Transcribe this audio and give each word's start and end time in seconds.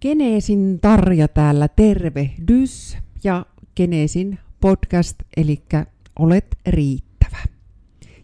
Geneesin 0.00 0.78
Tarja 0.80 1.28
täällä, 1.28 1.68
tervehdys 1.68 2.98
ja 3.24 3.46
Geneesin 3.76 4.38
podcast, 4.60 5.16
eli 5.36 5.62
olet 6.18 6.58
riittävä. 6.66 7.38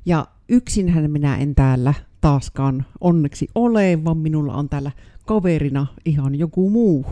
Ja 0.06 0.26
yksinhän 0.48 1.10
minä 1.10 1.36
en 1.36 1.54
täällä 1.54 1.94
taaskaan 2.20 2.86
onneksi 3.00 3.48
ole, 3.54 4.04
vaan 4.04 4.16
minulla 4.18 4.54
on 4.54 4.68
täällä 4.68 4.90
kaverina 5.26 5.86
ihan 6.04 6.34
joku 6.34 6.70
muu. 6.70 7.06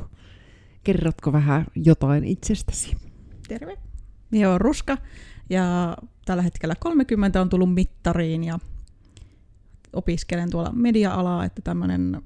Kerrotko 0.85 1.33
vähän 1.33 1.67
jotain 1.75 2.25
itsestäsi? 2.25 2.97
Terve. 3.49 3.79
Minä 4.31 4.49
olen 4.49 4.61
Ruska 4.61 4.99
ja 5.51 5.97
tällä 6.25 6.43
hetkellä 6.43 6.75
30 6.81 7.41
on 7.41 7.49
tullut 7.49 7.75
mittariin 7.75 8.45
ja 8.45 8.59
opiskelen 9.93 10.51
tuolla 10.51 10.73
media-alaa, 10.73 11.45
että 11.45 11.63
tämmöinen 11.63 12.23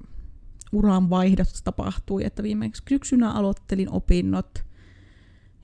uran 0.71 1.09
vaihdos 1.09 1.63
tapahtui, 1.63 2.23
että 2.23 2.43
viimeksi 2.43 2.83
syksynä 2.89 3.31
aloittelin 3.31 3.91
opinnot 3.91 4.63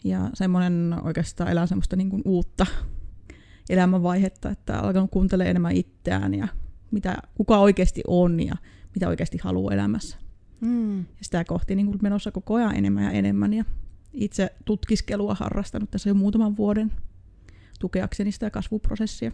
ja 0.03 0.29
semmoinen 0.33 0.95
oikeastaan 1.03 1.51
elää 1.51 1.67
semmoista 1.67 1.95
niin 1.95 2.09
kuin 2.09 2.21
uutta 2.25 2.65
elämänvaihetta, 3.69 4.49
että 4.49 4.79
alkanut 4.79 5.11
kuuntelemaan 5.11 5.49
enemmän 5.49 5.75
itseään 5.75 6.33
ja 6.33 6.47
mitä, 6.91 7.17
kuka 7.35 7.57
oikeasti 7.57 8.01
on 8.07 8.39
ja 8.39 8.55
mitä 8.95 9.07
oikeasti 9.07 9.37
haluaa 9.37 9.73
elämässä. 9.73 10.17
Mm. 10.61 10.99
Ja 10.99 11.05
sitä 11.21 11.43
kohti 11.43 11.75
niin 11.75 11.85
kuin 11.85 11.99
menossa 12.01 12.31
koko 12.31 12.55
ajan 12.55 12.75
enemmän 12.75 13.03
ja 13.03 13.11
enemmän 13.11 13.53
ja 13.53 13.65
itse 14.13 14.55
tutkiskelua 14.65 15.35
harrastanut 15.39 15.91
tässä 15.91 16.09
jo 16.09 16.13
muutaman 16.13 16.57
vuoden 16.57 16.91
tukeakseni 17.79 18.31
sitä 18.31 18.49
kasvuprosessia. 18.49 19.31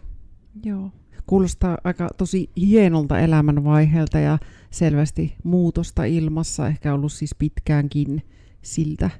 Joo. 0.64 0.90
Kuulostaa 1.26 1.78
aika 1.84 2.08
tosi 2.16 2.50
hienolta 2.56 3.18
elämänvaiheelta 3.18 4.18
ja 4.18 4.38
selvästi 4.70 5.34
muutosta 5.44 6.04
ilmassa, 6.04 6.68
ehkä 6.68 6.94
ollut 6.94 7.12
siis 7.12 7.34
pitkäänkin 7.38 8.22
siltä, 8.62 9.10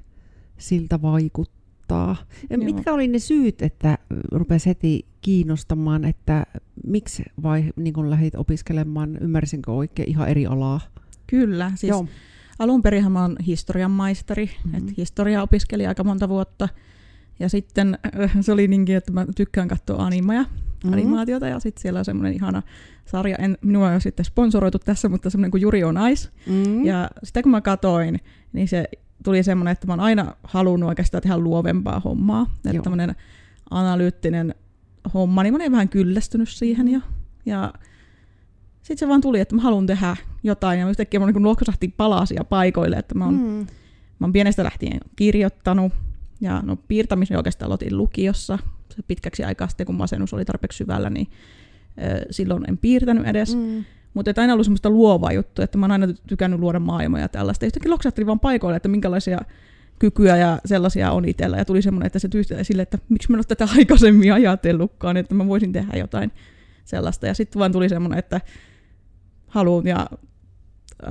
siltä 0.57 1.01
vaikuttaa. 1.01 2.15
Ja 2.49 2.57
mitkä 2.57 2.93
oli 2.93 3.07
ne 3.07 3.19
syyt, 3.19 3.61
että 3.61 3.97
rupesi 4.31 4.69
heti 4.69 5.05
kiinnostamaan, 5.21 6.05
että 6.05 6.45
miksi 6.87 7.23
vai 7.43 7.73
niin 7.75 7.93
kun 7.93 8.09
lähdit 8.09 8.35
opiskelemaan, 8.35 9.17
ymmärsinkö 9.21 9.71
oikein 9.71 10.09
ihan 10.09 10.29
eri 10.29 10.45
alaa? 10.45 10.81
Kyllä, 11.27 11.71
siis 11.75 11.89
Joo. 11.89 12.07
alun 12.59 12.81
perin 12.81 13.11
mä 13.11 13.21
oon 13.21 13.35
historian 13.47 13.91
maisteri, 13.91 14.45
mm-hmm. 14.45 14.77
että 14.77 14.93
historia 14.97 15.41
opiskeli 15.41 15.87
aika 15.87 16.03
monta 16.03 16.29
vuotta– 16.29 16.69
ja 17.39 17.49
sitten 17.49 17.97
äh, 18.23 18.31
se 18.41 18.51
oli 18.51 18.67
niinkin, 18.67 18.95
että 18.95 19.11
mä 19.11 19.25
tykkään 19.35 19.67
katsoa 19.67 20.05
animaja, 20.05 20.45
mm-hmm. 20.83 20.93
animaatiota, 20.93 21.47
ja 21.47 21.59
sitten 21.59 21.81
siellä 21.81 21.99
on 21.99 22.05
semmoinen 22.05 22.33
ihana 22.33 22.61
sarja, 23.05 23.35
en, 23.35 23.57
minua 23.61 23.89
ei 23.89 23.93
ole 23.93 24.01
sitten 24.01 24.25
sponsoroitu 24.25 24.79
tässä, 24.79 25.09
mutta 25.09 25.29
semmoinen 25.29 25.51
kuin 25.51 25.61
Juri 25.61 25.83
on 25.83 25.97
Ice. 26.11 26.29
Mm-hmm. 26.47 26.85
Ja 26.85 27.09
sitä 27.23 27.43
kun 27.43 27.51
mä 27.51 27.61
katoin, 27.61 28.19
niin 28.53 28.67
se 28.67 28.85
tuli 29.23 29.43
semmoinen, 29.43 29.71
että 29.71 29.87
mä 29.87 29.93
oon 29.93 29.99
aina 29.99 30.35
halunnut 30.43 30.89
oikeastaan 30.89 31.21
tehdä 31.21 31.37
luovempaa 31.37 31.99
hommaa. 31.99 32.53
Että 32.65 32.81
tämmöinen 32.81 33.15
analyyttinen 33.69 34.55
homma, 35.13 35.43
niin 35.43 35.53
mä 35.53 35.57
olin 35.57 35.71
vähän 35.71 35.89
kyllästynyt 35.89 36.49
siihen 36.49 36.87
jo. 36.87 36.99
Ja 37.45 37.73
sitten 38.77 38.97
se 38.97 39.07
vaan 39.07 39.21
tuli, 39.21 39.39
että 39.39 39.55
mä 39.55 39.61
haluan 39.61 39.85
tehdä 39.85 40.17
jotain, 40.43 40.79
ja 40.79 40.89
yhtäkkiä 40.89 41.19
mä 41.19 41.25
niin 41.25 41.43
loksahti 41.43 41.93
palasia 41.97 42.43
paikoille, 42.43 42.95
että 42.95 43.15
mä 43.15 43.25
oon, 43.25 43.33
mm. 43.33 43.67
mä 44.19 44.25
oon 44.25 44.33
pienestä 44.33 44.63
lähtien 44.63 44.99
kirjoittanut, 45.15 45.93
ja 46.41 46.61
no 46.65 46.75
piirtämisen 46.75 47.37
oikeastaan 47.37 47.67
aloitin 47.67 47.97
lukiossa. 47.97 48.59
Se 48.89 49.01
pitkäksi 49.07 49.43
aikaa 49.43 49.67
sitten, 49.67 49.85
kun 49.85 49.95
masennus 49.95 50.33
oli 50.33 50.45
tarpeeksi 50.45 50.77
syvällä, 50.77 51.09
niin 51.09 51.27
silloin 52.31 52.69
en 52.69 52.77
piirtänyt 52.77 53.27
edes. 53.27 53.55
Mm. 53.55 53.85
Mutta 54.13 54.33
aina 54.37 54.53
ollut 54.53 54.65
semmoista 54.65 54.89
luovaa 54.89 55.31
juttua, 55.31 55.65
että 55.65 55.77
mä 55.77 55.83
oon 55.83 55.91
aina 55.91 56.07
tykännyt 56.27 56.59
luoda 56.59 56.79
maailmaa 56.79 57.19
ja 57.19 57.29
tällaista. 57.29 57.65
Ja 57.65 57.67
yhtäkkiä 57.67 57.91
loksahti 57.91 58.25
vaan 58.25 58.39
paikoille, 58.39 58.77
että 58.77 58.89
minkälaisia 58.89 59.39
kykyjä 59.99 60.37
ja 60.37 60.59
sellaisia 60.65 61.11
on 61.11 61.25
itsellä. 61.25 61.57
Ja 61.57 61.65
tuli 61.65 61.81
semmoinen, 61.81 62.05
että 62.07 62.19
se 62.19 62.27
tyystä 62.27 62.63
sille, 62.63 62.81
että 62.81 62.97
miksi 63.09 63.31
mä 63.31 63.35
en 63.35 63.39
ole 63.39 63.43
tätä 63.43 63.67
aikaisemmin 63.77 64.33
ajatellutkaan, 64.33 65.17
että 65.17 65.35
mä 65.35 65.47
voisin 65.47 65.71
tehdä 65.71 65.97
jotain 65.97 66.31
sellaista. 66.85 67.27
Ja 67.27 67.33
sitten 67.33 67.59
vaan 67.59 67.71
tuli 67.71 67.89
semmoinen, 67.89 68.19
että 68.19 68.41
haluan 69.47 69.87
ja 69.87 70.07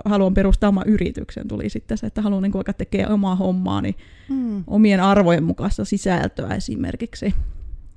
haluan 0.05 0.35
perustaa 0.35 0.69
oman 0.69 0.89
yrityksen, 0.89 1.49
tuli 1.49 1.69
sitten 1.69 1.99
se, 1.99 2.07
että 2.07 2.23
haluan 2.23 2.43
niin 2.43 2.53
vaikka 2.53 2.73
tekee 2.73 3.07
omaa 3.07 3.37
hommaani 3.37 3.97
mm. 4.29 4.65
omien 4.67 5.01
arvojen 5.01 5.45
mukaista 5.45 5.85
sisältöä 5.85 6.55
esimerkiksi. 6.55 7.35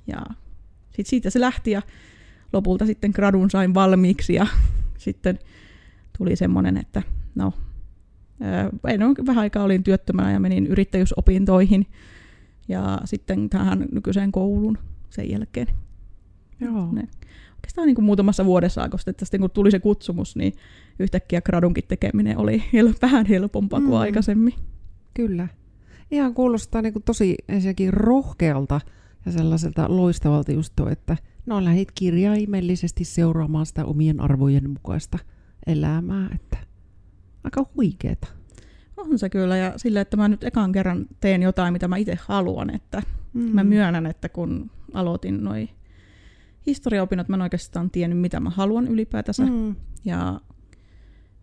Ja 0.07 0.21
sitten 0.85 1.09
siitä 1.09 1.29
se 1.29 1.39
lähti 1.39 1.71
ja 1.71 1.81
lopulta 2.53 2.85
sitten 2.85 3.11
gradun 3.16 3.49
sain 3.49 3.73
valmiiksi 3.73 4.33
ja 4.33 4.47
sitten 4.97 5.39
tuli 6.17 6.35
semmoinen, 6.35 6.77
että 6.77 7.01
no, 7.35 7.53
en 8.88 9.03
ole, 9.03 9.16
vähän 9.25 9.41
aikaa 9.41 9.63
olin 9.63 9.83
työttömänä 9.83 10.31
ja 10.31 10.39
menin 10.39 10.67
yrittäjyysopintoihin 10.67 11.88
ja 12.67 13.01
sitten 13.05 13.49
tähän 13.49 13.85
nykyiseen 13.91 14.31
kouluun 14.31 14.77
sen 15.09 15.31
jälkeen. 15.31 15.67
Joo. 16.59 16.91
Ne, 16.91 17.07
oikeastaan 17.55 17.87
niin 17.87 17.95
kuin 17.95 18.05
muutamassa 18.05 18.45
vuodessa 18.45 18.83
alkoi, 18.83 18.99
että 19.07 19.25
sitten 19.25 19.41
kun 19.41 19.51
tuli 19.51 19.72
se 19.72 19.79
kutsumus, 19.79 20.35
niin 20.35 20.53
yhtäkkiä 20.99 21.41
gradunkin 21.41 21.83
tekeminen 21.87 22.37
oli 22.37 22.63
vähän 23.01 23.25
helpompaa 23.25 23.79
kuin 23.79 23.91
mm. 23.91 23.97
aikaisemmin. 23.97 24.53
Kyllä. 25.13 25.47
Ihan 26.11 26.33
kuulostaa 26.33 26.81
niin 26.81 26.93
kuin 26.93 27.03
tosi 27.03 27.35
ensinnäkin 27.47 27.93
rohkealta 27.93 28.81
ja 29.25 29.31
sellaiselta 29.31 29.86
loistavalta 29.90 30.52
just 30.52 30.74
tuo, 30.75 30.90
että 30.90 31.18
no 31.46 31.63
lähdit 31.63 31.91
kirjaimellisesti 31.96 33.03
seuraamaan 33.03 33.66
sitä 33.66 33.86
omien 33.86 34.22
arvojen 34.22 34.69
mukaista 34.69 35.19
elämää, 35.68 36.30
että 36.36 36.58
aika 37.44 37.66
huikeeta. 37.75 38.28
On 38.97 39.19
se 39.19 39.30
kyllä, 39.30 39.58
ja 39.58 39.74
sillä, 39.78 40.02
että 40.02 40.18
mä 40.18 40.28
nyt 40.28 40.44
ekan 40.44 40.72
kerran 40.72 41.06
teen 41.19 41.41
jotain, 41.41 41.74
mitä 41.74 41.88
mä 41.88 41.97
itse 41.97 42.18
haluan, 42.22 42.75
että 42.75 43.02
mm. 43.34 43.41
mä 43.41 43.64
myönnän, 43.64 44.06
että 44.06 44.30
kun 44.30 44.72
aloitin 44.94 45.44
noin 45.44 45.69
historiaopinnot, 46.68 47.30
mä 47.30 47.35
en 47.35 47.41
oikeastaan 47.41 47.91
tiennyt, 47.91 48.19
mitä 48.19 48.40
mä 48.40 48.50
haluan 48.50 48.88
ylipäätänsä. 48.88 49.46
Mm. 49.46 49.75
Ja 50.06 50.41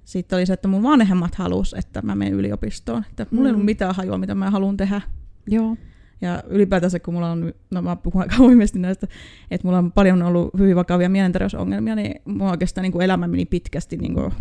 sitten 0.05 0.37
oli 0.37 0.47
se, 0.47 0.53
että 0.53 0.69
mun 0.69 0.83
vanhemmat 0.83 1.35
halus, 1.35 1.75
että 1.75 2.03
mä 2.03 2.15
menen 2.15 2.35
yliopistoon. 2.35 3.05
Että 3.11 3.27
mulla 3.31 3.43
mm. 3.43 3.47
ei 3.47 3.51
ollut 3.51 3.63
mm. 3.63 3.67
mitään 3.67 3.95
hajua, 3.95 4.19
mitä 4.19 4.35
mä 4.35 4.51
haluan 4.51 4.77
tehdä. 4.77 5.01
Joo. 5.47 5.77
Ja 6.23 6.43
ylipäätänsä, 6.49 7.01
kun 7.01 7.15
mulla 7.15 7.31
on, 7.31 7.53
no 7.71 7.83
mä 7.83 7.97
puhun 7.97 8.23
aika 8.23 8.37
avoimesti 8.37 8.79
näistä, 8.79 9.07
että 9.51 9.67
mulla 9.67 9.79
on 9.79 9.93
paljon 9.93 10.23
ollut 10.23 10.59
hyvin 10.59 10.77
vakavia 10.77 11.09
mielenterveysongelmia, 11.09 11.95
niin 11.95 12.21
mulla 12.25 12.51
oikeastaan 12.51 12.83
niin 12.83 12.93
kuin 12.93 13.03
elämä 13.03 13.29
meni 13.29 13.45
pitkästi 13.45 13.97
niin 13.97 14.15
kuin 14.15 14.33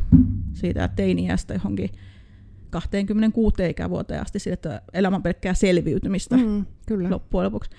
siitä 0.54 0.88
teiniästä 0.88 1.54
johonkin 1.54 1.90
26 2.70 3.70
ikävuoteen 3.70 4.22
asti, 4.22 4.40
siitä, 4.40 4.54
että 4.54 4.82
elämä 4.94 5.16
on 5.16 5.24
pelkkää 5.24 5.54
selviytymistä 5.54 6.38
mm, 6.38 6.66
kyllä. 6.88 7.10
loppujen 7.10 7.46
lopuksi. 7.46 7.70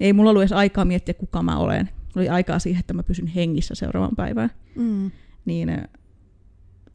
Ei 0.00 0.12
mulla 0.12 0.30
ollut 0.30 0.42
edes 0.42 0.52
aikaa 0.52 0.84
miettiä, 0.84 1.14
kuka 1.14 1.42
mä 1.42 1.58
olen 1.58 1.88
oli 2.16 2.28
aikaa 2.28 2.58
siihen, 2.58 2.80
että 2.80 2.94
mä 2.94 3.02
pysyn 3.02 3.26
hengissä 3.26 3.74
seuraavan 3.74 4.16
päivään. 4.16 4.50
Mm. 4.74 5.10
Niin 5.44 5.68
eh, 5.68 5.84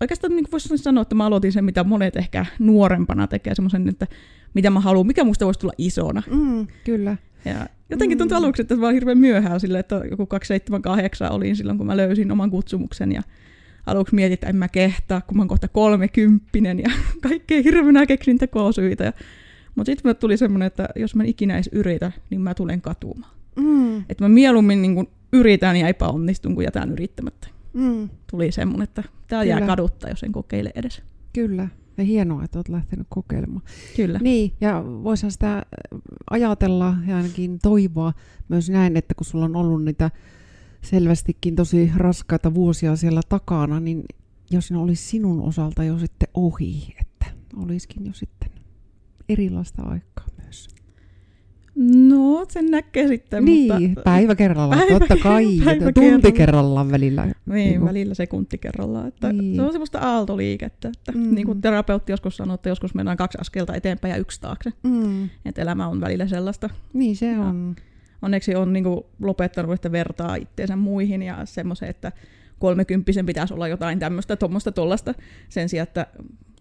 oikeastaan 0.01 0.35
niin 0.35 0.45
voisi 0.51 0.77
sanoa, 0.77 1.01
että 1.01 1.15
mä 1.15 1.25
aloitin 1.25 1.51
sen, 1.51 1.65
mitä 1.65 1.83
monet 1.83 2.15
ehkä 2.15 2.45
nuorempana 2.59 3.27
tekee, 3.27 3.55
semmoisen, 3.55 3.89
että 3.89 4.07
mitä 4.53 4.69
mä 4.69 4.79
haluan, 4.79 5.07
mikä 5.07 5.23
musta 5.23 5.45
voisi 5.45 5.59
tulla 5.59 5.73
isona. 5.77 6.23
Mm, 6.31 6.67
kyllä. 6.83 7.17
Ja 7.45 7.67
jotenkin 7.89 8.17
tuntui 8.17 8.37
mm. 8.37 8.43
aluksi, 8.43 8.61
että 8.61 8.75
se 8.75 8.81
vaan 8.81 8.93
hirveän 8.93 9.17
myöhään 9.17 9.59
sille, 9.59 9.79
että 9.79 10.01
joku 10.11 10.25
278 10.25 11.31
olin 11.31 11.55
silloin, 11.55 11.77
kun 11.77 11.87
mä 11.87 11.97
löysin 11.97 12.31
oman 12.31 12.51
kutsumuksen 12.51 13.11
ja 13.11 13.21
aluksi 13.85 14.15
mietin, 14.15 14.33
että 14.33 14.47
en 14.47 14.55
mä 14.55 14.67
kehtaa, 14.67 15.21
kun 15.21 15.37
mä 15.37 15.41
oon 15.41 15.47
kohta 15.47 15.67
kolmekymppinen 15.67 16.79
ja 16.79 16.89
kaikkea 17.29 17.61
hirveänä 17.61 18.05
keksin 18.05 18.37
tekosyitä. 18.37 19.13
Mutta 19.75 19.91
sitten 19.91 20.15
tuli 20.15 20.37
semmoinen, 20.37 20.67
että 20.67 20.89
jos 20.95 21.15
mä 21.15 21.23
ikinä 21.23 21.53
edes 21.53 21.69
yritä, 21.71 22.11
niin 22.29 22.41
mä 22.41 22.53
tulen 22.53 22.81
katumaan. 22.81 23.31
Mm. 23.55 23.97
Että 23.97 24.23
mä 24.23 24.29
mieluummin 24.29 24.81
niin 24.81 24.95
kun 24.95 25.07
yritän 25.33 25.75
ja 25.75 25.87
epäonnistun, 25.87 26.55
kun 26.55 26.63
jätän 26.63 26.91
yrittämättä. 26.91 27.47
Mm. 27.73 28.09
Tuli 28.31 28.51
semmoinen, 28.51 28.83
että 28.83 29.03
tämä 29.27 29.43
jää 29.43 29.61
kaduttaa, 29.61 30.09
jos 30.09 30.23
en 30.23 30.31
kokeile 30.31 30.71
edes. 30.75 31.01
Kyllä. 31.33 31.67
Ja 31.97 32.03
hienoa, 32.03 32.43
että 32.43 32.57
olet 32.57 32.69
lähtenyt 32.69 33.07
kokeilemaan. 33.09 33.61
Kyllä. 33.95 34.19
Niin, 34.19 34.53
ja 34.61 34.83
voisihan 34.85 35.31
sitä 35.31 35.65
ajatella 36.29 36.95
ja 37.07 37.17
ainakin 37.17 37.59
toivoa 37.59 38.13
myös 38.49 38.69
näin, 38.69 38.97
että 38.97 39.13
kun 39.15 39.25
sulla 39.25 39.45
on 39.45 39.55
ollut 39.55 39.83
niitä 39.83 40.11
selvästikin 40.81 41.55
tosi 41.55 41.91
raskaita 41.95 42.53
vuosia 42.53 42.95
siellä 42.95 43.21
takana, 43.29 43.79
niin 43.79 44.03
jos 44.51 44.71
ne 44.71 44.77
olisi 44.77 45.03
sinun 45.03 45.41
osalta 45.41 45.83
jo 45.83 45.99
sitten 45.99 46.29
ohi, 46.33 46.95
että 47.01 47.25
olisikin 47.55 48.05
jo 48.05 48.13
sitten 48.13 48.49
erilaista 49.29 49.81
aikaa. 49.81 50.32
No, 51.75 52.45
sen 52.49 52.71
näkee 52.71 53.07
sitten. 53.07 53.45
Niin, 53.45 53.73
mutta... 53.73 54.01
päivä 54.01 54.35
kerrallaan, 54.35 54.79
päivä, 54.79 54.99
totta 54.99 55.17
kai. 55.23 55.45
Päivä 55.65 55.85
tunti 55.85 56.01
kerrallaan. 56.01 56.33
kerrallaan 56.33 56.91
välillä. 56.91 57.25
Niin, 57.25 57.35
niin 57.45 57.85
välillä 57.85 58.13
sekunti 58.13 58.57
kerrallaan. 58.57 59.07
Että 59.07 59.33
niin. 59.33 59.55
Se 59.55 59.61
on 59.61 59.71
semmoista 59.71 59.99
aaltoliikettä. 59.99 60.87
Että 60.87 61.11
mm. 61.11 61.35
Niin 61.35 61.45
kuin 61.45 61.61
terapeutti 61.61 62.11
joskus 62.11 62.37
sanoo, 62.37 62.55
että 62.55 62.69
joskus 62.69 62.95
mennään 62.95 63.17
kaksi 63.17 63.37
askelta 63.41 63.75
eteenpäin 63.75 64.11
ja 64.11 64.17
yksi 64.17 64.41
taakse. 64.41 64.71
Mm. 64.83 65.29
Että 65.45 65.61
elämä 65.61 65.87
on 65.87 66.01
välillä 66.01 66.27
sellaista. 66.27 66.69
Niin 66.93 67.15
se 67.15 67.39
on. 67.39 67.75
Ja 67.77 67.83
onneksi 68.21 68.55
on 68.55 68.73
niin 68.73 68.83
kuin 68.83 69.01
lopettanut, 69.21 69.73
että 69.73 69.91
vertaa 69.91 70.35
itseensä 70.35 70.75
muihin 70.75 71.21
ja 71.21 71.45
semmoisen, 71.45 71.89
että 71.89 72.11
kolmekymppisen 72.59 73.25
pitäisi 73.25 73.53
olla 73.53 73.67
jotain 73.67 73.99
tämmöistä, 73.99 74.35
tuommoista, 74.35 74.71
tuollaista, 74.71 75.13
sen 75.49 75.69
sijaan, 75.69 75.87
että 75.87 76.07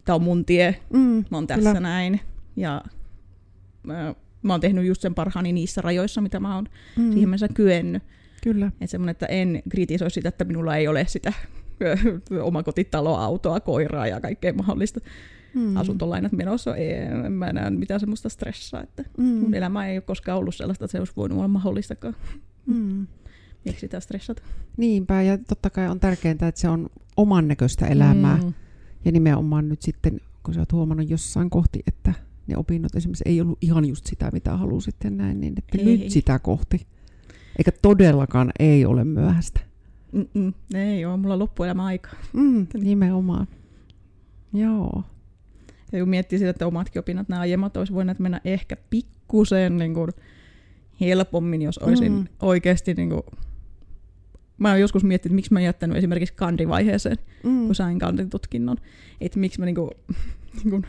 tämä 0.05 0.17
on 0.17 0.23
mun 0.23 0.45
tie, 0.45 0.77
Mm, 0.93 1.25
mä 1.31 1.37
oon 1.37 1.47
tässä 1.47 1.71
Kyllä. 1.71 1.81
näin. 1.81 2.21
Ja 2.57 2.83
mä, 3.83 4.15
mä 4.43 4.53
oon 4.53 4.61
tehnyt 4.61 4.87
just 4.87 5.03
sen 5.03 5.15
parhaani 5.15 5.53
niissä 5.53 5.81
rajoissa, 5.81 6.21
mitä 6.21 6.41
mä 6.41 6.55
oon 6.55 6.65
mm, 6.97 7.13
siihen 7.13 7.29
mennessä 7.29 7.49
kyennyt. 7.49 8.03
Kyllä. 8.43 8.67
Että 8.67 8.87
semmoinen, 8.87 9.11
että 9.11 9.27
en 9.27 9.63
kritisoi 9.69 10.11
sitä, 10.11 10.29
että 10.29 10.45
minulla 10.45 10.77
ei 10.77 10.89
ole 10.89 11.05
sitä 11.09 11.33
omakotitaloa, 12.43 13.25
autoa, 13.25 13.61
koiraa 13.61 14.07
ja 14.07 14.21
kaikkea 14.21 14.53
mahdollista 14.53 15.01
Mm, 15.55 15.77
asuntolainat 15.77 16.33
menossa. 16.33 16.77
Ei, 16.77 16.93
en 16.93 17.33
mä 17.33 17.53
näe 17.53 17.71
mitään 17.71 18.01
semmoista 18.01 18.29
stressaa. 18.29 18.83
Että 18.83 19.05
mm, 19.19 19.25
mun 19.25 19.55
elämä 19.55 19.87
ei 19.87 19.97
ole 19.97 20.01
koskaan 20.01 20.39
ollut 20.39 20.55
sellaista, 20.55 20.85
että 20.85 20.93
se 20.93 20.99
olisi 20.99 21.13
voinut 21.17 21.39
olla 21.39 21.49
mahdollistakaan. 21.49 22.17
mm. 22.67 23.07
Miksi 23.65 23.81
sitä 23.81 24.01
stressata? 24.01 24.43
Niinpä, 24.77 25.23
ja 25.23 25.39
totta 25.39 25.71
kai 25.71 25.89
on 25.89 26.01
tärkeintä, 26.01 26.49
että 26.49 26.61
se 26.61 26.69
on 26.69 26.91
oman 27.17 27.49
näköistä 27.49 27.87
elämää. 27.87 28.37
Mm. 28.37 28.53
Ja 29.05 29.13
nimenomaan 29.13 29.69
nyt 29.69 29.83
sitten, 29.83 30.21
kun 30.43 30.55
sä 30.55 30.61
oot 30.61 30.73
huomannut 30.73 31.11
jossain 31.11 31.51
kohti, 31.51 31.83
että 31.87 32.15
ne 32.47 32.57
opinnot 32.57 32.95
esimerkiksi 32.95 33.25
ei 33.27 33.41
ollut 33.41 33.59
ihan 33.61 33.85
just 33.85 34.07
sitä, 34.07 34.31
mitä 34.33 34.57
halusit 34.57 34.97
ja 35.05 35.11
näin, 35.11 35.41
niin 35.41 35.55
että 35.59 35.79
Ei. 35.79 35.85
nyt 35.85 36.11
sitä 36.11 36.39
kohti. 36.39 36.87
Eikä 37.59 37.73
todellakaan 37.83 38.53
ei 38.59 38.85
ole 38.85 39.05
myöhäistä. 39.05 39.61
Mm-mm. 40.13 40.55
Ei 40.75 41.05
ole, 41.05 41.17
mulla 41.17 41.35
on 41.35 41.39
loppuelämä 41.41 41.85
aika. 41.85 42.11
Mm, 42.33 42.67
nimenomaan. 42.75 43.47
Joo. 44.53 45.05
Ja 45.93 45.99
kun 45.99 46.09
miettii 46.09 46.39
sitä, 46.39 46.51
että 46.51 46.67
omatkin 46.67 47.01
opinnot, 47.01 47.29
nämä 47.29 47.41
aiemmat 47.41 47.77
olisi 47.77 47.93
voineet 47.93 48.19
mennä 48.19 48.41
ehkä 48.45 48.77
pikkusen 48.91 49.77
niin 49.79 49.95
kuin 49.95 50.11
helpommin, 51.01 51.63
jos 51.63 51.79
olisin 51.79 52.13
Mm. 52.13 52.27
oikeasti... 52.43 52.95
Niin 52.95 53.09
kuin, 53.11 53.23
mä 54.59 54.71
oon 54.71 54.81
joskus 54.81 55.05
miettinyt, 55.05 55.35
miksi 55.37 55.53
mä 55.53 55.61
en 55.61 55.65
jättänyt 55.65 55.97
esimerkiksi 55.97 56.35
kandivaiheeseen, 56.35 57.17
Mm. 57.45 57.67
kun 57.67 57.75
sain 57.75 57.99
kanditutkinnon. 57.99 58.77
Että 59.21 59.39
miksi 59.39 59.61
mä 59.61 59.67
niin 59.67 59.75
kuin, 59.75 59.91
niin 60.57 60.71
kuin, 60.71 60.87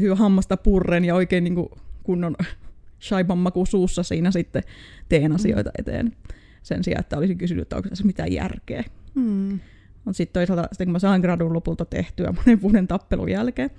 hyvä 0.00 0.14
hammasta 0.14 0.56
purren 0.56 1.04
ja 1.04 1.14
oikein 1.14 1.44
niin 1.44 1.54
kuin 1.54 1.68
kunnon 2.02 2.36
shaiban 3.08 3.38
maku 3.38 3.66
suussa 3.66 4.02
siinä 4.02 4.30
sitten 4.30 4.62
teen 5.08 5.32
asioita 5.32 5.70
eteen. 5.78 6.12
Sen 6.62 6.84
sijaan, 6.84 7.00
että 7.00 7.18
olisin 7.18 7.38
kysynyt, 7.38 7.62
että 7.62 7.76
onko 7.76 7.88
tässä 7.88 8.04
mitään 8.04 8.32
järkeä. 8.32 8.84
Mm. 9.14 9.60
Mutta 10.04 10.16
sitten 10.16 10.40
toisaalta, 10.40 10.68
sitten 10.72 10.86
kun 10.86 10.92
mä 10.92 10.98
sain 10.98 11.20
gradun 11.20 11.52
lopulta 11.52 11.84
tehtyä 11.84 12.32
monen 12.36 12.62
vuoden 12.62 12.88
tappelun 12.88 13.30
jälkeen, 13.30 13.70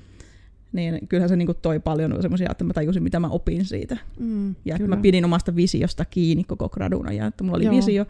niin 0.73 1.07
kyllähän 1.07 1.29
se 1.29 1.35
niinku 1.35 1.53
toi 1.53 1.79
paljon 1.79 2.21
semmoisia, 2.21 2.51
että 2.51 2.63
mä 2.63 2.73
tajusin, 2.73 3.03
mitä 3.03 3.19
mä 3.19 3.27
opin 3.27 3.65
siitä. 3.65 3.97
Mm. 4.19 4.47
Ja 4.65 4.75
että 4.75 4.83
Kyllä. 4.83 4.95
mä 4.95 5.01
pidin 5.01 5.25
omasta 5.25 5.55
visiosta 5.55 6.05
kiinni 6.05 6.43
koko 6.43 6.69
gradun 6.69 7.07
ajan. 7.07 7.27
Että 7.27 7.43
mulla 7.43 7.57
oli 7.57 7.65
Joo. 7.65 7.75
Visio, 7.75 8.05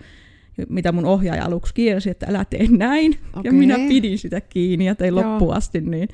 mitä 0.69 0.91
mun 0.91 1.05
ohjaaja 1.05 1.45
aluksi 1.45 1.73
kielsi, 1.73 2.09
että 2.09 2.25
älä 2.29 2.45
tee 2.45 2.67
näin. 2.69 3.17
Okei. 3.33 3.49
Ja 3.49 3.53
minä 3.53 3.75
pidin 3.75 4.17
sitä 4.17 4.41
kiinni 4.41 4.85
ja 4.85 4.95
tein 4.95 5.15
Joo. 5.15 5.23
loppuun 5.23 5.53
asti. 5.53 5.81
Niin. 5.81 6.09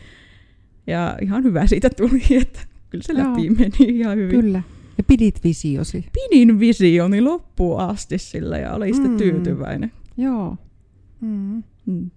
Ja 0.88 1.18
ihan 1.22 1.44
hyvä 1.44 1.68
siitä 1.68 1.90
tuli, 1.90 2.22
että 2.42 2.60
kyllä 2.90 3.04
se 3.04 3.14
Joo. 3.14 3.30
läpi 3.32 3.50
meni 3.50 4.00
ihan 4.00 4.18
hyvin. 4.18 4.42
Kyllä. 4.42 4.62
Ja 4.98 5.04
pidit 5.04 5.44
visiosi. 5.44 6.06
Pidin 6.14 6.60
visioni 6.60 7.22
loppuun 7.22 7.80
asti 7.80 8.18
sillä 8.18 8.58
ja 8.58 8.74
olin 8.74 8.94
sitten 8.94 9.12
Mm. 9.12 9.18
tyytyväinen. 9.18 9.92
Joo. 10.18 10.58
Mm. 11.22 11.64
Mm. 11.86 12.10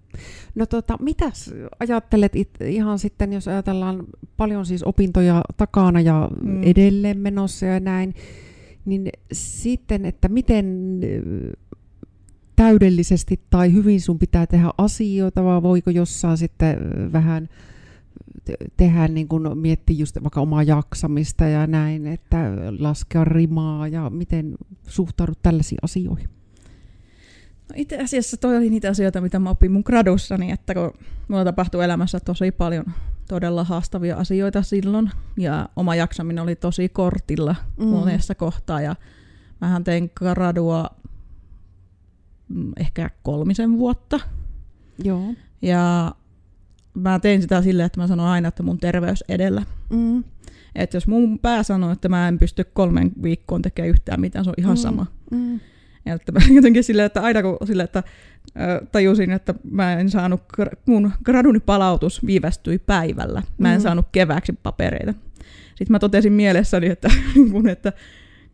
No 0.55 0.65
tota, 0.65 0.97
mitäs 1.01 1.53
ajattelet 1.79 2.35
it, 2.35 2.49
ihan 2.65 2.99
sitten, 2.99 3.33
jos 3.33 3.47
ajatellaan 3.47 4.03
paljon 4.37 4.65
siis 4.65 4.83
opintoja 4.83 5.41
takana 5.57 6.01
ja 6.01 6.29
mm. 6.43 6.63
Edelleen 6.63 7.17
menossa 7.17 7.65
ja 7.65 7.79
näin, 7.79 8.13
niin 8.85 9.09
sitten, 9.31 10.05
että 10.05 10.27
miten 10.27 10.65
ö, 11.03 11.51
täydellisesti 12.55 13.39
tai 13.49 13.73
hyvin 13.73 14.01
sun 14.01 14.19
pitää 14.19 14.47
tehdä 14.47 14.69
asioita, 14.77 15.43
vai 15.43 15.63
voiko 15.63 15.89
jossain 15.89 16.37
sitten 16.37 16.77
vähän 17.13 17.49
te- 18.45 18.55
tehdä 18.77 19.07
niin 19.07 19.27
kuin 19.27 19.57
miettiä 19.57 19.95
just 19.99 20.17
vaikka 20.23 20.41
omaa 20.41 20.63
jaksamista 20.63 21.45
ja 21.45 21.67
näin, 21.67 22.07
että 22.07 22.51
laskea 22.79 23.25
rimaa 23.25 23.87
ja 23.87 24.09
miten 24.09 24.55
suhtaudut 24.87 25.39
tällaisiin 25.43 25.79
asioihin? 25.81 26.29
No 27.69 27.75
itse 27.75 27.97
asiassa 27.97 28.37
toi 28.37 28.57
oli 28.57 28.69
niitä 28.69 28.89
asioita, 28.89 29.21
mitä 29.21 29.39
mä 29.39 29.49
opin 29.49 29.71
mun 29.71 29.83
gradussani, 29.85 30.51
että 30.51 30.73
kun 30.73 30.91
mulla 31.27 31.43
tapahtui 31.43 31.83
elämässä 31.83 32.19
tosi 32.19 32.51
paljon 32.51 32.85
todella 33.27 33.63
haastavia 33.63 34.17
asioita 34.17 34.61
silloin, 34.61 35.09
ja 35.37 35.69
oma 35.75 35.95
jaksaminen 35.95 36.43
oli 36.43 36.55
tosi 36.55 36.89
kortilla 36.89 37.55
Mm. 37.77 37.83
mm. 37.85 37.89
monessa 37.89 38.35
kohtaa, 38.35 38.81
ja 38.81 38.95
mähän 39.61 39.83
tein 39.83 40.11
gradua 40.15 40.89
mm, 42.49 42.71
ehkä 42.77 43.09
kolmisen 43.23 43.77
vuotta, 43.77 44.19
Joo. 45.03 45.33
ja 45.61 46.15
mä 46.93 47.19
tein 47.19 47.41
sitä 47.41 47.61
silleen, 47.61 47.85
että 47.85 47.99
mä 48.01 48.07
sanoin 48.07 48.29
aina, 48.29 48.47
että 48.47 48.63
mun 48.63 48.77
terveys 48.77 49.23
edellä. 49.29 49.63
Mm. 49.89 50.23
Että 50.75 50.97
jos 50.97 51.07
mun 51.07 51.39
pää 51.39 51.63
sanoo, 51.63 51.91
että 51.91 52.09
mä 52.09 52.27
en 52.27 52.39
pysty 52.39 52.63
kolmen 52.73 53.11
viikkoon 53.23 53.61
tekemään 53.61 53.89
yhtään 53.89 54.21
mitään, 54.21 54.45
se 54.45 54.49
on 54.49 54.55
ihan 54.57 54.73
Mm. 54.73 54.77
sama. 54.77 55.05
Mm. 55.31 55.59
Ja 56.05 56.13
että 56.13 56.31
mä 56.31 56.39
jotenkin 56.55 56.83
silleen, 56.83 57.05
että 57.05 57.21
aina 57.21 57.41
kun 57.41 57.57
sille, 57.65 57.83
että 57.83 58.03
ö, 58.47 58.85
tajusin, 58.91 59.31
että 59.31 59.53
mä 59.71 59.93
en 59.93 60.09
saanut, 60.09 60.41
mun 60.85 61.11
graduni 61.25 61.59
palautus 61.59 62.25
viivästyi 62.25 62.79
päivällä. 62.79 63.43
Mä 63.57 63.73
en 63.73 63.79
Mm. 63.79 63.83
saanut 63.83 64.05
kevääksi 64.11 64.53
papereita. 64.63 65.13
Sitten 65.75 65.91
mä 65.91 65.99
totesin 65.99 66.33
mielessäni, 66.33 66.87
että, 66.87 67.09
kun, 67.51 67.69
että 67.69 67.93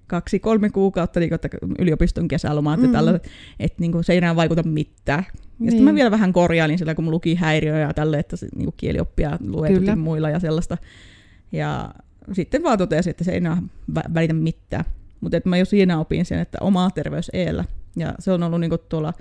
kaksi-kolme 0.07 0.69
kuukautta 0.69 1.19
niin, 1.19 1.33
että 1.33 1.49
yliopiston 1.79 2.27
kesälomaat 2.27 2.79
mm. 2.79 2.85
Ja 2.85 2.91
tällaiset, 2.91 3.27
että 3.59 3.77
niin 3.81 3.91
kuin, 3.91 4.03
se 4.03 4.13
ei 4.13 4.17
enää 4.17 4.35
vaikuta 4.35 4.63
mitään. 4.63 5.25
Ja 5.27 5.41
Niin. 5.59 5.71
sitten 5.71 5.85
mä 5.85 5.95
vielä 5.95 6.11
vähän 6.11 6.33
korjailin 6.33 6.77
sillä, 6.77 6.95
kun 6.95 7.03
mun 7.03 7.13
luki 7.13 7.35
häiriöjä 7.35 7.79
ja 7.79 7.93
tälle, 7.93 8.19
että 8.19 8.35
se, 8.35 8.47
niin 8.55 8.69
kielioppia 8.77 9.37
Kyllä. 9.37 9.51
luetutin 9.51 9.99
muilla 9.99 10.29
ja 10.29 10.39
sellaista. 10.39 10.77
Ja 11.51 11.93
sitten 12.33 12.63
vaan 12.63 12.77
totesin, 12.77 13.11
että 13.11 13.23
se 13.23 13.31
ei 13.31 13.37
enää 13.37 13.57
vä- 13.99 14.13
välitä 14.13 14.33
mitään. 14.33 14.85
Mutta 15.21 15.37
mä 15.45 15.57
jo 15.57 15.65
siinä 15.65 15.99
opin 15.99 16.25
sen, 16.25 16.39
että 16.39 16.57
oma 16.61 16.89
terveys 16.91 17.29
eellä. 17.33 17.65
Ja 17.95 18.13
se 18.19 18.31
on 18.31 18.43
ollut 18.43 18.59
niinku 18.59 18.77
tuolla 18.77 19.13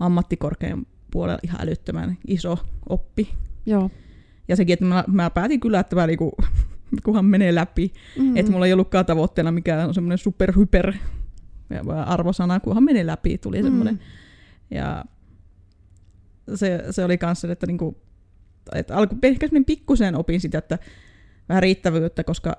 ammattikorkean 0.00 0.86
puolella 1.10 1.38
ihan 1.42 1.60
älyttömän 1.60 2.18
iso 2.26 2.58
oppi. 2.88 3.28
Joo. 3.66 3.90
Ja 4.48 4.56
sekin, 4.56 4.72
että 4.72 4.84
mä, 4.84 5.04
mä 5.06 5.30
päätin 5.30 5.60
kyllä, 5.60 5.80
että 5.80 5.96
mä 5.96 6.06
niinku, 6.06 6.32
kunhan 7.04 7.24
menee 7.24 7.54
läpi. 7.54 7.92
Mm. 8.18 8.24
Mm. 8.24 8.36
Että 8.36 8.52
mulla 8.52 8.66
ei 8.66 8.72
ollutkaan 8.72 9.06
tavoitteena 9.06 9.52
mikään 9.52 9.94
semmoinen 9.94 10.18
superhyper 10.18 10.92
arvosana, 12.06 12.60
kunhan 12.60 12.84
menee 12.84 13.06
läpi, 13.06 13.38
tuli 13.38 13.62
semmoinen. 13.62 13.94
Mm. 13.94 14.00
Ja 14.76 15.04
se, 16.54 16.84
se 16.90 17.04
oli 17.04 17.18
kanssa, 17.18 17.52
että, 17.52 17.66
niinku, 17.66 17.96
että 18.74 18.96
alku, 18.96 19.16
ehkä 19.22 19.46
semmoinen 19.46 19.64
pikkusen 19.64 20.14
opin 20.16 20.40
sitä, 20.40 20.58
että 20.58 20.78
vähän 21.48 21.62
riittävyyttä, 21.62 22.24
koska 22.24 22.56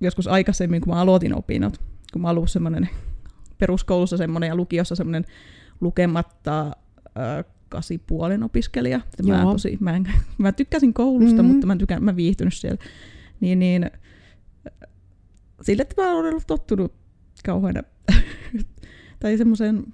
joskus 0.00 0.28
aikaisemmin, 0.28 0.80
kun 0.80 0.94
mä 0.94 1.00
aloitin 1.00 1.34
opinnot, 1.34 1.80
kun 2.12 2.22
mä 2.22 2.30
olin 2.30 2.48
semmoinen 2.48 2.88
peruskoulussa 3.58 4.16
semmoinen 4.16 4.48
ja 4.48 4.56
lukiossa 4.56 4.94
semmoinen 4.94 5.24
lukematta 5.80 6.66
äh, 6.66 7.44
kasipuolen 7.68 8.42
opiskelija. 8.42 8.96
Että 8.96 9.22
Mä, 9.32 9.42
tosi, 9.52 9.76
mä, 9.80 9.96
en, 9.96 10.08
mä 10.38 10.52
tykkäsin 10.52 10.94
koulusta, 10.94 11.34
Mhm. 11.34 11.36
mm-hmm. 11.42 11.52
mutta 11.52 11.66
mä 11.66 11.76
tykän, 11.76 12.04
mä 12.04 12.16
viihtynyt 12.16 12.54
siellä. 12.54 12.82
Niin, 13.42 13.58
niin 13.58 13.90
sille, 15.62 15.82
että 15.82 16.02
mä 16.02 16.10
olen 16.10 16.30
ollut 16.30 16.46
tottunut 16.46 16.94
kauhean 17.44 17.74
tai 19.20 19.38
semmoiseen 19.38 19.84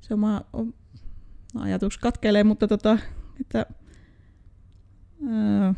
se 0.00 0.14
oma 0.14 0.42
ajatus 1.54 1.98
katkeilee, 1.98 2.44
mutta 2.44 2.68
tota, 2.68 2.98
että 3.40 3.66
ää, 5.28 5.74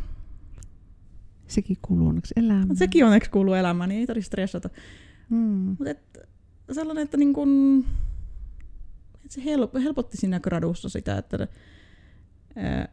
Sekin 1.47 1.77
kuuluu 1.83 2.09
onneksi 2.09 2.35
elämään. 2.37 2.77
sekin 2.77 3.05
onneksi 3.05 3.31
kuuluu 3.31 3.55
elämään, 3.55 3.89
niin 3.89 4.01
ei 4.01 4.07
tarvitse 4.07 4.27
stressata. 4.27 4.71
Mm. 5.31 5.39
Mutta 5.39 5.91
et, 5.91 6.19
sellainen, 6.73 7.05
että 7.05 7.17
niin 7.17 7.33
kun, 7.33 7.85
et 9.25 9.31
se 9.31 9.45
help, 9.45 9.75
helpotti 9.75 10.17
siinä 10.17 10.41
gradussa 10.41 10.89
sitä, 10.89 11.19
että 11.19 11.49
ää, 12.57 12.89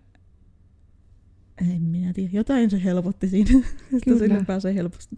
en 1.61 1.81
minä 1.81 2.13
tiedä, 2.13 2.29
jotain 2.33 2.69
se 2.69 2.83
helpotti 2.83 3.27
siinä, 3.27 3.51
että 3.97 4.17
sinne 4.19 4.43
pääsee 4.47 4.75
helposti. 4.75 5.15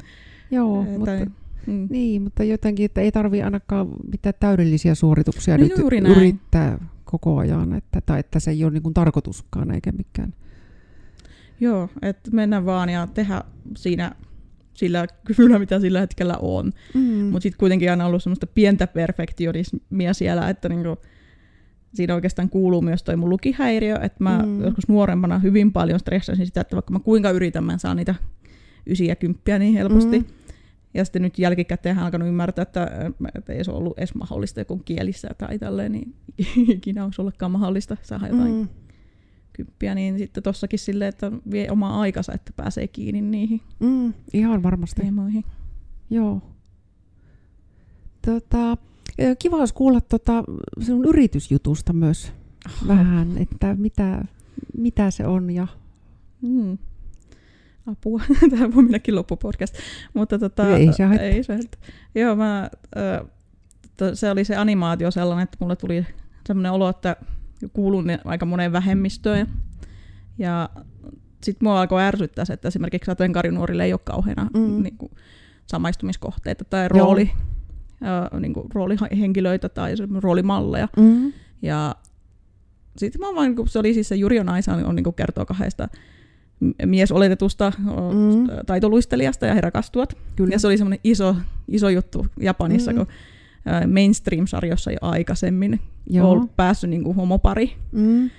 Joo, 0.51 0.79
Ää, 0.79 0.97
mutta, 0.97 1.05
tai- 1.05 1.25
mm. 1.67 1.87
niin, 1.89 2.21
mutta 2.21 2.43
jotenkin, 2.43 2.85
että 2.85 3.01
ei 3.01 3.11
tarvi 3.11 3.41
ainakaan 3.41 3.87
mitään 4.11 4.33
täydellisiä 4.39 4.95
suorituksia 4.95 5.57
Niin 5.57 5.71
nyt 5.77 6.17
yrittää 6.17 6.79
koko 7.05 7.37
ajan, 7.37 7.73
että, 7.73 8.01
tai 8.01 8.19
että 8.19 8.39
se 8.39 8.51
ei 8.51 8.63
ole 8.63 8.73
niin 8.73 8.83
kuin 8.83 8.93
tarkoituskaan 8.93 9.71
eikä 9.71 9.91
mikään. 9.91 10.33
Joo, 11.59 11.89
että 12.01 12.31
mennä 12.31 12.65
vaan 12.65 12.89
ja 12.89 13.07
tehdä 13.07 13.41
siinä 13.77 14.11
sillä 14.73 15.07
kyvyllä, 15.25 15.59
mitä 15.59 15.79
sillä 15.79 15.99
hetkellä 15.99 16.37
on. 16.41 16.71
Mm. 16.93 17.01
Mutta 17.01 17.43
sitten 17.43 17.59
kuitenkin 17.59 17.91
aina 17.91 18.05
ollut 18.05 18.23
semmoista 18.23 18.47
pientä 18.47 18.87
perfektionismia 18.87 20.13
siellä, 20.13 20.49
että 20.49 20.69
niinku, 20.69 20.97
siinä 21.93 22.15
oikeastaan 22.15 22.49
kuuluu 22.49 22.81
myös 22.81 23.03
toi 23.03 23.15
mun 23.15 23.29
lukihäiriö, 23.29 23.95
että 24.01 24.23
mä 24.23 24.43
Mm. 24.45 24.61
joskus 24.63 24.87
nuorempana 24.87 25.39
hyvin 25.39 25.71
paljon 25.73 25.99
stressasin 25.99 26.45
sitä, 26.45 26.61
että 26.61 26.75
vaikka 26.75 26.93
mä 26.93 26.99
kuinka 26.99 27.29
yritän, 27.29 27.63
mä 27.63 27.73
en 27.73 27.79
saa 27.79 27.95
niitä 27.95 28.15
ysiä 28.87 29.07
ja 29.11 29.15
kymppiä 29.15 29.59
niin 29.59 29.73
helposti. 29.73 30.19
Mm. 30.19 30.25
Ja 30.93 31.05
sitten 31.05 31.21
nyt 31.21 31.39
jälkikäteen 31.39 31.95
olen 31.97 32.05
alkanut 32.05 32.27
ymmärtää, 32.27 32.63
että, 32.63 33.11
että 33.35 33.53
ei 33.53 33.63
se 33.63 33.71
ollut 33.71 33.97
edes 33.97 34.15
mahdollista 34.15 34.59
joku 34.61 34.77
kielissä 34.77 35.29
tai 35.37 35.59
tälleen, 35.59 35.91
niin 35.91 36.15
ikinä 36.75 37.03
olisi 37.03 37.21
ollakaan 37.21 37.51
mahdollista 37.51 37.97
saada 38.01 38.27
jotain 38.27 38.53
mm. 38.53 38.67
Kymppiä, 39.53 39.95
niin 39.95 40.17
sitten 40.17 40.43
tossakin 40.43 40.79
silleen, 40.79 41.09
että 41.09 41.31
vie 41.51 41.71
omaa 41.71 42.01
aikansa, 42.01 42.33
että 42.33 42.51
pääsee 42.55 42.87
kiinni 42.87 43.21
niihin 43.21 43.61
Mm, 43.79 44.13
ihan 44.33 44.63
varmasti. 44.63 45.01
teemoihin. 45.01 45.43
Joo. 46.09 46.41
Tota, 48.25 48.77
kiva 49.39 49.57
olisi 49.57 49.73
kuulla 49.73 50.01
tota 50.01 50.43
sinun 50.81 51.05
yritysjutusta 51.05 51.93
myös 51.93 52.33
vähän, 52.87 53.37
että 53.37 53.75
mitä, 53.79 54.25
mitä 54.77 55.11
se 55.11 55.27
on 55.27 55.49
ja 55.51 55.67
Mm. 56.41 56.77
Apua. 57.85 58.21
Tämä 58.51 58.73
voi 58.75 58.83
mennäkin 58.83 59.15
loppupodcast. 59.15 59.75
Mutta 60.13 60.39
tota, 60.39 60.77
Ei 60.77 60.93
se 60.93 61.03
haittaa. 61.03 61.27
ei 61.27 61.43
se 61.43 61.53
haittaa. 61.53 61.81
Joo, 62.15 62.35
mä, 62.35 62.69
to- 63.97 64.15
se 64.15 64.31
oli 64.31 64.43
se 64.45 64.55
animaatio 64.55 65.11
sellainen, 65.11 65.43
että 65.43 65.57
mulle 65.59 65.75
tuli 65.75 66.05
sellainen 66.47 66.71
olo, 66.71 66.89
että 66.89 67.15
kuulun 67.73 68.05
aika 68.25 68.45
moneen 68.45 68.71
vähemmistöön. 68.71 69.47
Ja 70.37 70.69
sitten 71.43 71.65
mua 71.67 71.81
alkoi 71.81 72.01
ärsyttää 72.01 72.45
se, 72.45 72.53
että 72.53 72.67
esimerkiksi 72.67 73.05
sateenkaarinuorille 73.05 73.83
ei 73.85 73.93
ole 73.93 74.01
kauheana 74.03 74.49
Mm. 74.53 74.83
niin 74.83 74.97
kuin, 74.97 75.11
samaistumiskohteita 75.67 76.63
tai 76.65 76.87
Joo. 76.95 77.07
Ö, 78.33 78.39
niin 78.39 78.53
kuin, 78.53 78.67
roolihenkilöitä 78.73 79.69
tai 79.69 79.93
roolimalleja. 80.21 80.87
mm. 80.97 81.33
Ja 81.61 81.95
sitten 82.97 83.21
mä 83.21 83.27
vaan, 83.35 83.55
kun 83.55 83.67
se 83.67 83.79
oli 83.79 83.93
siis 83.93 84.07
se 84.09 84.15
Juri 84.15 84.43
Naisa, 84.43 84.73
on 84.73 84.95
niin 84.95 85.13
kertoo 85.15 85.45
kahdesta 85.45 85.89
miesoletetusta 86.85 87.73
Mm. 87.77 87.85
mm. 87.85 88.47
taitoluistelijasta 88.65 89.45
ja 89.45 89.53
he 89.53 89.61
rakastuvat. 89.61 90.17
kyllä. 90.35 90.51
Ja 90.55 90.59
se 90.59 90.67
oli 90.67 90.77
semmoinen 90.77 90.99
iso, 91.03 91.35
iso 91.67 91.89
juttu 91.89 92.25
Japanissa, 92.39 92.91
Mm. 92.91 92.97
mm. 92.97 93.05
kun 93.05 93.13
mainstream-sarjossa 93.93 94.91
jo 94.91 94.97
aikaisemmin 95.01 95.79
Joo. 96.09 96.31
on 96.31 96.49
päässyt 96.49 96.89
niin 96.89 97.03
kuin 97.03 97.15
homopari 97.15 97.71
Mm. 97.91 98.29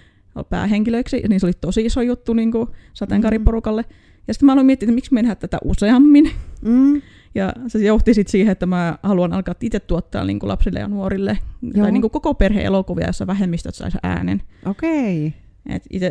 päähenkilöiksi, 0.49 1.23
niin 1.29 1.41
se 1.41 1.47
oli 1.47 1.53
tosi 1.61 1.85
iso 1.85 2.01
juttu 2.03 2.33
niin 2.35 2.53
kuin 2.53 2.69
sateenkaariporukalle. 2.95 3.85
Ja 4.29 4.35
sitten 4.35 4.47
mä 4.47 4.53
aloin 4.53 4.67
miettiä, 4.67 4.87
että 4.87 4.95
miksi 4.95 5.15
me 5.15 5.21
ei 5.21 5.25
tehdä 5.25 5.35
tätä 5.35 5.59
useammin. 5.65 6.31
Mm. 6.63 7.03
Ja 7.35 7.53
se 7.69 7.79
johti 7.79 8.15
sitten 8.15 8.31
siihen, 8.33 8.53
että 8.53 8.67
mä 8.67 8.99
haluan 9.03 9.33
alkaa 9.33 9.55
itse 9.61 9.81
tuottaa 9.81 10.25
niin 10.25 10.39
kuin 10.39 10.49
lapsille 10.49 10.79
ja 10.81 10.89
nuorille, 10.89 11.39
Joo. 11.63 11.83
tai 11.83 11.93
niin 11.93 12.01
kuin 12.01 12.11
koko 12.11 12.35
perheen 12.35 12.67
elokuvia, 12.67 13.07
jossa 13.07 13.27
vähemmistöt 13.27 13.75
saisi 13.75 13.99
äänen. 14.03 14.43
Okei. 14.67 15.35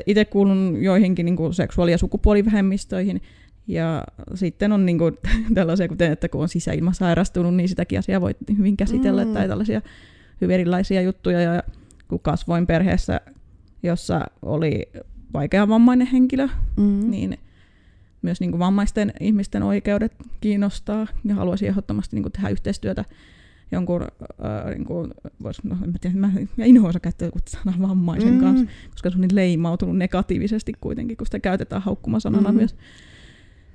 Itse 0.06 0.26
kuulun 0.26 0.78
joihinkin 0.82 1.26
niin 1.26 1.36
kuin 1.36 1.54
seksuaali- 1.54 1.92
ja 1.92 1.98
sukupuolivähemmistöihin, 1.98 3.22
ja 3.68 4.04
sitten 4.36 4.72
on 4.72 4.86
niin 4.86 4.98
kuin, 4.98 5.18
tällaisia, 5.54 5.88
kuten 5.88 6.12
että 6.12 6.30
kun 6.30 6.42
on 6.42 6.50
sisäilmasairastunut, 6.50 7.56
niin 7.56 7.70
sitäkin 7.70 8.00
asiaa 8.00 8.22
voi 8.22 8.36
hyvin 8.58 8.78
käsitellä, 8.78 9.26
Mm. 9.26 9.34
tai 9.34 9.48
tällaisia 9.48 9.82
hyvin 10.42 10.54
erilaisia 10.54 11.02
juttuja. 11.02 11.42
Ja 11.42 11.64
kun 12.08 12.20
kasvoin 12.20 12.68
perheessä, 12.68 13.22
jossa 13.84 14.22
oli 14.42 14.90
vaikeavammainen 15.34 16.08
henkilö, 16.08 16.48
Mm. 16.78 17.12
niin 17.12 17.38
myös 18.22 18.40
niin 18.40 18.52
kuin 18.52 18.60
vammaisten 18.60 19.14
ihmisten 19.20 19.64
oikeudet 19.64 20.14
kiinnostaa, 20.42 21.08
ja 21.26 21.36
haluaisin 21.36 21.68
ehdottomasti 21.68 22.16
niin 22.16 22.24
kuin 22.24 22.32
tehdä 22.32 22.50
yhteistyötä 22.50 23.06
jonkun, 23.72 24.02
äh, 24.02 24.70
niin 24.70 24.86
kuin, 24.86 25.12
vois, 25.44 25.64
no, 25.64 25.78
en 25.84 25.90
mä 25.90 25.98
tiedä, 26.02 26.16
mä, 26.16 26.32
mä 26.58 26.66
inhoan 26.66 26.94
käyttää 27.02 27.26
joku 27.26 27.40
sana 27.46 27.88
vammaisen 27.88 28.34
mm. 28.34 28.40
kanssa, 28.40 28.66
koska 28.90 29.10
se 29.10 29.16
on 29.16 29.22
niin 29.22 29.36
leimautunut 29.36 29.98
negatiivisesti 29.98 30.74
kuitenkin, 30.82 31.18
kun 31.18 31.28
sitä 31.28 31.40
käytetään 31.40 31.82
haukkumasanana 31.82 32.50
Mm. 32.50 32.56
mm. 32.56 32.58
myös. 32.58 32.76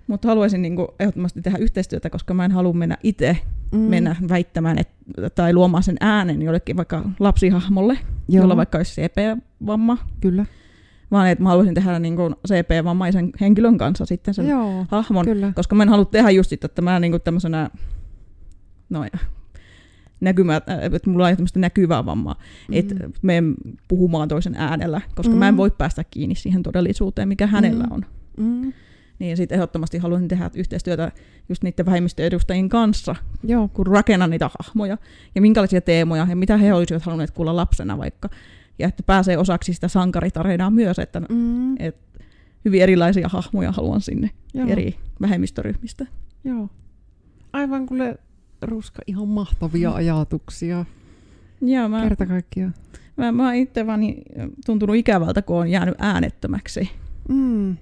Mutta 0.06 0.28
haluaisin 0.28 0.62
niin 0.62 0.76
kuin, 0.76 0.88
ehdottomasti 1.00 1.42
tehdä 1.42 1.58
yhteistyötä, 1.58 2.10
koska 2.10 2.34
mä 2.34 2.44
en 2.44 2.52
halua 2.52 2.72
mennä 2.72 2.96
itse 3.02 3.38
Mm. 3.72 3.78
mennä 3.78 4.16
väittämään 4.28 4.78
et, 4.78 4.88
tai 5.34 5.52
luomaan 5.52 5.82
sen 5.82 5.96
äänen 6.00 6.42
jollekin 6.42 6.76
vaikka 6.76 7.10
lapsihahmolle. 7.20 7.98
Joo. 8.28 8.42
jolla 8.42 8.56
vaikka 8.56 8.78
olisi 8.78 9.02
CP-vamma, 9.02 9.98
Kyllä. 10.20 10.46
Vaan 11.10 11.28
että 11.28 11.42
mä 11.42 11.48
haluaisin 11.48 11.74
tehdä 11.74 11.98
niin 11.98 12.16
kuin 12.16 12.34
CP-vammaisen 12.48 13.30
henkilön 13.40 13.78
kanssa 13.78 14.06
sitten 14.06 14.34
sen 14.34 14.48
Joo. 14.48 14.86
hahmon, 14.88 15.24
Kyllä. 15.24 15.52
koska 15.54 15.74
mä 15.74 15.82
en 15.82 15.88
halua 15.88 16.04
tehdä 16.04 16.30
just 16.30 16.50
sitä, 16.50 16.66
että 16.66 16.82
mä 16.82 17.00
niin 17.00 17.20
tämmöisenä, 17.24 17.70
no 18.90 19.04
näkymä, 20.20 20.56
että 20.92 21.10
mulla 21.10 21.26
on 21.26 21.36
tämmöistä 21.36 21.58
näkyvää 21.58 22.06
vammaa, 22.06 22.34
mm. 22.68 22.74
että 22.74 22.94
menen 23.22 23.54
puhumaan 23.88 24.28
toisen 24.28 24.54
äänellä, 24.54 25.00
koska 25.14 25.32
mm. 25.32 25.38
mä 25.38 25.48
en 25.48 25.54
Mm. 25.54 25.58
voi 25.58 25.70
päästä 25.70 26.04
kiinni 26.04 26.34
siihen 26.34 26.62
todellisuuteen, 26.62 27.28
mikä 27.28 27.46
hänellä 27.46 27.84
Mm. 27.84 27.92
on. 27.92 28.06
Mm. 28.36 28.72
Niin 29.18 29.36
sitten 29.36 29.56
ehdottomasti 29.56 29.98
haluaisin 29.98 30.28
tehdä 30.28 30.50
yhteistyötä 30.54 31.12
just 31.48 31.62
niiden 31.62 31.86
vähemmistöedustajien 31.86 32.68
kanssa, 32.68 33.16
Joo. 33.44 33.68
kun 33.68 33.86
rakennan 33.86 34.30
niitä 34.30 34.50
hahmoja 34.58 34.98
ja 35.34 35.40
minkälaisia 35.40 35.80
teemoja 35.80 36.26
ja 36.30 36.36
mitä 36.36 36.56
he 36.56 36.74
olisivat 36.74 37.02
halunneet 37.02 37.30
kuulla 37.30 37.56
lapsena 37.56 37.98
vaikka. 37.98 38.28
Ja 38.78 38.88
että 38.88 39.02
pääsee 39.02 39.38
osaksi 39.38 39.74
sitä 39.74 39.88
sankaritarinaa 39.88 40.70
myös, 40.70 40.98
että 40.98 41.20
Mm. 41.28 41.76
et 41.80 41.96
hyvin 42.64 42.82
erilaisia 42.82 43.28
hahmoja 43.28 43.72
haluan 43.72 44.00
sinne 44.00 44.30
Joo. 44.54 44.68
eri 44.68 44.94
vähemmistöryhmistä. 45.20 46.06
Joo. 46.44 46.68
Aivan 47.52 47.86
kuule 47.86 48.18
Ruska, 48.62 49.02
ihan 49.06 49.28
mahtavia 49.28 49.90
ajatuksia. 49.90 50.84
Joo, 51.60 51.88
mä, 51.88 52.02
Kerta 52.02 52.26
kaikkiaan. 52.26 52.74
mä, 53.16 53.32
mä 53.32 53.54
itse 53.54 53.86
vaan 53.86 54.00
niin, 54.00 54.22
tuntunut 54.66 54.96
ikävältä, 54.96 55.42
kun 55.42 55.56
on 55.56 55.68
jäänyt 55.68 55.94
äänettömäksi. 55.98 56.90
Mm. 57.28 57.76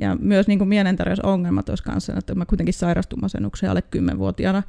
Ja 0.00 0.16
myös 0.20 0.46
niin 0.48 0.58
kuin 0.58 0.68
mielenterveysongelmat 0.68 1.68
olisi 1.68 1.82
kanssa, 1.84 2.14
että 2.18 2.34
mä 2.34 2.46
kuitenkin 2.46 2.74
sairastun 2.74 3.20
masennukseen 3.20 3.70
alle 3.70 3.82
10-vuotiaana, 3.96 4.62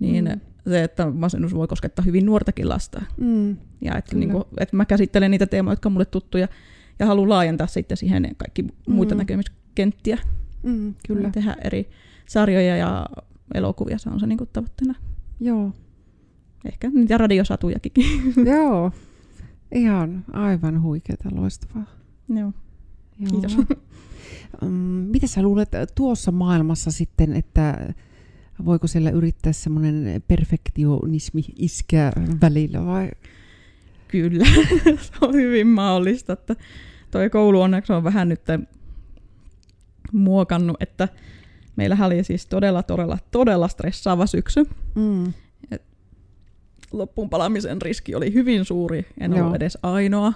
niin 0.00 0.24
Mm. 0.24 0.40
Se, 0.68 0.82
että 0.84 1.10
masennus 1.10 1.54
voi 1.54 1.68
koskettaa 1.68 2.04
hyvin 2.04 2.26
nuortakin 2.26 2.68
lasta. 2.68 3.02
Mm. 3.20 3.56
Ja 3.80 3.96
että, 3.98 4.16
niin 4.16 4.30
kuin, 4.30 4.44
että 4.60 4.76
mä 4.76 4.84
käsittelen 4.84 5.30
niitä 5.30 5.46
teemoja, 5.46 5.72
jotka 5.72 5.88
on 5.88 5.92
mulle 5.92 6.04
tuttuja, 6.04 6.48
ja 6.98 7.06
haluan 7.06 7.28
laajentaa 7.28 7.66
sitten 7.66 7.96
siihen 7.96 8.34
kaikki 8.36 8.64
muita 8.88 9.14
Mm. 9.14 9.18
näkemyskenttiä. 9.18 10.18
Mm. 10.62 10.94
Kyllä. 11.06 11.30
Tehdä 11.30 11.56
eri 11.64 11.88
sarjoja 12.28 12.76
ja 12.76 13.06
elokuvia, 13.54 13.98
se 13.98 14.10
on 14.10 14.20
se 14.20 14.26
niin 14.26 14.38
kuin 14.38 14.50
tavoitteena. 14.52 14.94
Joo. 15.40 15.72
Ehkä 16.64 16.90
niitä 16.94 17.18
radiosatujakin. 17.18 17.92
Joo. 18.56 18.92
Ihan 19.74 20.24
aivan 20.32 20.82
huikeeta, 20.82 21.28
loistavaa. 21.32 21.86
Joo. 22.28 22.52
Joo. 23.18 23.30
Kiitos. 23.30 23.56
Mm, 24.62 24.68
mitä 25.10 25.26
sä 25.26 25.42
luulet 25.42 25.68
tuossa 25.94 26.32
maailmassa 26.32 26.90
sitten, 26.90 27.32
että 27.32 27.94
voiko 28.64 28.86
siellä 28.86 29.10
yrittää 29.10 29.52
semmoinen 29.52 30.22
perfektionismi 30.28 31.42
iskeä 31.56 32.12
välillä 32.40 32.86
vai? 32.86 33.10
Kyllä, 34.08 34.44
se 35.04 35.12
on 35.20 35.34
hyvin 35.34 35.66
mahdollista, 35.66 36.32
että 36.32 36.56
toi 37.10 37.30
koulu 37.30 37.60
onneksi 37.60 37.92
on 37.92 38.04
vähän 38.04 38.28
nyt 38.28 38.40
muokannut, 40.12 40.76
että 40.80 41.08
meillähän 41.76 42.06
oli 42.06 42.24
siis 42.24 42.46
todella, 42.46 42.82
todella, 42.82 43.18
todella 43.30 43.68
stressaava 43.68 44.26
syksy. 44.26 44.64
Mm. 44.94 45.32
Loppuun 46.92 47.30
palamisen 47.30 47.82
riski 47.82 48.14
oli 48.14 48.32
hyvin 48.32 48.64
suuri, 48.64 49.06
en 49.20 49.32
Joo. 49.32 49.40
ollut 49.40 49.56
edes 49.56 49.78
ainoa. 49.82 50.32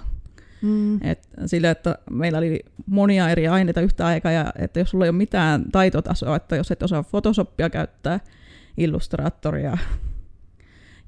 Mm. 0.61 0.99
Et 1.03 1.29
sille, 1.45 1.69
että 1.69 1.97
meillä 2.09 2.37
oli 2.37 2.59
monia 2.85 3.29
eri 3.29 3.47
aineita 3.47 3.81
yhtä 3.81 4.05
aikaa, 4.05 4.31
ja 4.31 4.53
että 4.59 4.79
jos 4.79 4.89
sulla 4.89 5.05
ei 5.05 5.09
ole 5.09 5.17
mitään 5.17 5.65
taitotasoa, 5.71 6.35
että 6.35 6.55
jos 6.55 6.71
et 6.71 6.83
osaa 6.83 7.03
Photoshopia 7.03 7.69
käyttää, 7.69 8.19
Illustratoria, 8.77 9.77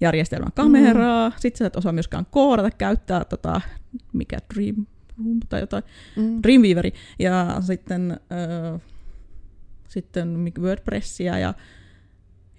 järjestelmän 0.01 0.51
kameraa, 0.55 1.29
mm. 1.29 1.36
sit 1.39 1.55
sä 1.55 1.65
et 1.65 1.75
osaa 1.75 1.91
myöskään 1.91 2.25
koodata, 2.31 2.72
käyttää 2.72 3.25
tota, 3.25 3.62
mikä 4.13 4.38
Dream 4.53 4.86
Room 5.25 5.39
tai 5.50 5.60
jotain, 5.60 5.84
Mm. 6.15 6.39
Dreamweaveri, 6.43 6.93
ja 7.20 7.58
sitten, 7.62 8.20
ö, 8.31 8.79
sitten 9.88 10.51
WordPressia 10.60 11.39
ja 11.39 11.53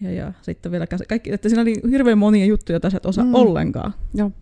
ja, 0.01 0.13
ja 0.13 0.33
sitten 0.43 0.73
vielä 0.73 0.85
käs- 0.85 1.07
kaikki, 1.09 1.33
että 1.33 1.49
siinä 1.49 1.63
oli 1.63 1.75
hirveän 1.91 2.19
monia 2.19 2.47
juttuja, 2.47 2.75
joita 2.75 2.91
sä 2.91 2.97
et 2.97 3.07
osaa 3.07 3.25
mm. 3.25 3.35
ollenkaan. 3.35 3.95
Joo. 4.15 4.33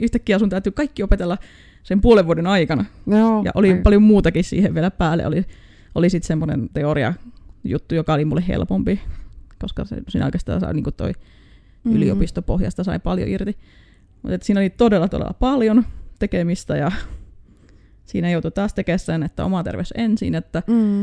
Yhtäkkiä 0.00 0.38
sun 0.38 0.48
täytyy 0.48 0.72
kaikki 0.72 1.02
opetella 1.02 1.38
sen 1.86 2.00
puolen 2.00 2.26
vuoden 2.26 2.46
aikana. 2.46 2.84
Joo. 3.06 3.42
Ja 3.44 3.50
oli 3.54 3.72
Ai- 3.72 3.80
paljon 3.82 4.02
muutakin 4.02 4.44
siihen 4.44 4.74
vielä 4.74 4.90
päälle. 4.90 5.26
Oli, 5.26 5.44
oli 5.94 6.10
sitten 6.10 6.26
semmoinen 6.26 6.68
teoria 6.72 7.14
juttu, 7.64 7.94
joka 7.94 8.12
oli 8.14 8.24
mulle 8.24 8.44
helpompi, 8.48 9.00
koska 9.60 9.84
se, 9.84 9.96
siinä 10.08 10.26
oikeastaan 10.26 10.60
sai 10.60 10.74
niin 10.74 10.84
toi 10.96 11.12
Mm. 11.84 11.90
mm. 11.90 11.96
yliopistopohjasta 11.96 12.84
sai 12.84 12.98
paljon 12.98 13.28
irti. 13.28 13.58
Mutta 14.22 14.38
siinä 14.46 14.60
oli 14.60 14.70
todella 14.70 15.08
todella 15.08 15.34
paljon 15.38 15.84
tekemistä 16.18 16.76
ja 16.76 16.92
siinä 18.04 18.30
joutui 18.30 18.50
taas 18.50 18.74
tekemään 18.74 18.98
sen, 18.98 19.22
että 19.22 19.44
oma 19.44 19.64
terveys 19.64 19.94
ensin, 19.96 20.34
että, 20.34 20.62
Mm. 20.66 21.02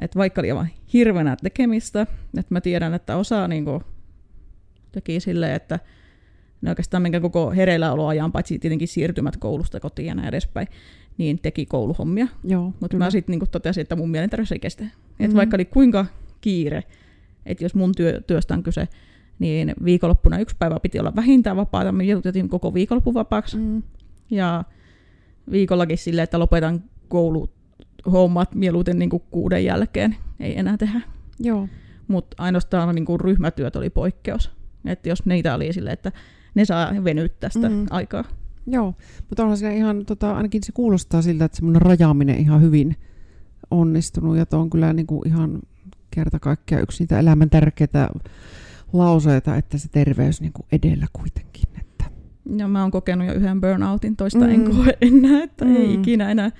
että 0.00 0.18
vaikka 0.18 0.40
oli 0.40 0.50
aivan 0.50 0.68
hirveänä 0.92 1.36
tekemistä, 1.42 2.00
että 2.38 2.54
mä 2.54 2.60
tiedän, 2.60 2.94
että 2.94 3.16
osa 3.16 3.48
niin 3.48 3.64
kuin, 3.64 3.80
teki 4.92 5.20
silleen, 5.20 5.52
että 5.54 5.78
ne 6.62 6.70
oikeastaan 6.70 7.02
minkä 7.02 7.20
koko 7.20 7.50
hereilläoloajan, 7.50 8.32
paitsi 8.32 8.58
tietenkin 8.58 8.88
siirtymät 8.88 9.36
koulusta 9.36 9.80
kotiin 9.80 10.06
ja 10.06 10.14
näin 10.14 10.28
edespäin, 10.28 10.68
niin 11.18 11.38
teki 11.42 11.66
kouluhommia. 11.66 12.26
Mutta 12.80 12.96
mä 12.96 13.10
sitten 13.10 13.32
niinku 13.32 13.46
totesin, 13.46 13.82
että 13.82 13.96
mun 13.96 14.10
mielenterveys 14.10 14.52
ei 14.52 14.58
kestä. 14.58 14.84
Mm. 14.84 14.88
Mhm. 14.88 15.24
Että 15.24 15.36
vaikka 15.36 15.56
oli 15.56 15.64
kuinka 15.64 16.06
kiire, 16.40 16.84
että 17.46 17.64
jos 17.64 17.74
mun 17.74 17.94
työ, 17.96 18.20
työstä 18.26 18.54
on 18.54 18.62
kyse, 18.62 18.88
niin 19.38 19.74
viikonloppuna 19.84 20.38
yksi 20.38 20.56
päivä 20.58 20.80
piti 20.80 21.00
olla 21.00 21.16
vähintään 21.16 21.56
vapaata. 21.56 21.92
Me 21.92 22.04
jätettiin 22.04 22.48
koko 22.48 22.74
viikonloppu 22.74 23.14
vapaaksi. 23.14 23.56
Mm. 23.56 23.82
Ja 24.30 24.64
viikollakin 25.50 25.98
silleen, 25.98 26.24
että 26.24 26.38
lopetan 26.38 26.84
kouluhommat 27.08 28.54
mieluiten 28.54 28.98
niin 28.98 29.10
kuin 29.10 29.22
kuuden 29.30 29.64
jälkeen. 29.64 30.16
Ei 30.40 30.58
enää 30.58 30.76
tehdä. 30.76 31.00
Joo. 31.38 31.68
Mutta 32.08 32.36
ainoastaan 32.42 32.94
niin 32.94 33.04
kuin 33.04 33.20
ryhmätyöt 33.20 33.76
oli 33.76 33.90
poikkeus. 33.90 34.50
Että 34.84 35.08
jos 35.08 35.26
niitä 35.26 35.54
oli 35.54 35.72
silleen, 35.72 35.92
että 35.92 36.12
ne 36.54 36.64
saa 36.64 36.92
venyttää 37.04 37.50
sitä 37.50 37.68
mm. 37.68 37.86
aikaa. 37.90 38.24
Joo, 38.66 38.94
mutta 39.28 39.42
onhan 39.42 39.58
siinä 39.58 39.74
ihan, 39.74 40.06
tota, 40.06 40.36
ainakin 40.36 40.62
se 40.64 40.72
kuulostaa 40.72 41.22
siltä, 41.22 41.44
että 41.44 41.56
semmoinen 41.56 41.82
rajaaminen 41.82 42.38
ihan 42.38 42.62
hyvin 42.62 42.96
onnistunut, 43.70 44.36
ja 44.36 44.44
on 44.52 44.70
kyllä 44.70 44.92
niin 44.92 45.06
kuin 45.06 45.28
ihan 45.28 45.60
kerta 46.10 46.38
kaikkiaan 46.38 46.82
yksi 46.82 47.02
niitä 47.02 47.18
elämän 47.18 47.50
tärkeitä 47.50 48.08
lauseita, 48.92 49.56
että 49.56 49.78
se 49.78 49.88
terveys 49.88 50.40
niin 50.40 50.52
kuin 50.52 50.66
edellä 50.72 51.06
kuitenkin. 51.12 51.68
Että. 51.80 52.04
Ja 52.56 52.68
mä 52.68 52.82
oon 52.82 52.90
kokenut 52.90 53.26
jo 53.26 53.34
yhden 53.34 53.60
burnoutin, 53.60 54.16
toista 54.16 54.38
mm. 54.38 54.50
en 54.50 54.76
koe 54.76 54.98
enää, 55.00 55.42
että 55.42 55.64
mm. 55.64 55.76
ei 55.76 55.94
ikinä 55.94 56.30
enää. 56.30 56.50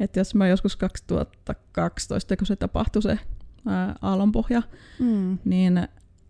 Että 0.00 0.20
jos 0.20 0.34
mä 0.34 0.48
joskus 0.48 0.76
2012, 0.76 2.36
kun 2.36 2.46
se 2.46 2.56
tapahtui 2.56 3.02
se 3.02 3.18
ää, 3.66 3.94
aallonpohja, 4.02 4.62
mm. 4.98 5.38
niin 5.44 5.88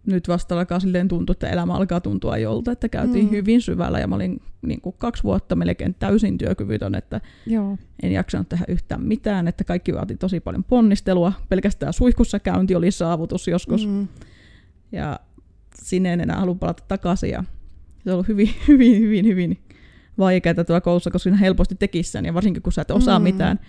nyt 0.08 0.28
vasta 0.28 0.58
alkaa 0.58 0.80
silleen 0.80 1.08
tuntua, 1.08 1.32
että 1.32 1.48
elämä 1.48 1.74
alkaa 1.74 2.00
tuntua 2.00 2.38
jolta, 2.38 2.72
että 2.72 2.88
käytiin 2.88 3.24
mm. 3.24 3.30
hyvin 3.30 3.60
syvällä 3.60 4.00
ja 4.00 4.06
mä 4.06 4.14
olin 4.14 4.40
niin 4.62 4.80
kuin 4.80 4.94
kaksi 4.98 5.22
vuotta 5.22 5.56
melkein 5.56 5.94
täysin 5.98 6.38
työkyvytön, 6.38 6.94
että 6.94 7.20
Joo. 7.46 7.78
en 8.02 8.12
jaksanut 8.12 8.48
tehdä 8.48 8.64
yhtään 8.68 9.02
mitään, 9.02 9.48
että 9.48 9.64
kaikki 9.64 9.94
vaati 9.94 10.16
tosi 10.16 10.40
paljon 10.40 10.64
ponnistelua, 10.64 11.32
pelkästään 11.48 11.92
suihkussa 11.92 12.38
käynti 12.38 12.74
oli 12.74 12.90
saavutus 12.90 13.48
joskus 13.48 13.86
mm. 13.86 14.08
ja 14.92 15.20
sinne 15.74 16.12
en 16.12 16.20
enää 16.20 16.40
halua 16.40 16.54
palata 16.54 16.82
takaisin 16.88 17.30
ja 17.30 17.44
se 18.04 18.10
on 18.10 18.14
ollut 18.14 18.28
hyvin, 18.28 18.50
hyvin, 18.68 18.98
hyvin, 19.00 19.26
hyvin 19.26 19.58
vaikeaa 20.18 20.64
tuolla 20.64 20.80
koulussa, 20.80 21.10
koska 21.10 21.22
siinä 21.22 21.36
helposti 21.36 21.74
tekisi 21.74 22.10
sen 22.10 22.24
ja 22.24 22.34
varsinkin 22.34 22.62
kun 22.62 22.72
sä 22.72 22.82
et 22.82 22.90
osaa 22.90 23.18
mm. 23.18 23.22
mitään, 23.22 23.60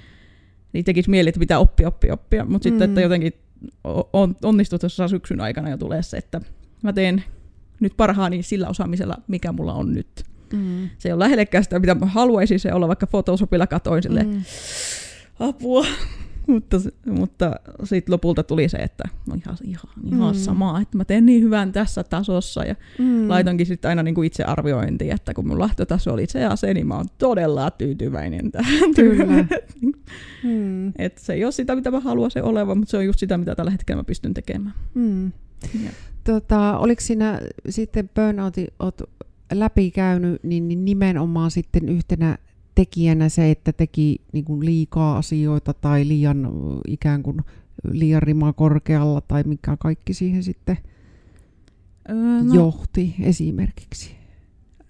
niin 0.73 0.85
tekisi 0.85 1.09
mieli, 1.09 1.29
että 1.29 1.39
pitää 1.39 1.59
oppia, 1.59 1.87
oppia, 1.87 2.13
oppia, 2.13 2.45
mutta 2.45 2.69
mm. 2.69 2.71
sitten, 2.71 2.89
että 2.89 3.01
jotenkin 3.01 3.33
on, 4.13 4.35
onnistu 4.43 4.79
tuossa 4.79 5.07
syksyn 5.07 5.41
aikana 5.41 5.69
jo 5.69 5.77
tulee 5.77 6.03
se, 6.03 6.17
että 6.17 6.41
mä 6.81 6.93
teen 6.93 7.23
nyt 7.79 7.93
parhaani 7.97 8.43
sillä 8.43 8.67
osaamisella, 8.67 9.15
mikä 9.27 9.51
mulla 9.51 9.73
on 9.73 9.93
nyt. 9.93 10.25
Mm. 10.53 10.89
Se 10.97 11.09
ei 11.09 11.13
ole 11.13 11.23
lähellekään 11.23 11.63
sitä, 11.63 11.79
mitä 11.79 11.95
mä 11.95 12.05
haluaisin 12.05 12.59
se 12.59 12.73
olla, 12.73 12.87
vaikka 12.87 13.07
Photoshopilla 13.07 13.67
katoin 13.67 14.03
sille 14.03 14.23
mm. 14.23 14.43
apua. 15.39 15.85
Mutta 16.49 16.77
mutta 17.05 17.55
sitten 17.83 18.13
lopulta 18.13 18.43
tuli 18.43 18.69
se, 18.69 18.77
että 18.77 19.03
no 19.27 19.35
ihan, 19.35 19.57
ihan, 19.63 19.93
ihan 20.05 20.35
mm. 20.35 20.39
sama, 20.39 20.81
että 20.81 20.97
mä 20.97 21.05
teen 21.05 21.25
niin 21.25 21.43
hyvän 21.43 21.71
tässä 21.71 22.03
tasossa 22.03 22.65
ja 22.65 22.75
mm. 22.99 23.29
laitonkin 23.29 23.65
sitten 23.65 23.89
aina 23.89 24.03
niinku 24.03 24.23
itse 24.23 24.43
arviointi, 24.43 25.11
että 25.11 25.33
kun 25.33 25.47
mun 25.47 25.59
lähtötaso 25.59 26.13
oli 26.13 26.25
se 26.27 26.39
ja 26.39 26.55
se, 26.55 26.73
niin 26.73 26.87
mä 26.87 26.95
oon 26.95 27.05
todella 27.17 27.71
tyytyväinen 27.71 28.51
tähän 28.51 28.93
Kyllä. 28.95 29.25
mm. 30.43 30.87
Et 30.97 31.17
se 31.17 31.33
ei 31.33 31.43
ole 31.43 31.51
sitä, 31.51 31.75
mitä 31.75 31.91
mä 31.91 31.99
haluan 31.99 32.31
se 32.31 32.43
olevan, 32.43 32.77
mutta 32.77 32.91
se 32.91 32.97
on 32.97 33.05
just 33.05 33.19
sitä, 33.19 33.37
mitä 33.37 33.55
tällä 33.55 33.71
hetkellä 33.71 33.99
mä 33.99 34.03
pystyn 34.03 34.33
tekemään. 34.33 34.75
Mm. 34.93 35.31
Tota, 36.23 36.77
oliko 36.77 37.01
siinä 37.01 37.39
sitten 37.69 38.09
burnoutin 38.15 38.67
läpikäynyt, 39.53 40.43
niin, 40.43 40.67
niin 40.67 40.85
nimenomaan 40.85 41.51
sitten 41.51 41.89
yhtenä 41.89 42.37
tekijänä 42.79 43.29
se, 43.29 43.51
että 43.51 43.73
teki 43.73 44.21
niin 44.33 44.45
kuin 44.45 44.65
liikaa 44.65 45.17
asioita 45.17 45.73
tai 45.73 46.07
liian 46.07 46.47
ikään 46.87 47.23
kuin 47.23 47.41
liian 47.91 48.23
rimaa 48.23 48.53
korkealla 48.53 49.21
tai 49.21 49.43
mikä 49.43 49.77
kaikki 49.77 50.13
siihen 50.13 50.43
sitten 50.43 50.77
öö, 52.09 52.15
no, 52.43 52.53
johti 52.53 53.15
esimerkiksi? 53.21 54.15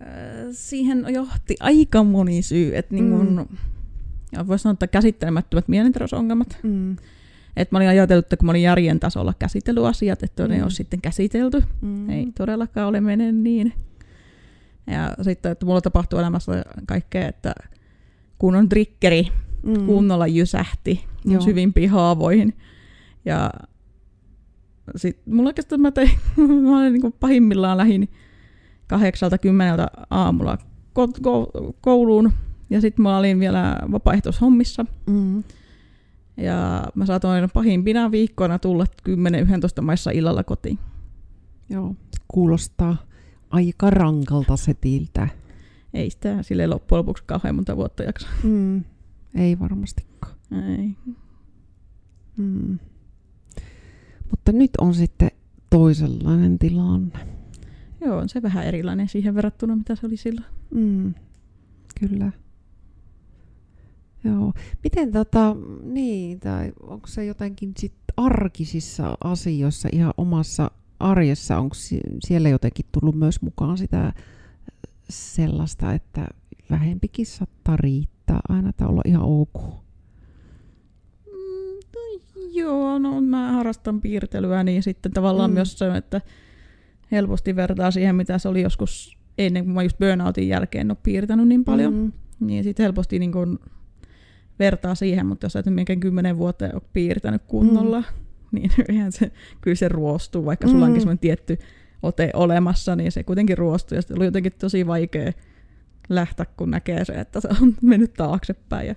Öö, 0.01 0.47
siihen 0.51 1.05
johti 1.13 1.55
aika 1.59 2.03
moni 2.03 2.41
syy, 2.41 2.77
että 2.77 2.95
niin 2.95 3.09
kuin, 3.09 3.29
mm. 3.29 3.57
ja 4.31 4.47
voisi 4.47 4.63
sanoa, 4.63 4.73
että 4.73 4.87
käsittelemättömät 4.87 5.67
mielenterveysongelmat. 5.67 6.59
Mm. 6.63 6.97
Et 7.57 7.71
mä 7.71 7.77
olin 7.77 7.89
ajatellut, 7.89 8.25
että 8.25 8.37
kun 8.37 8.45
mä 8.45 8.51
olin 8.51 8.61
järjen 8.61 8.99
tasolla 8.99 9.33
käsitellyt 9.39 9.83
asiat, 9.83 10.23
että 10.23 10.43
mm. 10.43 10.49
ne 10.49 10.63
olisi 10.63 10.75
sitten 10.75 11.01
käsitelty. 11.01 11.63
Mm. 11.81 12.09
Ei 12.09 12.27
todellakaan 12.37 12.87
ole 12.87 13.01
mennyt 13.01 13.35
niin. 13.35 13.73
Ja 14.87 15.15
sitten, 15.21 15.51
että 15.51 15.65
mulla 15.65 15.81
tapahtuu 15.81 16.19
elämässä 16.19 16.63
kaikkea, 16.87 17.27
että 17.27 17.53
kun 18.39 18.55
on 18.55 18.69
triggeri 18.69 19.27
mm. 19.63 19.85
kunnolla 19.85 20.27
jysähti 20.27 21.05
mun 21.25 21.41
syvimpiin 21.41 21.89
haavoihin. 21.89 22.57
Ja 23.25 23.51
sitten 24.95 25.33
mulla 25.33 25.49
oikeastaan 25.49 25.81
mä, 25.81 25.91
tein, 25.91 26.11
mä 26.63 26.79
olin 26.79 26.93
niin 26.93 27.13
pahimmillaan 27.19 27.77
lähin 27.77 28.09
kahdeksalta 28.87 29.37
kymmeneltä 29.37 29.87
aamulla 30.09 30.57
kouluun. 31.81 32.33
Ja 32.69 32.81
sitten 32.81 33.03
mä 33.03 33.17
olin 33.17 33.39
vielä 33.39 33.79
vapaaehtoishommissa. 33.91 34.85
Mm. 35.07 35.43
Ja 36.37 36.83
mä 36.95 37.05
saatoin 37.05 37.49
pahimpina 37.53 38.11
viikkoina 38.11 38.59
tulla 38.59 38.85
10-11 39.79 39.81
maissa 39.81 40.11
illalla 40.11 40.43
kotiin. 40.43 40.79
Joo, 41.69 41.95
kuulostaa 42.27 42.97
aika 43.49 43.89
rankalta 43.89 44.57
setiltä 44.57 45.27
ei 45.93 46.09
sitä 46.09 46.43
sille 46.43 46.67
loppujen 46.67 46.99
lopuksi 46.99 47.23
kauhean 47.25 47.55
monta 47.55 47.77
vuotta 47.77 48.03
jaksa. 48.03 48.27
Mm, 48.43 48.83
ei 49.35 49.59
varmastikaan. 49.59 50.33
Ei. 50.77 50.95
Mm. 52.37 52.79
Mutta 54.29 54.51
nyt 54.51 54.71
on 54.77 54.93
sitten 54.93 55.31
toisenlainen 55.69 56.59
tilanne. 56.59 57.19
Joo, 58.01 58.17
on 58.17 58.29
se 58.29 58.41
vähän 58.41 58.65
erilainen 58.65 59.07
siihen 59.07 59.35
verrattuna, 59.35 59.75
mitä 59.75 59.95
se 59.95 60.05
oli 60.05 60.17
silloin. 60.17 60.47
Mm, 60.73 61.13
kyllä. 61.99 62.31
Joo. 64.23 64.53
Miten 64.83 65.11
tota, 65.11 65.55
niin, 65.83 66.39
tai 66.39 66.71
onko 66.81 67.07
se 67.07 67.25
jotenkin 67.25 67.73
sit 67.77 67.93
arkisissa 68.17 69.17
asioissa 69.23 69.89
ihan 69.91 70.13
omassa 70.17 70.71
arjessa, 70.99 71.57
onko 71.57 71.75
siellä 72.25 72.49
jotenkin 72.49 72.85
tullut 72.91 73.15
myös 73.15 73.41
mukaan 73.41 73.77
sitä 73.77 74.13
sellaista, 75.09 75.93
että 75.93 76.27
vähempikin 76.69 77.25
saattaa 77.25 77.77
riittää 77.77 78.39
aina, 78.49 78.69
että 78.69 78.87
olla 78.87 79.01
ihan 79.05 79.23
ok? 79.23 79.63
Mm, 81.25 81.79
no, 81.95 82.41
joo, 82.51 82.99
no 82.99 83.21
mä 83.21 83.51
harrastan 83.51 84.01
piirtelyä, 84.01 84.63
niin 84.63 84.83
sitten 84.83 85.11
tavallaan 85.11 85.51
mm. 85.51 85.53
myös 85.53 85.79
se, 85.79 85.97
että 85.97 86.21
helposti 87.11 87.55
vertaa 87.55 87.91
siihen, 87.91 88.15
mitä 88.15 88.37
se 88.37 88.49
oli 88.49 88.61
joskus 88.61 89.17
ennen 89.37 89.63
kuin 89.63 89.73
mä 89.73 89.83
just 89.83 89.97
burnoutin 89.97 90.47
jälkeen 90.47 90.81
en 90.81 90.91
ole 90.91 90.97
piirtänyt 91.03 91.47
niin 91.47 91.65
paljon. 91.65 91.93
Mm. 91.93 92.11
Niin 92.39 92.63
sitten 92.63 92.83
helposti 92.83 93.19
niin 93.19 93.31
kun 93.31 93.59
vertaa 94.59 94.95
siihen, 94.95 95.25
mutta 95.25 95.45
jos 95.45 95.55
et 95.55 95.65
mikään 95.65 95.99
kymmenen 95.99 96.37
vuotta 96.37 96.65
ole 96.73 96.81
piirtänyt 96.93 97.41
kunnolla, 97.47 97.99
mm. 97.99 98.05
niin 98.59 98.71
eihän 98.89 99.11
se, 99.11 99.31
kyllä 99.61 99.75
se 99.75 99.87
ruostuu, 99.87 100.45
vaikka 100.45 100.67
mm. 100.67 100.71
sulla 100.71 100.85
onkin 100.85 101.01
semmoinen 101.01 101.19
tietty 101.19 101.57
ote 102.01 102.29
olemassa, 102.33 102.95
niin 102.95 103.11
se 103.11 103.23
kuitenkin 103.23 103.57
ruostui. 103.57 103.97
Ja 103.97 104.01
oli 104.15 104.25
jotenkin 104.25 104.53
tosi 104.59 104.87
vaikea 104.87 105.31
lähteä, 106.09 106.45
kun 106.57 106.71
näkee 106.71 107.05
se, 107.05 107.13
että 107.13 107.41
se 107.41 107.47
on 107.61 107.75
mennyt 107.81 108.13
taaksepäin. 108.13 108.87
Ja, 108.87 108.95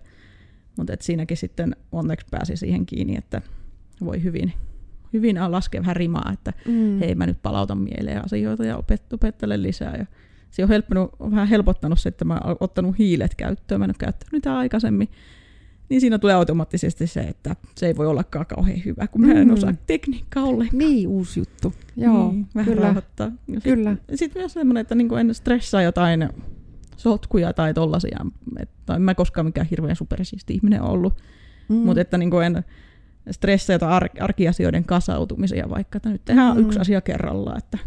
mutta 0.77 0.93
et 0.93 1.03
siinäkin 1.03 1.37
sitten 1.37 1.77
onneksi 1.93 2.27
pääsi 2.31 2.57
siihen 2.57 2.87
kiinni, 2.87 3.17
että 3.17 3.43
voi 4.05 4.23
hyvin, 4.23 4.53
hyvin 5.13 5.37
laskea 5.49 5.81
vähän 5.81 5.97
rimaa, 5.97 6.31
että 6.33 6.53
mm. 6.67 6.99
hei 6.99 7.15
mä 7.15 7.27
nyt 7.27 7.43
palautan 7.43 7.79
mieleen 7.79 8.25
asioita 8.25 8.65
ja 8.65 8.77
opet, 8.77 9.13
opettelen 9.13 9.63
lisää. 9.63 9.97
Ja 9.97 10.07
se 10.51 10.63
on 10.63 10.69
helppunut, 10.69 11.11
vähän 11.21 11.49
helpottanut 11.49 11.99
se, 11.99 12.09
että 12.09 12.25
mä 12.25 12.41
oon 12.45 12.57
ottanut 12.61 12.99
hiilet 12.99 13.35
käyttöön, 13.35 13.81
mä 13.81 13.85
en 13.85 13.91
ole 13.91 13.97
käyttänyt 13.99 14.33
niitä 14.33 14.59
aikaisemmin 14.59 15.09
niin 15.93 16.01
siinä 16.01 16.19
tulee 16.19 16.35
automaattisesti 16.35 17.07
se, 17.07 17.21
että 17.21 17.57
se 17.77 17.87
ei 17.87 17.97
voi 17.97 18.07
ollakaan 18.07 18.47
kauhean 18.47 18.85
hyvä, 18.85 19.07
kun 19.07 19.27
mä 19.27 19.33
en 19.33 19.49
mm. 19.49 19.55
osaa 19.55 19.75
tekniikkaa 19.87 20.45
ollenkaan. 20.45 20.79
Niin, 20.79 21.09
uusi 21.09 21.41
juttu. 21.41 21.75
Joo, 21.97 22.33
niin, 22.33 22.47
vähän 22.55 22.73
kyllä. 22.73 22.87
rauhoittaa. 22.87 23.31
Sitten 23.47 23.63
kyllä. 23.63 23.97
Sit 24.15 24.35
myös 24.35 24.53
semmoinen, 24.53 24.81
että 24.81 24.95
niinku 24.95 25.15
en 25.15 25.35
stressaa 25.35 25.83
jotain 25.83 26.29
sotkuja 26.97 27.53
tai 27.53 27.75
tollasia. 27.75 28.27
Että 28.59 28.95
en 28.95 29.03
mä 29.03 29.15
koskaan 29.15 29.47
mikään 29.47 29.67
hirveän 29.71 29.97
supersiisti 29.97 30.55
ihminen 30.55 30.83
ollut. 30.83 31.23
Mm. 31.69 31.75
Mutta 31.75 32.01
että 32.01 32.19
niinku 32.19 32.39
en 32.39 32.65
stressaa 33.31 33.75
jotain 33.75 33.93
ar- 33.93 34.21
arkiasioiden 34.21 34.85
kasautumisia 34.85 35.71
vaikka, 35.71 35.97
että 35.97 36.09
nyt 36.09 36.25
tehdään 36.25 36.57
mm. 36.57 36.63
yksi 36.63 36.79
asia 36.79 37.01
kerrallaan, 37.01 37.59
että 37.59 37.79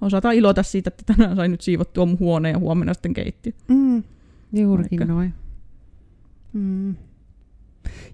osataan 0.00 0.34
ilota 0.34 0.62
siitä, 0.62 0.88
että 0.88 1.14
tänään 1.14 1.36
sain 1.36 1.50
nyt 1.50 1.60
siivottua 1.60 2.06
mun 2.06 2.18
huoneen 2.18 2.52
ja 2.52 2.58
huomenna 2.58 2.94
sitten 2.94 3.14
keittiö. 3.14 3.52
Mm. 3.68 4.02
Juurikin 4.52 4.98
vaikka. 4.98 5.14
noin. 5.14 5.34
Mm. 6.52 6.94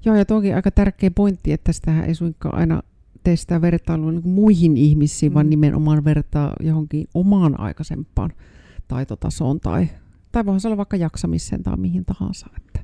Joo, 0.05 0.17
ja 0.17 0.25
toki 0.25 0.53
aika 0.53 0.71
tärkeä 0.71 1.11
pointti, 1.11 1.53
että 1.53 1.65
tästähän 1.65 2.05
ei 2.05 2.15
suinkaan 2.15 2.59
aina 2.59 2.83
tee 3.25 3.37
sitä 3.37 3.61
vertailua 3.61 4.13
niin 4.13 4.29
muihin 4.29 4.77
ihmisiin, 4.77 5.33
mm. 5.33 5.35
vaan 5.35 5.51
nimenomaan 5.51 6.05
vertaa 6.05 6.53
johonkin 6.61 7.09
omaan 7.15 7.61
aikaisempaan 7.61 8.31
taitotasoon 8.89 9.61
tai, 9.61 9.89
tai 10.33 10.47
voihan 10.47 10.61
se 10.61 10.69
olla 10.69 10.77
vaikka 10.77 10.97
jaksamiseen 10.97 11.63
tai 11.63 11.77
mihin 11.77 12.05
tahansa. 12.05 12.47
Että. 12.57 12.81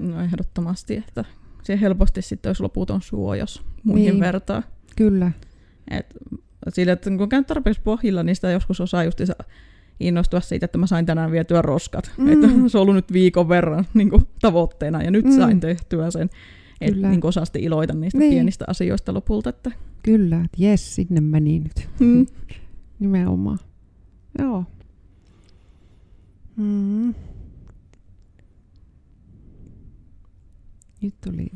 No 0.00 0.20
ehdottomasti, 0.20 0.96
että 0.96 1.24
se 1.62 1.80
helposti 1.80 2.22
sitten 2.22 2.50
olisi 2.50 2.62
loputon 2.62 3.02
suo, 3.02 3.34
jos 3.34 3.62
muihin 3.84 4.10
niin. 4.10 4.20
vertaa. 4.20 4.62
Kyllä. 4.96 5.32
Et, 5.90 6.14
sillä, 6.68 6.92
että 6.92 7.10
kun 7.18 7.28
käy 7.28 7.44
tarpeeksi 7.44 7.82
pohjilla, 7.82 8.22
niin 8.22 8.36
sitä 8.36 8.50
joskus 8.50 8.80
osaa 8.80 9.04
just 9.04 9.20
innostua 10.00 10.40
siitä, 10.40 10.64
että 10.64 10.78
mä 10.78 10.86
sain 10.86 11.06
tänään 11.06 11.30
vietyä 11.30 11.62
roskat. 11.62 12.12
Mm. 12.16 12.32
Että 12.32 12.46
se 12.68 12.78
on 12.78 12.82
ollut 12.82 12.94
nyt 12.94 13.12
viikon 13.12 13.48
verran 13.48 13.84
niin 13.94 14.10
kuin, 14.10 14.22
tavoitteena 14.40 15.02
ja 15.02 15.10
nyt 15.10 15.24
mm. 15.24 15.36
sain 15.36 15.60
tehtyä 15.60 16.10
sen. 16.10 16.30
Että 16.80 17.08
niin 17.08 17.26
osasti 17.26 17.58
iloita 17.58 17.94
niistä 17.94 18.18
niin. 18.18 18.32
pienistä 18.32 18.64
asioista 18.68 19.14
lopulta. 19.14 19.50
Että... 19.50 19.70
Kyllä, 20.02 20.36
että 20.36 20.56
jes, 20.58 20.94
sinne 20.94 21.20
meni 21.20 21.58
nyt. 21.58 21.88
Mm. 22.00 22.26
Nimenomaan. 23.00 23.58
Joo. 24.38 24.64
Mm. 26.56 27.14
Nyt 31.02 31.14
tuli 31.24 31.46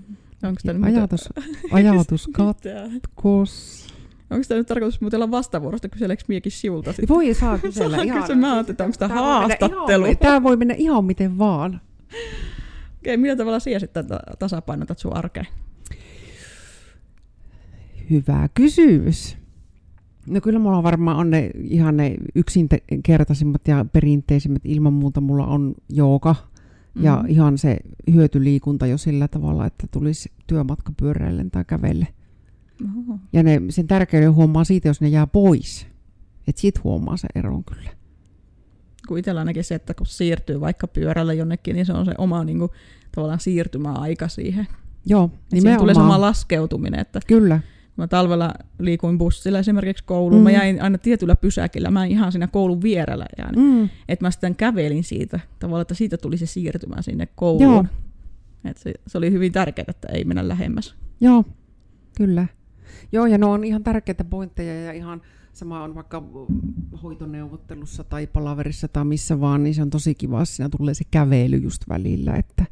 Onko 0.49 0.61
tämä 0.67 0.87
ajatus, 0.87 1.29
ajatus 1.73 2.29
katkos. 2.33 3.94
Onko 4.35 4.45
tämä 4.49 4.59
nyt 4.59 4.67
tarkoitus 4.67 5.01
muuten 5.01 5.19
olla 5.19 5.31
vastavuorosta, 5.31 5.89
kyseleekö 5.89 6.25
miekin 6.29 6.53
siulta 6.53 6.93
sitten? 6.93 7.17
Voi 7.17 7.35
saa 7.35 7.59
kysellä 7.59 8.03
ihan. 8.03 8.21
Kysy, 8.21 8.35
mä 8.35 8.53
ajattelin, 8.53 8.75
että 8.75 8.85
onko 8.85 8.97
tämä 8.99 9.15
haastattelu. 9.15 10.05
Ihan, 10.05 10.19
tämä 10.19 10.43
voi 10.43 10.57
mennä 10.57 10.75
ihan 10.75 11.05
miten 11.05 11.39
vaan. 11.39 11.81
Okei, 12.99 13.17
millä 13.17 13.37
tavalla 13.37 13.61
sinä 13.61 13.79
sitten 13.79 14.07
tasapainotat 14.39 14.99
sun 14.99 15.17
arkeen? 15.17 15.47
Hyvä 18.11 18.49
kysymys. 18.55 19.37
No 20.27 20.41
kyllä 20.41 20.59
mulla 20.59 20.83
varmaan 20.83 21.17
on 21.17 21.31
ne 21.31 21.51
ihan 21.55 21.97
ne 21.97 22.15
yksinkertaisimmat 22.35 23.69
ja 23.69 23.87
perinteisimmät. 23.93 24.63
Ilman 24.65 24.93
muuta 24.93 25.21
mulla 25.21 25.47
on 25.47 25.75
jooga 25.89 26.35
ja 27.01 27.17
mm-hmm. 27.17 27.31
ihan 27.31 27.59
se 27.59 27.77
hyötyliikunta 28.15 28.87
jo 28.87 28.99
sillä 28.99 29.29
tavalla, 29.29 29.67
että 29.67 29.87
tulisi 29.91 30.33
työmatka 30.47 30.93
pyöräillen 30.97 31.51
tai 31.51 31.65
kävelle. 31.67 32.07
Oho. 32.83 33.19
Ja 33.33 33.43
ne, 33.43 33.61
sen 33.69 33.87
tärkeyden 33.87 34.35
huomaa 34.35 34.65
siitä, 34.65 34.89
jos 34.89 35.01
ne 35.01 35.09
jää 35.09 35.27
pois. 35.27 35.87
Että 36.49 36.61
siitä 36.61 36.81
huomaa 36.85 37.17
se 37.17 37.29
eron 37.35 37.65
kyllä. 37.65 37.91
Kun 39.09 39.19
itsellä 39.19 39.41
ainakin 39.41 39.65
se, 39.65 39.75
että 39.75 39.95
kun 39.95 40.07
siirtyy 40.07 40.61
vaikka 40.61 40.87
pyörällä 40.87 41.33
jonnekin, 41.33 41.75
niin 41.75 41.87
se 41.87 41.93
on 41.93 42.05
se 42.05 42.15
oma 42.19 42.45
niin 42.45 42.59
kuin, 42.59 42.71
tavallaan 43.15 43.41
siirtymäaika 43.41 44.29
siihen. 44.29 44.67
Joo, 45.07 45.31
nimenomaan. 45.53 45.81
tulee 45.81 45.95
sama 45.95 46.21
laskeutuminen. 46.21 47.01
Että 47.01 47.21
kyllä. 47.27 47.61
Mä 47.97 48.07
talvella 48.07 48.55
liikuin 48.79 49.19
bussilla 49.19 49.59
esimerkiksi 49.59 50.05
kouluun. 50.05 50.41
Mm. 50.41 50.45
Mä 50.45 50.51
jäin 50.51 50.83
aina 50.83 50.99
tietyllä 50.99 51.37
pysäkillä. 51.37 51.91
Mä 51.91 52.05
en 52.05 52.11
ihan 52.11 52.33
siinä 52.33 52.47
koulun 52.47 52.83
vierellä 52.83 53.27
jäänyt. 53.39 53.61
Mm. 53.61 53.89
Että 54.09 54.25
mä 54.25 54.31
sitten 54.31 54.57
kävelin 54.57 55.05
siitä 55.05 55.41
tavallaan, 55.59 55.83
että 55.83 55.95
siitä 55.95 56.17
tuli 56.17 56.37
se 56.37 56.47
siirtymä 56.47 57.03
sinne 57.03 57.29
kouluun. 57.35 57.73
Joo. 57.73 57.85
Et 58.65 58.77
se, 58.77 58.95
se, 59.07 59.19
oli 59.19 59.33
hyvin 59.33 59.53
tärkeää, 59.53 59.87
että 59.89 60.09
ei 60.13 60.25
mennä 60.25 60.49
lähemmäs. 60.49 60.95
Joo, 61.21 61.45
kyllä. 62.17 62.47
Joo, 63.13 63.27
ja 63.27 63.39
ne 63.39 63.47
on 63.47 63.65
ihan 63.65 63.83
tärkeitä 63.83 64.25
pointteja 64.25 64.85
ja 64.85 64.93
ihan 64.93 65.23
sama 65.53 65.83
on 65.83 65.95
vaikka 65.95 66.23
hoitoneuvottelussa 67.03 68.05
tai 68.05 68.27
palaverissa 68.27 68.89
tai 68.89 69.05
missä 69.05 69.41
vaan, 69.41 69.63
niin 69.63 69.75
se 69.75 69.83
on 69.83 69.91
tosi 69.91 70.15
kiva, 70.15 70.45
siinä 70.45 70.69
tulee 70.69 70.95
se 70.95 71.05
kävely 71.11 71.57
just 71.57 71.89
välillä, 71.89 72.35
että 72.35 72.65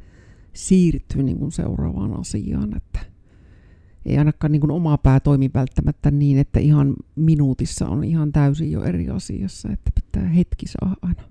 siirtyy 0.52 1.22
niin 1.22 1.38
kuin 1.38 1.52
seuraavaan 1.52 2.20
asiaan, 2.20 2.76
että 2.76 2.98
ei 4.06 4.18
ainakaan 4.18 4.52
niin 4.52 4.60
kuin 4.60 4.70
oma 4.70 4.98
pää 4.98 5.20
toimi 5.20 5.50
välttämättä 5.54 6.10
niin, 6.10 6.38
että 6.38 6.60
ihan 6.60 6.94
minuutissa 7.14 7.88
on 7.88 8.04
ihan 8.04 8.32
täysin 8.32 8.72
jo 8.72 8.82
eri 8.82 9.08
asiassa, 9.08 9.68
että 9.72 9.90
pitää 9.94 10.28
hetki 10.28 10.66
saa 10.66 10.96
aina 11.02 11.22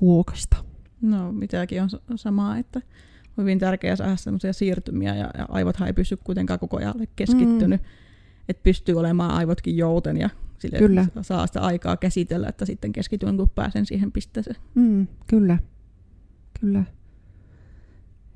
huokasta. 0.00 0.56
No, 1.00 1.32
mitäkin 1.32 1.82
on 1.82 2.18
samaa, 2.18 2.58
että 2.58 2.80
hyvin 3.38 3.58
tärkeää 3.58 3.96
saada 3.96 4.16
sellaisia 4.16 4.52
siirtymiä 4.52 5.14
ja, 5.14 5.30
ja 5.38 5.46
aivothan 5.48 5.86
ei 5.86 5.92
pysy 5.92 6.16
kuitenkaan 6.16 6.60
koko 6.60 6.76
ajan 6.76 6.94
keskittynyt. 7.16 7.82
Mm. 7.82 7.88
Että 8.48 8.62
pystyy 8.62 8.94
olemaan 8.98 9.30
aivotkin 9.30 9.76
jouten 9.76 10.16
ja 10.16 10.30
sille 10.58 10.78
kyllä. 10.78 11.06
saa 11.22 11.46
sitä 11.46 11.60
aikaa 11.60 11.96
käsitellä, 11.96 12.48
että 12.48 12.64
sitten 12.64 12.92
keskityn, 12.92 13.36
kun 13.36 13.48
pääsen 13.48 13.86
siihen 13.86 14.12
pisteeseen. 14.12 14.56
Mm, 14.74 15.06
kyllä, 15.26 15.58
kyllä. 16.60 16.84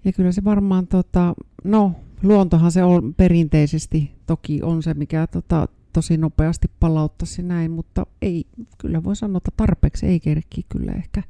Ja 0.04 0.12
kyllä 0.12 0.32
se 0.32 0.44
varmaan, 0.44 0.86
tota, 0.86 1.34
no 1.64 1.92
luontohan 2.22 2.72
se 2.72 2.84
on 2.84 3.14
perinteisesti, 3.14 4.12
toki 4.26 4.62
on 4.62 4.82
se, 4.82 4.94
mikä 4.94 5.26
tota, 5.26 5.68
tosi 5.92 6.16
nopeasti 6.16 6.68
palauttaisi 6.80 7.42
näin, 7.42 7.70
mutta 7.70 8.06
ei, 8.22 8.46
kyllä 8.78 9.04
voi 9.04 9.16
sanoa, 9.16 9.36
että 9.36 9.50
tarpeeksi 9.56 10.06
ei 10.06 10.20
kerki 10.20 10.66
kyllä 10.68 10.92
ehkä 10.92 11.22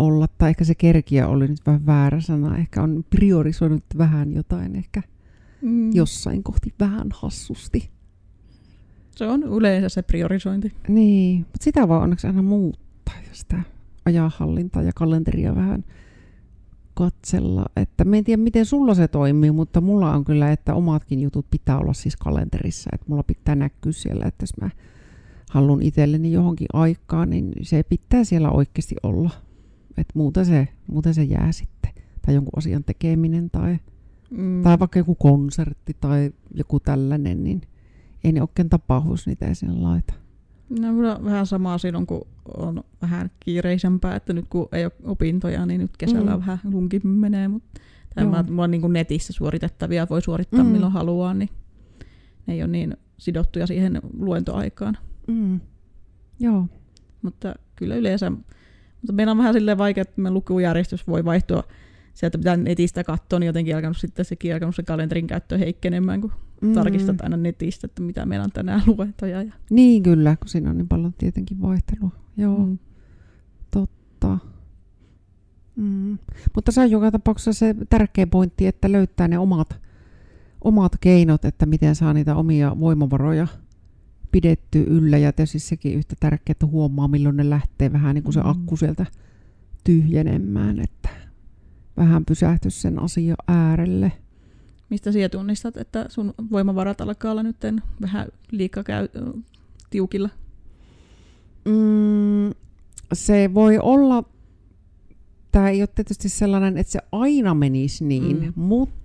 olla, 0.00 0.28
tai 0.38 0.50
ehkä 0.50 0.64
se 0.64 0.74
kerkiä 0.74 1.28
oli 1.28 1.48
nyt 1.48 1.66
vähän 1.66 1.86
väärä 1.86 2.20
sana, 2.20 2.58
ehkä 2.58 2.82
on 2.82 3.04
priorisoinut 3.10 3.84
vähän 3.98 4.32
jotain 4.32 4.76
ehkä 4.76 5.02
mm. 5.62 5.92
jossain 5.92 6.42
kohti 6.42 6.74
vähän 6.80 7.08
hassusti. 7.14 7.90
Se 9.16 9.26
on 9.26 9.42
yleensä 9.42 9.88
se 9.88 10.02
priorisointi. 10.02 10.72
Niin, 10.88 11.38
mutta 11.38 11.64
sitä 11.64 11.88
voi 11.88 11.98
onneksi 11.98 12.26
aina 12.26 12.42
muuttaa, 12.42 13.14
jos 13.28 13.38
sitä 13.40 13.62
ajanhallintaa 14.04 14.82
ja 14.82 14.92
kalenteria 14.94 15.54
vähän 15.54 15.84
katsella. 16.94 17.64
Että 17.76 18.04
mä 18.04 18.16
en 18.16 18.24
tiedä, 18.24 18.42
miten 18.42 18.66
sulla 18.66 18.94
se 18.94 19.08
toimii, 19.08 19.50
mutta 19.50 19.80
mulla 19.80 20.14
on 20.14 20.24
kyllä, 20.24 20.52
että 20.52 20.74
omatkin 20.74 21.20
jutut 21.20 21.46
pitää 21.50 21.78
olla 21.78 21.92
siis 21.92 22.16
kalenterissa. 22.16 22.90
Että 22.92 23.06
mulla 23.08 23.22
pitää 23.22 23.54
näkyä 23.54 23.92
siellä, 23.92 24.24
että 24.24 24.42
jos 24.42 24.56
mä 24.60 24.70
haluan 25.50 25.82
itselleni 25.82 26.32
johonkin 26.32 26.68
aikaan, 26.72 27.30
niin 27.30 27.52
se 27.62 27.82
pitää 27.82 28.24
siellä 28.24 28.50
oikeasti 28.50 28.96
olla. 29.02 29.30
Että 29.96 30.12
muuten 30.14 30.46
se, 30.46 30.68
muuten 30.86 31.14
se 31.14 31.24
jää 31.24 31.52
sitten. 31.52 31.92
Tai 32.26 32.34
jonkun 32.34 32.58
asian 32.58 32.84
tekeminen 32.84 33.50
tai, 33.50 33.78
mm. 34.30 34.62
tai 34.62 34.78
vaikka 34.78 34.98
joku 34.98 35.14
konsertti 35.14 35.96
tai 36.00 36.32
joku 36.54 36.80
tällainen, 36.80 37.44
niin 37.44 37.60
ei 38.24 38.32
ne 38.32 38.42
oikein 38.42 38.68
tapahdu, 38.68 39.14
niitä 39.26 39.46
ei 39.46 39.54
sinne 39.54 39.74
laita. 39.74 40.14
No, 40.80 40.92
mulla 40.92 41.16
on 41.16 41.24
vähän 41.24 41.46
samaa 41.46 41.78
silloin, 41.78 42.06
kun 42.06 42.26
on 42.56 42.84
vähän 43.02 43.30
kiireisempää, 43.40 44.16
että 44.16 44.32
nyt 44.32 44.44
kun 44.48 44.68
ei 44.72 44.84
ole 44.84 44.92
opintoja, 45.04 45.66
niin 45.66 45.80
nyt 45.80 45.96
kesällä 45.96 46.30
mm. 46.30 46.38
vähän 46.38 46.58
lunkin 46.64 47.06
menee, 47.08 47.48
mutta 47.48 47.80
tämä 48.14 48.42
mulla 48.42 48.64
on 48.64 48.70
niin 48.70 48.80
kuin 48.80 48.92
netissä 48.92 49.32
suoritettavia, 49.32 50.06
voi 50.10 50.22
suorittaa 50.22 50.64
mm. 50.64 50.70
milloin 50.70 50.92
haluaa, 50.92 51.34
niin 51.34 51.48
ne 52.46 52.54
ei 52.54 52.62
ole 52.62 52.70
niin 52.70 52.96
sidottuja 53.18 53.66
siihen 53.66 54.00
luentoaikaan. 54.18 54.98
Mm. 55.26 55.60
Joo. 56.40 56.66
Mutta 57.22 57.54
kyllä 57.76 57.96
yleensä, 57.96 58.32
mutta 59.02 59.12
meillä 59.12 59.30
on 59.30 59.38
vähän 59.38 59.54
silleen 59.54 59.78
vaikea, 59.78 60.02
että 60.02 60.20
meidän 60.20 60.34
lukujärjestys 60.34 61.06
voi 61.06 61.24
vaihtua 61.24 61.62
sieltä 62.14 62.38
pitää 62.38 62.56
netistä 62.56 63.04
katsoa, 63.04 63.38
niin 63.38 63.46
jotenkin 63.46 63.76
alkanut 63.76 63.96
sitten 63.96 64.24
sekin 64.24 64.54
alkanut 64.54 64.74
se 64.74 64.82
kalenterin 64.82 65.26
käyttö 65.26 65.58
heikkenemään, 65.58 66.20
kun 66.20 66.32
mm. 66.60 66.72
tarkistat 66.72 67.20
aina 67.20 67.36
netistä, 67.36 67.86
että 67.86 68.02
mitä 68.02 68.26
meillä 68.26 68.44
on 68.44 68.52
tänään 68.52 68.82
luentoja. 68.86 69.42
Ja... 69.42 69.52
Niin 69.70 70.02
kyllä, 70.02 70.36
kun 70.36 70.48
siinä 70.48 70.70
on 70.70 70.78
niin 70.78 70.88
paljon 70.88 71.14
tietenkin 71.18 71.62
vaihtelua. 71.62 72.10
Joo, 72.36 72.58
mm. 72.58 72.78
totta. 73.70 74.38
Mm. 75.76 76.18
Mutta 76.54 76.72
se 76.72 76.80
on 76.80 76.90
joka 76.90 77.10
tapauksessa 77.10 77.52
se 77.52 77.74
tärkeä 77.90 78.26
pointti, 78.26 78.66
että 78.66 78.92
löytää 78.92 79.28
ne 79.28 79.38
omat, 79.38 79.80
omat 80.64 80.92
keinot, 81.00 81.44
että 81.44 81.66
miten 81.66 81.94
saa 81.94 82.12
niitä 82.12 82.34
omia 82.34 82.76
voimavaroja 82.80 83.46
pidetty 84.32 84.84
yllä. 84.86 85.18
Ja 85.18 85.32
tietysti 85.32 85.58
sekin 85.58 85.94
yhtä 85.94 86.16
tärkeää, 86.20 86.52
että 86.52 86.66
huomaa, 86.66 87.08
milloin 87.08 87.36
ne 87.36 87.50
lähtee 87.50 87.92
vähän 87.92 88.14
niin 88.14 88.22
kuin 88.22 88.34
se 88.34 88.40
mm. 88.40 88.48
akku 88.48 88.76
sieltä 88.76 89.06
tyhjenemään, 89.84 90.80
että 90.80 91.08
vähän 91.96 92.24
pysähty 92.24 92.70
sen 92.70 92.98
asian 92.98 93.36
äärelle. 93.48 94.12
Mistä 94.90 95.12
sinä 95.12 95.28
tunnistat, 95.28 95.76
että 95.76 96.06
sun 96.08 96.34
voimavarat 96.50 97.00
alkaa 97.00 97.32
olla 97.32 97.42
nyt 97.42 97.56
vähän 98.00 98.28
liikaa 98.50 98.84
käy, 98.84 99.08
tiukilla? 99.90 100.28
Mm, 101.64 102.50
se 103.12 103.54
voi 103.54 103.78
olla, 103.78 104.24
tämä 105.52 105.70
ei 105.70 105.82
ole 105.82 105.88
tietysti 105.94 106.28
sellainen, 106.28 106.78
että 106.78 106.92
se 106.92 107.00
aina 107.12 107.54
menisi 107.54 108.04
niin, 108.04 108.40
mm. 108.40 108.52
mutta 108.56 108.99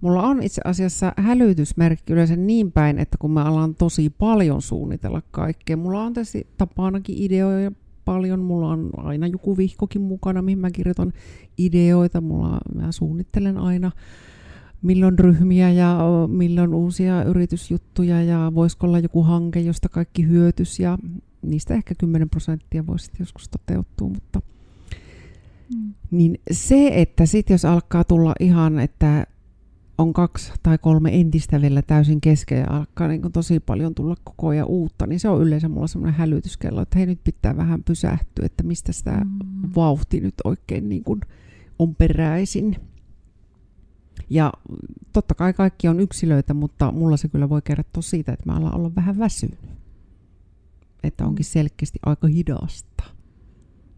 mulla 0.00 0.22
on 0.22 0.42
itse 0.42 0.60
asiassa 0.64 1.12
hälytysmerkki 1.16 2.12
yleensä 2.12 2.36
niin 2.36 2.72
päin, 2.72 2.98
että 2.98 3.16
kun 3.18 3.30
mä 3.30 3.44
alan 3.44 3.74
tosi 3.74 4.10
paljon 4.10 4.62
suunnitella 4.62 5.22
kaikkea, 5.30 5.76
mulla 5.76 6.02
on 6.02 6.12
tietysti 6.12 6.46
tapanakin 6.56 7.16
ideoja 7.18 7.72
paljon. 8.04 8.40
Mulla 8.40 8.68
on 8.68 8.90
aina 8.96 9.26
joku 9.26 9.56
vihkokin 9.56 10.02
mukana, 10.02 10.42
mihin 10.42 10.58
mä 10.58 10.70
kirjoitan 10.70 11.12
ideoita. 11.58 12.20
Mulla, 12.20 12.58
mä 12.74 12.92
suunnittelen 12.92 13.58
aina 13.58 13.90
milloin 14.82 15.18
ryhmiä 15.18 15.70
ja 15.70 15.98
milloin 16.28 16.74
uusia 16.74 17.24
yritysjuttuja 17.24 18.22
ja 18.22 18.52
voisiko 18.54 18.86
olla 18.86 18.98
joku 18.98 19.22
hanke, 19.22 19.60
josta 19.60 19.88
kaikki 19.88 20.28
hyötys 20.28 20.80
ja 20.80 20.98
niistä 21.42 21.74
ehkä 21.74 21.94
10 21.98 22.30
prosenttia 22.30 22.86
voisi 22.86 23.10
joskus 23.18 23.48
toteutua, 23.48 24.08
mutta 24.08 24.40
mm. 25.74 25.94
niin 26.10 26.38
se, 26.50 26.90
että 26.92 27.26
sitten 27.26 27.54
jos 27.54 27.64
alkaa 27.64 28.04
tulla 28.04 28.34
ihan, 28.40 28.78
että 28.78 29.26
on 29.98 30.12
kaksi 30.12 30.52
tai 30.62 30.78
kolme 30.78 31.20
entistä 31.20 31.60
vielä 31.60 31.82
täysin 31.82 32.20
kesken 32.20 32.58
ja 32.58 32.66
alkaa 32.70 33.08
niin 33.08 33.32
tosi 33.32 33.60
paljon 33.60 33.94
tulla 33.94 34.16
koko 34.24 34.48
ajan 34.48 34.66
uutta, 34.66 35.06
niin 35.06 35.20
se 35.20 35.28
on 35.28 35.42
yleensä 35.42 35.68
mulla 35.68 35.86
semmoinen 35.86 36.18
hälytyskello, 36.18 36.82
että 36.82 36.98
hei 36.98 37.06
nyt 37.06 37.20
pitää 37.24 37.56
vähän 37.56 37.84
pysähtyä, 37.84 38.46
että 38.46 38.62
mistä 38.62 38.92
sitä 38.92 39.12
mm. 39.24 39.70
vauhti 39.76 40.20
nyt 40.20 40.34
oikein 40.44 40.88
niin 40.88 41.04
kuin 41.04 41.20
on 41.78 41.94
peräisin. 41.94 42.76
Ja 44.30 44.52
totta 45.12 45.34
kai 45.34 45.52
kaikki 45.52 45.88
on 45.88 46.00
yksilöitä, 46.00 46.54
mutta 46.54 46.92
mulla 46.92 47.16
se 47.16 47.28
kyllä 47.28 47.48
voi 47.48 47.62
kertoa 47.62 48.02
siitä, 48.02 48.32
että 48.32 48.46
mä 48.46 48.56
alan 48.56 48.74
olla 48.74 48.94
vähän 48.96 49.18
väsynyt. 49.18 49.58
Että 51.02 51.26
onkin 51.26 51.44
selkeästi 51.44 51.98
aika 52.06 52.26
hidasta. 52.26 53.04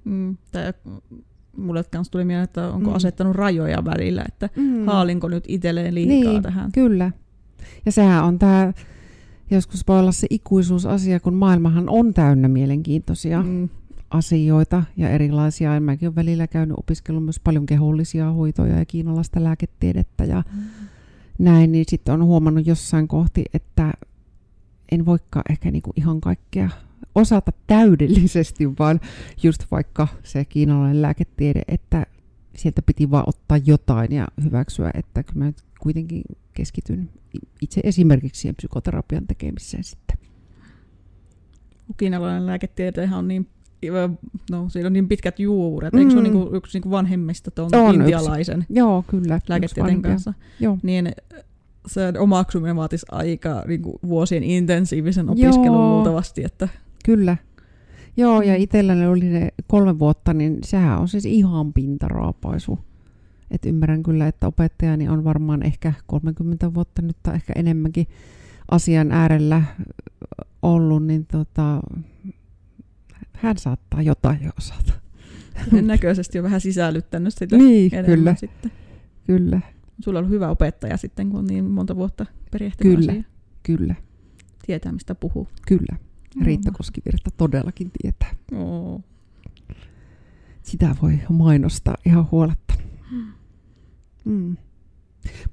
Mm, 0.04 0.36
tai 0.52 0.72
mulle 1.56 1.84
kanssa 1.84 2.10
tuli 2.10 2.24
mieleen, 2.24 2.44
että 2.44 2.68
onko 2.68 2.90
Mm. 2.90 2.96
asettanut 2.96 3.36
rajoja 3.36 3.84
välillä, 3.84 4.24
että 4.28 4.48
Mm. 4.56 4.86
haalinko 4.86 5.28
nyt 5.28 5.44
itselleen 5.48 5.94
liikaa 5.94 6.32
Niin, 6.32 6.42
tähän. 6.42 6.72
Kyllä. 6.72 7.10
Ja 7.86 7.92
sehän 7.92 8.24
on 8.24 8.38
tämä, 8.38 8.72
joskus 9.50 9.88
voi 9.88 9.98
olla 10.00 10.12
se 10.12 10.26
ikuisuusasia, 10.30 11.20
kun 11.20 11.34
maailmahan 11.34 11.88
on 11.88 12.14
täynnä 12.14 12.48
mielenkiintoisia 12.48 13.42
mm. 13.42 13.48
Mm, 13.48 13.68
asioita 14.10 14.82
ja 14.96 15.08
erilaisia. 15.08 15.80
Mäkin 15.80 16.08
olen 16.08 16.16
välillä 16.16 16.46
käynyt 16.46 16.76
opiskellut 16.78 17.24
myös 17.24 17.40
paljon 17.40 17.66
kehollisia 17.66 18.30
hoitoja 18.32 18.78
ja 18.78 18.84
kiinalaista 18.84 19.44
lääketiedettä 19.44 20.24
ja 20.24 20.42
näin, 21.38 21.72
niin 21.72 21.84
sitten 21.88 22.14
on 22.14 22.24
huomannut 22.24 22.66
jossain 22.66 23.08
kohti, 23.08 23.44
että 23.54 23.92
en 24.92 25.06
voikaan 25.06 25.44
ehkä 25.50 25.70
niinku 25.70 25.92
ihan 25.96 26.20
kaikkea 26.20 26.70
osata 27.16 27.52
täydellisesti, 27.66 28.78
vaan 28.78 29.00
just 29.42 29.64
vaikka 29.70 30.08
se 30.22 30.44
kiinalainen 30.44 31.02
lääketiede, 31.02 31.62
että 31.68 32.06
sieltä 32.56 32.82
piti 32.82 33.10
vaan 33.10 33.24
ottaa 33.26 33.58
jotain 33.66 34.12
ja 34.12 34.26
hyväksyä, 34.44 34.90
että 34.94 35.22
kyllä 35.22 35.38
mä 35.38 35.44
nyt 35.44 35.62
kuitenkin 35.80 36.22
keskityn 36.54 37.10
itse 37.62 37.80
esimerkiksi 37.84 38.40
siihen 38.40 38.56
psykoterapian 38.56 39.26
tekemiseen 39.26 39.84
sitten. 39.84 40.16
kiinalainen 41.96 42.46
lääketietehän 42.46 43.18
on 43.18 43.28
niin, 43.28 43.48
no, 44.50 44.68
siinä 44.68 44.86
on 44.86 44.92
niin 44.92 45.08
pitkät 45.08 45.38
juuret. 45.40 45.94
Eikö 45.94 46.10
se 46.10 46.16
ole 46.18 46.28
Mm. 46.28 46.34
niinku 46.34 46.56
yksi 46.56 46.76
niinku 46.76 46.90
vanhemmista 46.90 47.50
tuon 47.50 47.70
On 47.74 47.88
yksi. 47.88 48.00
intialaisen 48.00 48.66
Joo, 48.70 49.04
kyllä. 49.06 49.36
yksi 49.36 49.50
lääketieteen 49.50 50.02
kanssa? 50.02 50.34
Joo. 50.60 50.78
Niin 50.82 51.12
sen 51.86 52.18
omaksuminen 52.20 52.76
vaatisi 52.76 53.06
aika 53.10 53.62
niinku, 53.66 53.98
vuosien 54.06 54.42
intensiivisen 54.44 55.30
opiskelun 55.30 55.64
Joo. 55.66 55.94
luultavasti, 55.94 56.44
että 56.44 56.68
Kyllä. 57.06 57.36
Joo, 58.16 58.42
ja 58.42 58.54
Mm. 58.56 58.60
itselläni 58.62 59.06
oli 59.06 59.28
ne 59.28 59.48
kolme 59.66 59.98
vuotta, 59.98 60.34
niin 60.34 60.58
sehän 60.64 60.98
on 60.98 61.08
siis 61.08 61.26
ihan 61.26 61.72
pintaraapaisu. 61.72 62.78
Et 63.50 63.66
ymmärrän 63.66 64.02
kyllä, 64.02 64.26
että 64.26 64.46
opettajani 64.46 65.08
on 65.08 65.24
varmaan 65.24 65.62
ehkä 65.62 65.92
30 66.06 66.74
vuotta 66.74 67.02
nyt 67.02 67.16
tai 67.22 67.34
ehkä 67.34 67.52
enemmänkin 67.56 68.06
asian 68.70 69.12
äärellä 69.12 69.62
ollut, 70.62 71.06
niin 71.06 71.26
tota, 71.26 71.80
hän 73.32 73.58
saattaa 73.58 74.02
jotain 74.02 74.44
jo 74.44 74.50
osata. 74.58 74.92
näköisesti 75.82 76.38
on 76.38 76.44
vähän 76.44 76.60
sisällyttänyt 76.60 77.34
sitä 77.34 77.56
Niin, 77.56 77.90
kyllä, 78.06 78.34
sitten. 78.34 78.72
kyllä, 79.26 79.60
Sulla 80.04 80.18
on 80.18 80.24
ollut 80.24 80.34
hyvä 80.34 80.48
opettaja 80.50 80.96
sitten, 80.96 81.30
kun 81.30 81.38
on 81.38 81.46
niin 81.46 81.64
monta 81.64 81.96
vuotta 81.96 82.26
perehtynyt 82.50 82.96
Kyllä. 82.98 83.12
asiaan. 83.12 83.26
kyllä, 83.62 83.94
Tietää, 84.66 84.92
mistä 84.92 85.14
puhuu. 85.14 85.48
kyllä. 85.68 85.96
Mm. 86.36 86.44
Riitta 86.44 86.70
Koskivirta 86.70 87.30
todellakin 87.36 87.90
tietää. 88.02 88.34
Oo. 88.54 89.00
Sitä 90.62 90.96
voi 91.02 91.18
mainostaa 91.28 91.96
ihan 92.06 92.28
huoletta. 92.30 92.74
Mm. 94.24 94.56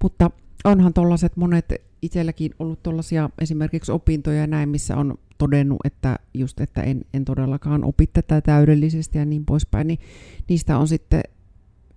Mutta 0.03 0.31
onhan 0.63 0.93
tuollaiset 0.93 1.37
monet 1.37 1.65
itselläkin 2.01 2.51
ollut 2.59 2.83
tuollaisia 2.83 3.29
esimerkiksi 3.41 3.91
opintoja 3.91 4.39
ja 4.39 4.47
näin, 4.47 4.69
missä 4.69 4.97
on 4.97 5.17
todennut, 5.37 5.79
että 5.83 6.19
just, 6.33 6.61
että 6.61 6.81
en, 6.81 7.01
en 7.13 7.25
todellakaan 7.25 7.83
opi 7.83 8.07
tätä 8.07 8.41
täydellisesti 8.41 9.17
ja 9.17 9.25
niin 9.25 9.45
poispäin, 9.45 9.87
niin 9.87 9.99
niistä 10.49 10.77
on 10.77 10.87
sitten 10.87 11.21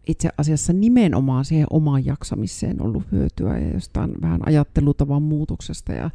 itse 0.07 0.29
asiassa 0.39 0.73
nimenomaan 0.73 1.45
siihen 1.45 1.67
omaan 1.71 2.05
jaksamiseen 2.05 2.83
ollut 2.83 3.13
hyötyä 3.13 3.59
ja 3.59 3.75
jostain 3.75 4.15
vähän 4.23 4.41
ajattelutavan 4.47 5.23
muutoksesta 5.23 5.93
ja 5.93 6.11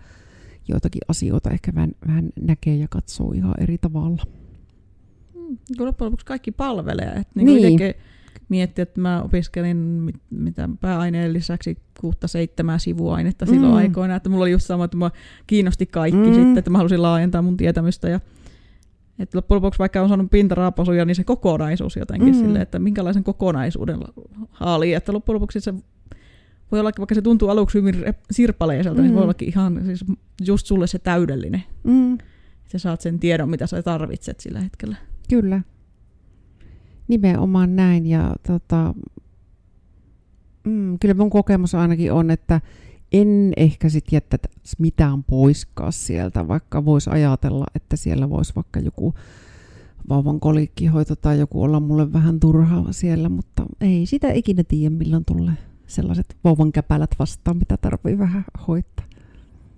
joitakin 0.67 1.01
asioita 1.07 1.49
ehkä 1.49 1.75
vähän, 1.75 1.91
vähän 2.07 2.29
näkee 2.41 2.75
ja 2.75 2.87
katsoo 2.89 3.31
ihan 3.31 3.53
eri 3.59 3.77
tavalla. 3.77 4.23
Mm, 5.35 5.57
loppujen 5.79 6.05
lopuksi 6.11 6.25
kaikki 6.25 6.51
palvelee. 6.51 7.05
Että 7.07 7.31
niin 7.35 7.45
Niin. 7.45 7.75
niin. 7.79 7.93
miettii, 8.49 8.83
että 8.83 9.01
mä 9.01 9.21
opiskelin 9.21 9.77
mit, 9.77 10.15
mitä 10.29 10.69
pääaineen 10.81 11.33
lisäksi 11.33 11.77
kuutta 12.01 12.27
seitsemää 12.27 12.77
sivuainetta 12.77 13.45
silloin 13.45 13.73
Mm. 13.73 13.77
aikoina. 13.77 14.15
Että 14.15 14.29
mulla 14.29 14.43
oli 14.43 14.51
just 14.51 14.65
sama, 14.65 14.85
että 14.85 14.97
mä 14.97 15.11
kiinnosti 15.47 15.85
kaikki 15.85 16.19
Mm. 16.27 16.33
sitten, 16.33 16.57
että 16.57 16.69
mä 16.71 16.77
halusin 16.77 17.01
laajentaa 17.01 17.41
mun 17.41 17.57
tietämystä. 17.57 18.09
Ja, 18.09 18.19
että 19.19 19.37
loppujen 19.37 19.55
lopuksi 19.63 19.79
vaikka 19.79 20.01
on 20.01 20.07
saanut 20.07 20.31
pintaraapasuja, 20.31 21.05
niin 21.05 21.15
se 21.15 21.23
kokonaisuus 21.23 21.95
jotenkin 21.95 22.29
Mm. 22.29 22.35
mm. 22.35 22.39
silleen, 22.45 22.61
että 22.61 22.79
minkälaisen 22.79 23.23
kokonaisuuden 23.23 23.99
haalii. 24.49 24.93
Että 24.93 25.13
loppujen 25.13 25.35
lopuksi 25.35 25.59
se 25.59 25.73
voi 26.71 26.79
olla, 26.79 26.91
vaikka 26.97 27.15
se 27.15 27.21
tuntuu 27.21 27.49
aluksi 27.49 27.77
hyvin 27.77 27.95
rep- 27.95 28.25
sirpaleiselta, 28.31 28.97
mm. 29.01 29.03
niin 29.03 29.13
voi 29.13 29.21
Mm. 29.21 29.23
ollakin 29.23 29.47
ihan 29.47 29.81
siis 29.85 30.05
just 30.47 30.65
sulle 30.67 30.87
se 30.87 30.99
täydellinen. 30.99 31.63
Mm. 31.83 32.17
Sä 32.71 32.79
saat 32.79 33.01
sen 33.01 33.19
tiedon, 33.19 33.49
mitä 33.49 33.67
sä 33.67 33.81
tarvitset 33.83 34.39
sillä 34.39 34.59
hetkellä. 34.59 34.95
Kyllä. 35.29 35.61
Nimenomaan 37.07 37.75
näin. 37.75 38.05
Ja 38.05 38.35
tota, 38.47 38.93
mm, 40.63 40.99
kyllä 40.99 41.13
mun 41.13 41.29
kokemus 41.29 41.75
ainakin 41.75 42.11
on, 42.13 42.31
että 42.31 42.61
en 43.11 43.53
ehkä 43.57 43.89
sit 43.89 44.05
jättäisi 44.11 44.75
mitään 44.79 45.23
poiskaan 45.23 45.93
sieltä, 45.93 46.47
vaikka 46.47 46.85
voisi 46.85 47.09
ajatella, 47.09 47.65
että 47.75 47.95
siellä 47.95 48.29
voisi 48.29 48.55
vaikka 48.55 48.79
joku 48.79 49.13
vauvan 50.09 50.39
kolikkihoito 50.39 51.15
tai 51.15 51.39
joku 51.39 51.63
olla 51.63 51.79
mulle 51.79 52.13
vähän 52.13 52.39
turhaa 52.39 52.91
siellä, 52.91 53.29
mutta 53.29 53.65
ei 53.81 54.05
sitä 54.05 54.31
ikinä 54.31 54.63
tiedä, 54.63 54.95
milloin 54.95 55.25
tulee 55.25 55.53
sellaiset 55.91 56.37
vauvan 56.43 56.71
käpälät 56.71 57.11
vastaan, 57.19 57.57
mitä 57.57 57.77
tarvii 57.77 58.17
vähän 58.19 58.43
hoitaa. 58.67 59.05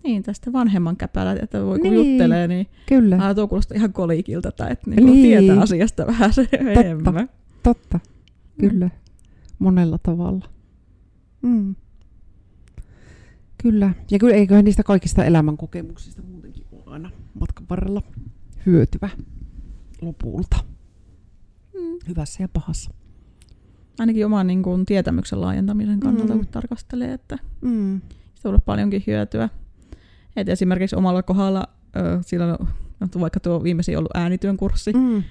Niin, 0.04 0.24
tästä 0.24 0.54
vanhemman 0.54 0.98
käpälä, 0.98 1.36
että 1.42 1.66
voi 1.66 1.80
kun 1.80 1.92
Niin. 1.92 2.12
juttelee, 2.12 2.48
niin 2.48 2.68
Kyllä, 2.86 3.18
ah, 3.30 3.36
tuo 3.36 3.48
kuulostaa 3.48 3.78
ihan 3.78 3.94
kolikilta, 3.94 4.52
tai 4.52 4.72
että 4.72 4.90
niin 4.90 5.06
Niin. 5.06 5.22
tietää 5.42 5.62
asiasta 5.62 6.08
vähän 6.08 6.34
se 6.34 6.48
enemmän. 6.52 7.30
totta. 7.64 8.00
Kyllä, 8.60 8.90
monella 9.60 9.98
tavalla. 10.04 10.46
Mm. 11.42 11.76
Kyllä, 13.64 13.94
ja 14.12 14.20
kyllä 14.20 14.34
eiköhän 14.36 14.66
niistä 14.66 14.84
kaikista 14.84 15.26
elämänkokemuksista 15.26 16.22
muutenkin 16.22 16.66
ole 16.72 16.84
aina 16.86 17.12
matkan 17.40 17.66
varrella 17.70 18.02
hyötyvä 18.66 19.10
lopulta. 20.02 20.58
Mm. 21.74 21.98
Hyvässä 22.08 22.44
ja 22.44 22.48
pahassa. 22.54 22.92
Ainakin 24.00 24.26
oman 24.26 24.48
niin 24.48 24.64
kuin, 24.64 24.86
tietämyksen 24.86 25.42
laajentamisen 25.42 26.00
kannalta, 26.00 26.34
Mm. 26.34 26.40
kun 26.40 26.48
tarkastelee, 26.48 27.14
että 27.14 27.38
Mm. 27.62 28.02
se 28.36 28.48
on 28.48 28.50
ollut 28.50 28.66
paljonkin 28.66 29.04
hyötyä. 29.08 29.50
Et 30.36 30.50
esimerkiksi 30.50 30.96
omalla 30.96 31.24
kohdalla, 31.24 31.68
ö, 31.96 32.20
silloin 32.22 32.50
no, 33.00 33.08
vaikka 33.20 33.40
tuo 33.40 33.64
viimeisin 33.64 33.98
ollut 33.98 34.12
äänityön 34.18 34.58
kurssi, 34.58 34.94
Mm. 34.94 35.24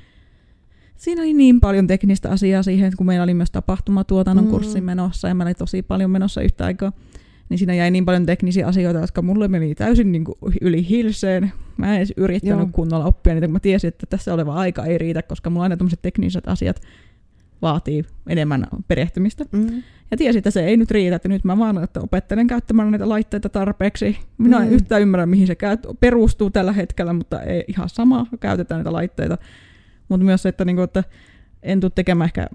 siinä 0.97 1.23
oli 1.23 1.35
niin 1.35 1.61
paljon 1.61 1.87
teknistä 1.87 2.31
asiaa 2.31 2.63
siihen, 2.63 2.93
kun 2.97 3.07
meillä 3.07 3.23
oli 3.25 3.35
myös 3.35 3.51
tapahtumatuotannon 3.51 4.45
Mm. 4.45 4.51
kurssi 4.51 4.81
menossa, 4.81 5.29
ja 5.29 5.35
mä 5.35 5.43
olin 5.43 5.57
tosi 5.57 5.83
paljon 5.83 6.11
menossa 6.11 6.41
yhtä 6.43 6.65
aikaa, 6.65 6.93
niin 7.49 7.59
siinä 7.59 7.75
jäi 7.75 7.91
niin 7.91 8.05
paljon 8.05 8.27
teknisiä 8.27 8.67
asioita, 8.67 9.01
jotka 9.01 9.23
mulle 9.23 9.49
meni 9.49 9.75
täysin 9.75 10.13
niin 10.13 10.25
kuin 10.25 10.37
yli 10.61 10.89
hilseen. 10.89 11.53
Mä 11.77 11.89
en 11.91 11.97
edes 11.97 12.13
yrittänyt 12.17 12.59
Joo. 12.59 12.69
Kunnolla 12.73 13.05
oppia 13.05 13.35
niitä, 13.35 13.47
kun 13.47 13.53
mä 13.53 13.61
tiesin, 13.61 13.89
että 13.89 14.07
tässä 14.07 14.35
oleva 14.35 14.55
aika 14.55 14.85
ei 14.85 14.99
riitä, 14.99 15.23
koska 15.23 15.51
mulla 15.51 15.63
aina 15.63 15.77
tämmöiset 15.77 16.03
tekniset 16.03 16.49
asiat 16.49 16.81
vaatii 17.63 18.05
enemmän 18.29 18.67
perehtymistä. 18.89 19.45
Mm. 19.53 19.83
Ja 20.11 20.17
tiesin, 20.17 20.39
että 20.39 20.51
se 20.51 20.65
ei 20.65 20.77
nyt 20.77 20.91
riitä, 20.91 21.17
että 21.17 21.29
nyt 21.29 21.45
mä 21.45 21.59
vaan 21.59 21.85
että 21.85 22.01
opettelen 22.01 22.47
käyttämään 22.47 22.91
näitä 22.91 23.09
laitteita 23.09 23.49
tarpeeksi. 23.49 24.19
Minä 24.39 24.57
en 24.59 24.69
Mm. 24.69 24.75
yhtään 24.75 25.03
ymmärrä, 25.03 25.27
mihin 25.27 25.47
se 25.47 25.55
käyt- 25.55 25.87
perustuu 26.01 26.51
tällä 26.51 26.73
hetkellä, 26.73 27.13
mutta 27.13 27.41
ei 27.43 27.65
ihan 27.69 27.89
sama, 27.89 28.27
käytetään 28.41 28.79
näitä 28.79 28.93
laitteita. 28.93 29.39
Mutta 30.09 30.25
myös 30.25 30.43
se, 30.43 30.49
että, 30.49 30.65
niinku, 30.65 30.83
että 30.83 31.05
en 31.63 31.81
tule 31.81 31.93
tekemään 31.95 32.27
ehkä 32.27 32.47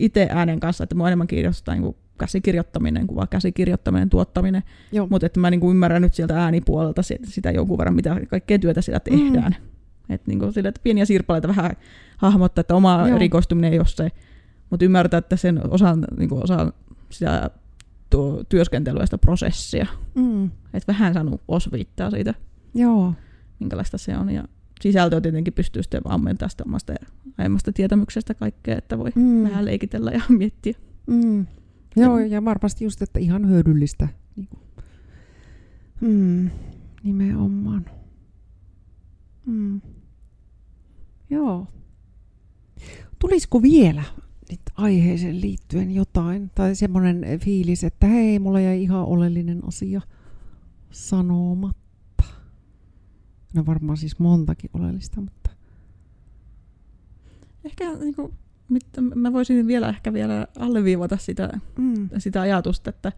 itse 0.00 0.28
äänen 0.30 0.60
kanssa, 0.60 0.84
että 0.84 0.94
mua 0.94 1.08
enemmän 1.08 1.26
kiinnostaa 1.26 1.74
niinku 1.74 1.96
käsikirjoittaminen 2.18 3.06
kuin 3.06 3.16
vaan 3.16 3.28
käsikirjoittaminen, 3.28 4.10
tuottaminen. 4.10 4.62
Mutta 5.10 5.26
että 5.26 5.40
mä 5.40 5.50
niinku 5.50 5.70
ymmärrän 5.70 6.02
nyt 6.02 6.14
sieltä 6.14 6.42
äänipuolelta 6.42 7.02
sitä, 7.02 7.26
sitä 7.30 7.50
jonkun 7.50 7.78
verran, 7.78 7.94
mitä 7.94 8.20
kaikkea 8.28 8.58
työtä 8.58 8.82
sitä 8.82 9.00
tehdään. 9.00 9.56
Mm. 9.60 10.14
Että 10.14 10.30
niinku 10.30 10.52
sille, 10.52 10.68
että 10.68 10.80
pieniä 10.84 11.04
sirpaleita 11.04 11.48
vähän 11.48 11.70
hahmottaa, 12.16 12.60
että 12.60 12.74
oma 12.74 13.04
Joo. 13.08 13.16
Erikoistuminen 13.16 13.72
ei 13.72 13.78
ole 13.78 13.86
se, 13.86 14.08
mutta 14.70 14.84
ymmärtää, 14.84 15.18
että 15.18 15.36
sen 15.36 15.70
osan, 15.70 16.04
niinku 16.16 16.40
osa 16.42 16.72
sitä 17.10 17.50
tuo 18.10 18.44
työskentelyä, 18.48 19.06
sitä 19.06 19.18
prosessia. 19.18 19.86
Mm. 20.14 20.44
Että 20.46 20.92
vähän 20.92 21.14
saanut 21.14 21.40
osviittaa 21.48 22.10
siitä, 22.10 22.34
Joo. 22.74 23.14
minkälaista 23.60 23.98
se 23.98 24.16
on. 24.16 24.30
Ja 24.30 24.44
sisältöä 24.80 25.20
tietenkin 25.20 25.52
pystyy 25.52 25.82
sitten 25.82 26.00
ammentamaan 26.04 26.50
sitä 26.50 26.64
omasta 26.66 26.94
aiemmasta 27.38 27.72
tietämyksestä 27.72 28.34
kaikkea, 28.34 28.78
että 28.78 28.98
voi 28.98 29.10
Mm. 29.14 29.42
vähän 29.42 29.64
leikitellä 29.64 30.10
ja 30.10 30.22
miettiä. 30.38 30.74
Mm. 31.06 31.46
Joo, 31.96 32.18
ja 32.18 32.44
varmasti 32.44 32.84
just, 32.84 33.02
että 33.02 33.18
ihan 33.18 33.48
hyödyllistä. 33.48 34.08
Niin 34.36 34.48
kuin. 34.48 34.60
Mm. 36.00 36.50
Nimenomaan. 37.02 37.84
Mm. 39.46 39.80
Joo. 41.30 41.66
Tulisiko 43.18 43.62
vielä 43.62 44.02
nyt 44.50 44.60
aiheeseen 44.74 45.40
liittyen 45.40 45.90
jotain? 45.90 46.50
Tai 46.54 46.74
semmoinen 46.74 47.40
fiilis, 47.40 47.84
että 47.84 48.06
hei, 48.06 48.38
mulla 48.38 48.60
jäi 48.60 48.82
ihan 48.82 49.04
oleellinen 49.04 49.60
asia 49.64 50.00
sanomatta. 50.90 52.24
No 53.54 53.66
varmaan 53.66 53.96
siis 53.96 54.18
montakin 54.18 54.70
oleellista, 54.74 55.20
mutta 55.20 55.50
ehkä 57.64 57.92
niin 57.92 58.14
kuin, 58.14 58.32
mä 59.14 59.32
voisin 59.32 59.66
vielä 59.66 59.88
ehkä 59.88 60.12
vielä 60.12 60.46
alleviivata 60.58 61.16
sitä, 61.16 61.60
mm. 61.78 62.08
sitä 62.18 62.40
ajatusta, 62.40 62.90
että 62.90 63.12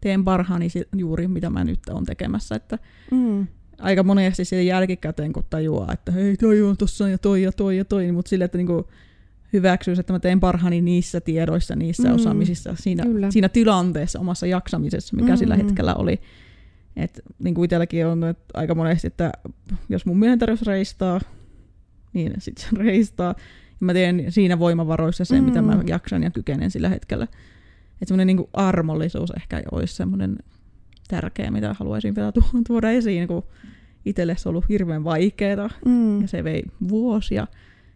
teen 0.00 0.24
parhaani 0.24 0.68
juuri 0.96 1.28
mitä 1.28 1.50
mä 1.50 1.64
nyt 1.64 1.80
olen 1.90 2.04
tekemässä. 2.04 2.54
Että 2.54 2.78
mm. 3.10 3.46
Aika 3.78 4.02
monesti 4.02 4.44
sille 4.44 4.62
jälkikäteen, 4.62 5.32
kun 5.32 5.44
tajuaa, 5.50 5.92
että 5.92 6.12
hei 6.12 6.36
toi 6.36 6.62
on 6.62 6.76
tossa 6.76 7.08
ja 7.08 7.18
toi 7.18 7.42
ja 7.42 7.52
toi 7.52 7.76
ja 7.76 7.84
toi, 7.84 8.12
mutta 8.12 8.28
sille, 8.28 8.44
että 8.44 8.58
niinku 8.58 8.88
hyväksyisi, 9.52 10.00
että 10.00 10.12
mä 10.12 10.18
teen 10.18 10.40
parhaani 10.40 10.80
niissä 10.80 11.20
tiedoissa, 11.20 11.76
niissä 11.76 12.08
mm. 12.08 12.14
osaamisissa, 12.14 12.74
siinä, 12.78 13.04
siinä 13.30 13.48
tilanteessa, 13.48 14.20
omassa 14.20 14.46
jaksamisessa, 14.46 15.16
mikä 15.16 15.32
mm. 15.32 15.36
sillä 15.36 15.56
hetkellä 15.56 15.94
oli. 15.94 16.20
Et, 16.96 17.20
niin 17.44 17.54
kuin 17.54 17.64
itselläkin 17.64 18.06
on 18.06 18.24
että 18.24 18.44
aika 18.54 18.74
monesti, 18.74 19.06
että 19.06 19.32
jos 19.88 20.06
mun 20.06 20.18
mielenterveys 20.18 20.62
reistaa, 20.62 21.20
niin 22.12 22.32
sitten 22.38 22.64
se 22.70 22.76
reistaa. 22.76 23.34
Ja 23.80 23.86
mä 23.86 23.92
teen 23.92 24.24
siinä 24.28 24.58
voimavaroissa 24.58 25.24
sen, 25.24 25.38
mm. 25.38 25.44
mitä 25.44 25.62
mä 25.62 25.74
mm. 25.74 25.88
jaksan 25.88 26.22
ja 26.22 26.30
kykenen 26.30 26.70
sillä 26.70 26.88
hetkellä. 26.88 27.24
Että 27.24 28.06
semmoinen 28.06 28.26
niin 28.26 28.48
armollisuus 28.52 29.30
ehkä 29.30 29.62
olisi 29.72 29.94
semmoinen 29.94 30.38
tärkeä, 31.08 31.50
mitä 31.50 31.74
haluaisin 31.78 32.14
vielä 32.14 32.32
tuoda 32.66 32.90
esiin, 32.90 33.28
kun 33.28 33.44
itselle 34.04 34.36
se 34.36 34.48
on 34.48 34.50
ollut 34.50 34.68
hirveän 34.68 35.04
vaikeaa 35.04 35.70
mm. 35.84 36.22
ja 36.22 36.28
se 36.28 36.44
vei 36.44 36.62
vuosia, 36.88 37.46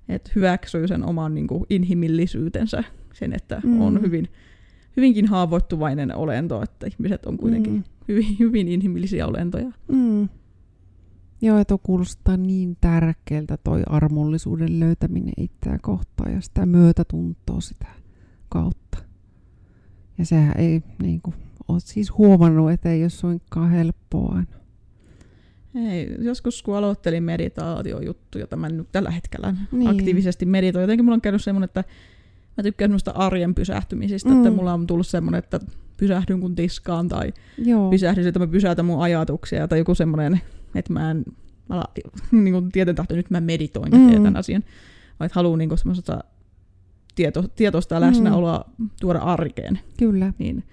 että 0.08 0.30
hyväksyy 0.34 0.88
sen 0.88 1.04
oman 1.04 1.34
niin 1.34 1.46
kuin, 1.46 1.64
inhimillisyytensä, 1.70 2.84
sen, 3.12 3.32
että 3.32 3.60
mm. 3.64 3.80
on 3.80 4.00
hyvin, 4.00 4.28
hyvinkin 4.96 5.26
haavoittuvainen 5.26 6.16
olento, 6.16 6.62
että 6.62 6.86
ihmiset 6.86 7.26
on 7.26 7.36
kuitenkin 7.36 7.72
mm. 7.72 7.84
hyvin, 8.08 8.36
hyvin 8.38 8.68
inhimillisiä 8.68 9.26
olentoja. 9.26 9.72
Mm. 9.88 10.28
Joo, 11.42 11.58
että 11.58 11.78
kuulostaa 11.82 12.36
niin 12.36 12.76
tärkeältä 12.80 13.58
toi 13.64 13.82
armollisuuden 13.86 14.80
löytäminen 14.80 15.34
itseä 15.36 15.78
kohtaan 15.82 16.32
ja 16.32 16.40
sitä 16.40 16.66
myötätuntoa 16.66 17.60
sitä 17.60 17.86
kautta. 18.48 18.98
Ja 20.18 20.26
sehän 20.26 20.54
ei 20.58 20.82
niin 21.02 21.20
kuin, 21.22 21.36
ole 21.68 21.80
siis 21.80 22.18
huomannut, 22.18 22.70
että 22.70 22.90
ei 22.90 23.02
ole 23.02 23.10
suinkaan 23.10 23.70
helppoa 23.70 24.34
aina. 24.34 24.65
Ei, 25.76 26.14
joskus 26.18 26.62
kun 26.62 26.76
aloittelin 26.76 27.22
meditaatiojuttu, 27.22 28.38
jota 28.38 28.56
mä 28.56 28.68
nyt 28.68 28.88
tällä 28.92 29.10
hetkellä 29.10 29.54
niin. 29.72 29.90
aktiivisesti 29.90 30.46
meditoin, 30.46 30.80
jotenkin 30.80 31.04
mulla 31.04 31.14
on 31.14 31.20
käynyt 31.20 31.42
semmoinen, 31.42 31.64
että 31.64 31.84
mä 32.56 32.62
tykkään 32.62 32.88
semmoista 32.88 33.10
arjen 33.10 33.54
pysähtymisistä, 33.54 34.28
mm. 34.28 34.36
että 34.36 34.50
mulla 34.50 34.72
on 34.72 34.86
tullut 34.86 35.06
semmoinen, 35.06 35.38
että 35.38 35.60
pysähdyn 35.96 36.40
kun 36.40 36.54
tiskaan 36.54 37.08
tai 37.08 37.32
Joo. 37.58 37.90
pysähdyn, 37.90 38.26
että 38.26 38.40
mä 38.40 38.46
pysäytän 38.46 38.84
mun 38.84 39.02
ajatuksia 39.02 39.68
tai 39.68 39.78
joku 39.78 39.94
semmoinen, 39.94 40.40
että 40.74 40.92
mä 40.92 41.10
en, 41.10 41.24
mä, 41.68 41.84
niin 42.42 42.52
kuin 42.52 42.72
tieten 42.72 42.94
tahto, 42.94 43.14
nyt 43.14 43.30
mä 43.30 43.40
meditoin 43.40 43.92
ja 43.92 43.98
mm. 43.98 44.22
teen 44.22 44.36
asian, 44.36 44.64
vaan 45.20 45.30
haluan 45.32 45.58
niin 45.58 45.78
semmoista 45.78 46.24
tieto, 47.14 47.42
tietoista 47.56 48.00
läsnäoloa 48.00 48.64
mm. 48.78 48.90
tuoda 49.00 49.18
arkeen. 49.18 49.78
Kyllä. 49.98 50.32
Niin 50.38 50.64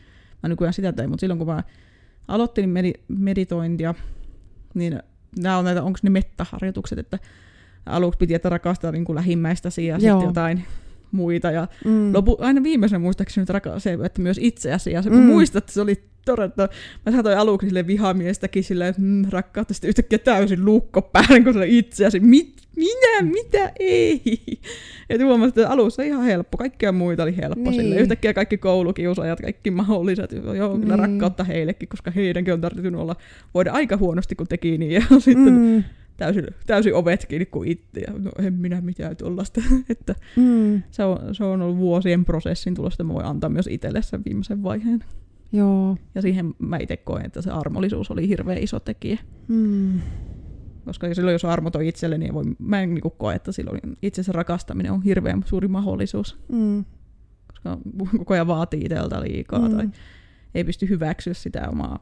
mä 0.43 0.49
nykyään 0.49 0.73
sitä 0.73 0.93
tein, 0.93 1.09
mutta 1.09 1.21
silloin 1.21 1.37
kun 1.37 1.47
mä 1.47 1.63
aloittelin 2.27 2.69
medi- 2.69 3.03
meditointia, 3.07 3.95
niin 4.73 4.99
nämä 5.39 5.57
on 5.57 5.65
näitä, 5.65 5.83
onko 5.83 5.99
ne 6.03 6.09
mettaharjoitukset, 6.09 6.99
että 6.99 7.19
aluksi 7.85 8.17
piti, 8.17 8.33
että 8.33 8.49
rakastaa 8.49 8.91
niin 8.91 9.05
kuin 9.05 9.15
lähimmäistäsi 9.15 9.85
ja 9.85 9.99
sitten 9.99 10.21
jotain 10.21 10.63
muita. 11.11 11.51
Ja 11.51 11.67
mm. 11.85 12.13
lopu, 12.13 12.37
aina 12.39 12.63
viimeisen 12.63 13.01
muistaakseni 13.01 13.41
nyt 13.41 13.49
raka- 13.49 13.79
se, 13.79 13.97
että 14.03 14.21
myös 14.21 14.39
itseäsi. 14.41 14.91
Ja 14.91 15.01
se, 15.01 15.09
mm. 15.09 15.15
muistat, 15.15 15.63
että 15.63 15.73
se 15.73 15.81
oli 15.81 16.03
todella, 16.25 16.69
mä 17.05 17.11
saatoin 17.11 17.37
aluksi 17.37 17.67
sille 17.67 17.87
vihamiestäkin 17.87 18.63
sille, 18.63 18.87
että 18.87 19.01
mm, 19.01 19.25
rakkautta 19.29 19.73
sitten 19.73 19.87
yhtäkkiä 19.87 20.19
täysin 20.19 20.65
lukko 20.65 21.01
päälle, 21.01 21.41
kun 21.41 21.53
se 21.53 21.65
itseäsi. 21.67 22.19
Mit, 22.19 22.61
minä, 22.75 23.31
mitä, 23.31 23.71
ei. 23.79 24.21
Ja 25.13 25.25
huomasin, 25.25 25.49
että 25.49 25.69
alussa 25.69 26.03
ihan 26.03 26.23
helppo, 26.23 26.57
kaikkia 26.57 26.91
muita 26.91 27.23
oli 27.23 27.37
helppo 27.37 27.69
niin. 27.69 27.81
sille. 27.81 27.95
Yhtäkkiä 27.95 28.33
kaikki 28.33 28.57
koulukiusajat, 28.57 29.41
kaikki 29.41 29.71
mahdolliset, 29.71 30.31
joo, 30.31 30.77
kyllä 30.77 30.97
niin. 30.97 30.99
rakkautta 30.99 31.43
heillekin, 31.43 31.89
koska 31.89 32.11
heidänkin 32.11 32.53
on 32.53 32.61
tarvittu 32.61 32.99
olla, 32.99 33.15
voida 33.53 33.71
aika 33.71 33.97
huonosti, 33.97 34.35
kun 34.35 34.47
teki 34.47 34.77
niin. 34.77 34.91
Ja 35.11 35.19
sitten 35.19 35.53
mm. 35.53 35.83
täysin, 36.17 36.47
täysin 36.67 36.95
ovet 36.95 37.25
kiinni 37.25 37.45
kuin 37.45 37.69
itse. 37.69 38.01
Ja 38.07 38.13
no 38.19 38.31
en 38.39 38.53
minä 38.53 38.81
mitään 38.81 39.17
tuollaista. 39.17 39.61
että 39.89 40.15
mm. 40.35 40.83
se, 40.91 41.03
on, 41.03 41.35
se 41.35 41.43
on 41.43 41.61
ollut 41.61 41.77
vuosien 41.77 42.25
prosessin 42.25 42.75
tulosta, 42.75 43.03
mä 43.03 43.13
voin 43.13 43.25
antaa 43.25 43.49
myös 43.49 43.67
itselle 43.71 44.01
sen 44.01 44.21
viimeisen 44.25 44.63
vaiheen. 44.63 45.03
Joo. 45.51 45.97
Ja 46.15 46.21
siihen 46.21 46.53
mä 46.59 46.77
itse 46.77 46.97
koen, 46.97 47.25
että 47.25 47.41
se 47.41 47.51
armollisuus 47.51 48.11
oli 48.11 48.27
hirveän 48.27 48.57
iso 48.57 48.79
tekijä. 48.79 49.19
Mm. 49.47 49.99
Koska 50.85 51.13
silloin 51.13 51.33
jos 51.33 51.45
armoton 51.45 51.83
itselle, 51.83 52.17
niin 52.17 52.33
voi, 52.33 52.43
mä 52.59 52.81
en 52.81 52.93
niin 52.93 53.01
koe, 53.17 53.35
että 53.35 53.51
silloin 53.51 53.79
itsensä 54.01 54.31
rakastaminen 54.31 54.91
on 54.91 55.01
hirveän 55.01 55.43
suuri 55.45 55.67
mahdollisuus. 55.67 56.37
Mm. 56.51 56.85
Koska 57.47 57.77
koko 58.17 58.33
ajan 58.33 58.47
vaatii 58.47 58.81
itseltä 58.81 59.21
liikaa 59.21 59.69
mm. 59.69 59.75
tai 59.75 59.89
ei 60.55 60.63
pysty 60.63 60.89
hyväksyä 60.89 61.33
sitä 61.33 61.69
omaa 61.69 61.99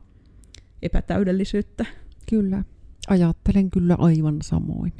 epätäydellisyyttä. 0.82 1.86
Kyllä. 2.30 2.64
Ajattelen 3.08 3.70
kyllä 3.70 3.96
aivan 4.00 4.38
samoin. 4.42 4.94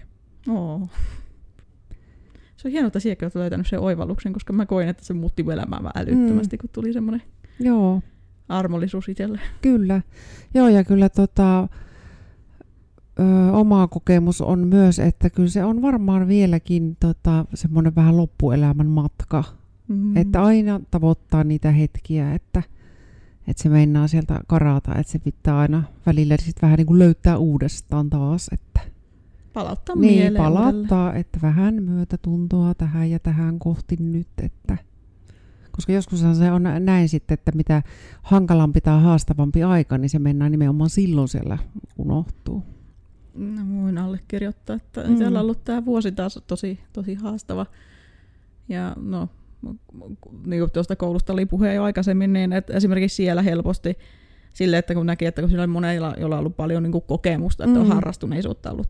Oo. 0.50 0.88
Se 2.58 2.68
on 2.68 2.72
hienoa, 2.72 2.88
että 2.88 3.00
sinäkin 3.00 3.26
olet 3.26 3.36
löytänyt 3.36 3.68
sen 3.68 3.80
oivalluksen, 3.80 4.34
koska 4.34 4.54
mä 4.54 4.66
koin, 4.66 4.88
että 4.88 5.06
se 5.06 5.14
muutti 5.14 5.46
elämää 5.54 5.80
vähän 5.80 5.94
älyttömästi, 5.96 6.56
mm. 6.56 6.62
kun 6.62 6.70
tuli 6.74 6.94
semmoinen 6.94 7.22
Joo. 7.60 8.02
armollisuus 8.50 9.10
itselle. 9.10 9.40
Kyllä. 9.62 10.02
Joo, 10.54 10.68
ja 10.68 10.84
kyllä 10.84 11.10
tota, 11.10 11.68
ö, 13.20 13.52
oma 13.52 13.88
kokemus 13.88 14.42
on 14.42 14.68
myös, 14.68 15.00
että 15.00 15.30
kyllä 15.30 15.50
se 15.50 15.64
on 15.64 15.82
varmaan 15.82 16.28
vieläkin 16.28 16.98
tota, 17.00 17.46
semmoinen 17.54 17.96
vähän 17.96 18.18
loppuelämän 18.18 18.88
matka. 18.88 19.44
Mm. 19.88 20.18
Että 20.18 20.44
aina 20.44 20.80
tavoittaa 20.92 21.44
niitä 21.44 21.72
hetkiä, 21.72 22.34
että, 22.34 22.64
että 23.48 23.64
se 23.64 23.70
meinaa 23.70 24.08
sieltä 24.08 24.40
karata, 24.48 24.96
että 24.96 25.12
se 25.12 25.20
pitää 25.20 25.58
aina 25.58 25.84
välillä 26.06 26.36
sit 26.40 26.62
vähän 26.62 26.78
niin 26.78 26.88
kuin 26.88 27.00
löytää 27.00 27.38
uudestaan 27.38 28.10
taas. 28.10 28.50
Että, 28.52 28.80
palauttaa 29.54 29.96
niin, 29.96 30.14
mieleen 30.14 30.44
palauttaa, 30.44 31.14
että 31.14 31.40
vähän 31.42 31.84
myötätuntoa 31.84 32.74
tähän 32.74 33.10
ja 33.10 33.20
tähän 33.20 33.60
kohti 33.60 33.96
nyt, 34.00 34.28
että 34.44 34.78
koska 35.72 35.92
joskus 35.94 36.20
se 36.20 36.52
on 36.52 36.64
näin 36.80 37.10
sitten, 37.10 37.34
että 37.34 37.52
mitä 37.52 37.84
hankalampi 38.22 38.82
tai 38.82 39.02
haastavampi 39.02 39.64
aika, 39.64 39.98
niin 39.98 40.10
se 40.10 40.20
mennään 40.20 40.52
nimenomaan 40.52 40.90
silloin 40.90 41.28
siellä 41.28 41.58
unohtuu. 41.98 42.64
No, 43.34 43.82
voin 43.82 43.98
allekirjoittaa, 43.98 44.76
että 44.76 45.04
mm. 45.04 45.18
siellä 45.18 45.40
on 45.40 45.44
ollut 45.44 45.64
tämä 45.64 45.86
vuosi 45.86 46.12
taas 46.12 46.40
tosi, 46.48 46.80
tosi 46.94 47.14
haastava. 47.14 47.66
Ja 48.70 48.96
no, 49.02 49.30
niin 50.46 50.60
kuin 50.60 50.72
tuosta 50.72 50.96
koulusta 50.96 51.34
oli 51.34 51.46
puhe 51.46 51.74
jo 51.74 51.84
aikaisemmin, 51.84 52.34
niin 52.34 52.54
että 52.54 52.74
esimerkiksi 52.74 53.16
siellä 53.16 53.42
helposti 53.42 53.98
sille, 54.54 54.78
että 54.78 54.94
kun 54.94 55.06
näki, 55.06 55.26
että 55.26 55.42
kun 55.42 55.50
siellä 55.50 55.64
on 55.64 55.70
monella, 55.70 56.16
jolla 56.18 56.36
on 56.36 56.40
ollut 56.40 56.58
paljon 56.58 56.84
niin 56.84 56.92
kuin 56.92 57.04
kokemusta, 57.08 57.64
että 57.64 57.76
mm. 57.76 57.82
on 57.82 57.88
harrastuneisuutta 57.88 58.72
ollut, 58.72 58.90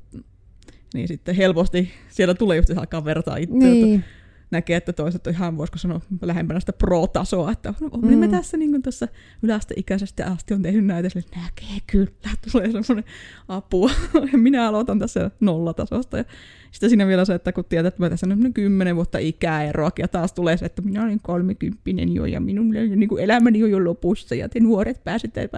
niin 0.93 1.07
sitten 1.07 1.35
helposti 1.35 1.91
siellä 2.09 2.33
tulee 2.33 2.57
just 2.57 2.69
alkaa 2.77 3.05
vertaa 3.05 3.37
itse. 3.37 3.55
Niin 3.57 4.03
näkee, 4.51 4.77
että 4.77 4.93
toiset 4.93 5.27
on 5.27 5.33
ihan, 5.33 5.57
voisiko 5.57 5.77
sanoa, 5.77 6.01
lähempänä 6.21 6.59
sitä 6.59 6.73
pro-tasoa, 6.73 7.51
että 7.51 7.73
no, 7.81 7.89
mm. 7.89 8.17
me 8.17 8.27
tässä 8.27 8.57
niin 8.57 8.71
kuin 8.71 8.81
tuossa 8.81 9.07
yläasteikäisesti 9.41 10.23
asti 10.23 10.53
on 10.53 10.61
tehnyt 10.61 10.85
näitä, 10.85 11.09
sille 11.09 11.25
näkee 11.35 11.77
kyllä, 11.87 12.11
tulee 12.51 12.71
semmoinen 12.71 13.13
apua. 13.47 13.91
Minä 14.33 14.67
aloitan 14.67 14.99
tässä 14.99 15.31
nollatasosta. 15.39 16.17
Ja 16.17 16.23
sitten 16.71 16.89
siinä 16.89 17.07
vielä 17.07 17.25
se, 17.25 17.33
että 17.33 17.51
kun 17.51 17.65
tiedät, 17.69 17.93
että 17.93 18.03
mä 18.03 18.09
tässä 18.09 18.27
nyt 18.27 18.53
kymmenen 18.53 18.95
vuotta 18.95 19.17
ikäeroakin, 19.17 20.03
ja 20.03 20.07
taas 20.07 20.33
tulee 20.33 20.57
se, 20.57 20.65
että 20.65 20.81
minä 20.81 21.03
olen 21.03 21.19
kolmekymppinen 21.21 22.15
jo, 22.15 22.25
ja 22.25 22.39
minun 22.39 22.69
niin 22.69 23.09
kuin 23.09 23.23
elämäni 23.23 23.63
on 23.63 23.71
jo 23.71 23.83
lopussa, 23.83 24.35
ja 24.35 24.49
te 24.49 24.59
nuoret 24.59 25.03
pääsette 25.03 25.49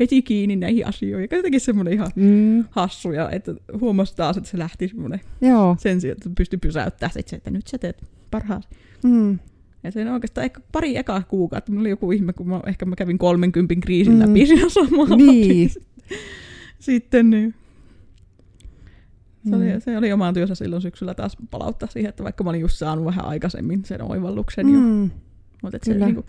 heti 0.00 0.22
kiinni 0.22 0.56
näihin 0.56 0.86
asioihin. 0.86 1.28
Ja 1.30 1.36
jotenkin 1.36 1.60
semmoinen 1.60 1.94
ihan 1.94 2.10
mm. 2.16 2.64
hassuja, 2.70 3.30
että 3.30 3.54
huomasi 3.80 4.16
taas, 4.16 4.36
että 4.36 4.50
se 4.50 4.58
lähti 4.58 4.88
semmoinen 4.88 5.20
Joo. 5.40 5.76
sen 5.78 6.00
sijaan, 6.00 6.16
että 6.16 6.30
pystyi 6.36 6.58
pysäyttämään 6.58 7.12
se, 7.26 7.36
että 7.36 7.50
nyt 7.50 7.66
sä 7.66 7.78
teet 7.78 8.04
parhaasi. 8.30 8.68
Mm. 9.04 9.38
Ja 9.84 9.92
se 9.92 10.00
on 10.00 10.08
oikeastaan 10.08 10.44
ehkä 10.44 10.60
pari 10.72 10.96
ekaa 10.96 11.22
kuukautta. 11.22 11.72
Mulla 11.72 11.80
oli 11.80 11.90
joku 11.90 12.12
ihme, 12.12 12.32
kun 12.32 12.48
mä, 12.48 12.60
ehkä 12.66 12.86
mä 12.86 12.96
kävin 12.96 13.18
30 13.18 13.74
kriisin 13.80 14.14
mm. 14.14 14.20
läpi 14.20 14.40
ja 14.40 14.68
samalla 14.68 15.16
niin. 15.16 15.70
Sitten 16.78 17.30
niin. 17.30 17.54
Se, 19.50 19.56
mm. 19.56 19.62
oli, 19.62 19.80
se 19.80 19.98
oli 19.98 20.12
omaan 20.12 20.34
työssä 20.34 20.54
silloin 20.54 20.82
syksyllä 20.82 21.14
taas 21.14 21.36
palauttaa 21.50 21.88
siihen, 21.92 22.08
että 22.08 22.24
vaikka 22.24 22.44
mä 22.44 22.50
olin 22.50 22.60
just 22.60 22.76
saanut 22.76 23.04
vähän 23.04 23.24
aikaisemmin 23.24 23.84
sen 23.84 24.02
oivalluksen 24.02 24.66
mm. 24.66 25.02
jo. 25.02 25.10
Mutta 25.62 25.78
se, 25.82 25.94
niin 25.94 26.14
kuin, 26.14 26.26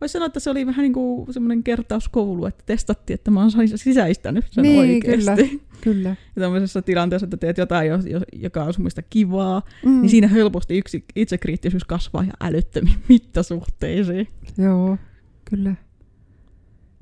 Voisi 0.00 0.12
sanoa, 0.12 0.26
että 0.26 0.40
se 0.40 0.50
oli 0.50 0.66
vähän 0.66 0.82
niin 0.82 0.92
kuin 0.92 1.32
semmoinen 1.32 1.62
kertauskoulu, 1.62 2.46
että 2.46 2.62
testattiin, 2.66 3.14
että 3.14 3.30
mä 3.30 3.40
oon 3.40 3.50
sisäistänyt 3.74 4.44
sen 4.50 4.62
niin, 4.62 4.78
oikeasti. 4.78 5.48
Kyllä, 5.48 5.64
kyllä. 5.80 6.08
Ja 6.36 6.42
tämmöisessä 6.42 6.82
tilanteessa, 6.82 7.26
että 7.26 7.36
teet 7.36 7.58
jotain, 7.58 7.90
joka 8.32 8.64
on 8.64 8.72
sun 8.74 8.88
kivaa, 9.10 9.62
mm. 9.84 10.00
niin 10.00 10.10
siinä 10.10 10.28
helposti 10.28 10.78
yksi 10.78 11.04
itsekriittisyys 11.16 11.84
kasvaa 11.84 12.24
ja 12.24 12.32
älyttömiin 12.40 12.96
mittasuhteisiin. 13.08 14.28
Joo, 14.58 14.98
kyllä. 15.50 15.74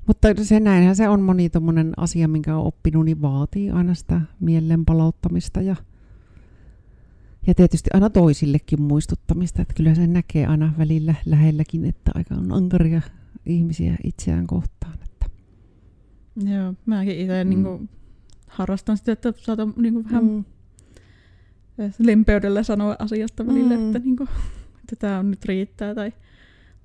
Mutta 0.07 0.27
se 0.43 0.59
näinhän 0.59 0.95
se 0.95 1.09
on 1.09 1.21
moni 1.21 1.49
tommonen 1.49 1.93
asia, 1.97 2.27
minkä 2.27 2.55
on 2.57 2.65
oppinut, 2.65 3.05
niin 3.05 3.21
vaatii 3.21 3.71
aina 3.71 3.93
sitä 3.93 4.21
mielen 4.39 4.85
palauttamista 4.85 5.61
ja, 5.61 5.75
Ja 7.47 7.53
tietysti 7.55 7.89
aina 7.93 8.09
toisillekin 8.09 8.81
muistuttamista, 8.81 9.61
että 9.61 9.73
kyllä 9.73 9.95
se 9.95 10.07
näkee 10.07 10.45
aina 10.45 10.73
välillä 10.77 11.15
lähelläkin, 11.25 11.85
että 11.85 12.11
aika 12.15 12.35
on 12.35 12.51
ankaria 12.51 13.01
ihmisiä 13.45 13.95
itseään 14.03 14.47
kohtaan. 14.47 14.93
Että. 15.03 15.25
Joo, 16.35 16.73
mäkin 16.85 17.19
itse 17.19 17.43
mm. 17.43 17.49
niin 17.49 17.89
harrastan 18.47 18.97
sitä, 18.97 19.11
että 19.11 19.33
saatan 19.37 19.73
niin 19.77 20.03
vähän 20.03 20.25
mm. 20.25 20.43
lempeydellä 21.99 22.63
sanoa 22.63 22.95
asiasta 22.99 23.47
välillä, 23.47 23.77
mm. 23.77 23.85
että, 23.85 23.99
niin 23.99 24.15
kuin, 24.15 24.29
että 24.79 24.95
tämä 24.95 25.19
on 25.19 25.31
nyt 25.31 25.45
riittää, 25.45 25.95
tai 25.95 26.13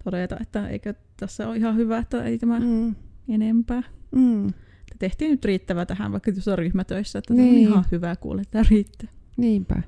todeta, 0.04 0.36
että 0.40 0.68
eikö 0.68 0.94
tässä 1.16 1.48
ole 1.48 1.56
ihan 1.56 1.76
hyvä, 1.76 1.98
että 1.98 2.24
ei 2.24 2.38
tämä 2.38 2.60
mm. 2.60 2.94
Enempää. 3.32 3.82
Mm. 4.14 4.52
Tehtiin 4.98 5.30
nyt 5.30 5.44
riittävää 5.44 5.86
tähän, 5.86 6.12
vaikka 6.12 6.32
tuossa 6.32 6.56
ryhmätöissä, 6.56 7.18
että 7.18 7.34
niin. 7.34 7.48
on 7.48 7.72
ihan 7.72 7.84
hyvä 7.92 8.16
kuulla, 8.16 8.42
että 8.42 8.64
riittää. 8.70 9.08
Niinpä. 9.36 9.82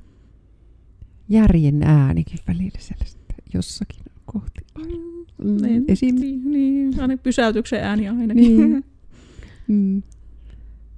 Järjen 1.28 1.82
äänikin 1.82 2.38
välillä 2.49 2.78
sellaista 2.78 3.34
jossakin 3.55 4.03
kohti. 4.24 4.61
Mm, 4.78 5.62
niin, 5.62 5.84
Esim. 5.88 6.14
Niin, 6.14 6.51
niin, 6.51 7.01
aina 7.01 7.16
pysäytyksen 7.16 7.84
ääni 7.84 8.09
ainakin. 8.09 8.57
Niin. 8.57 8.84
mm. 9.68 10.03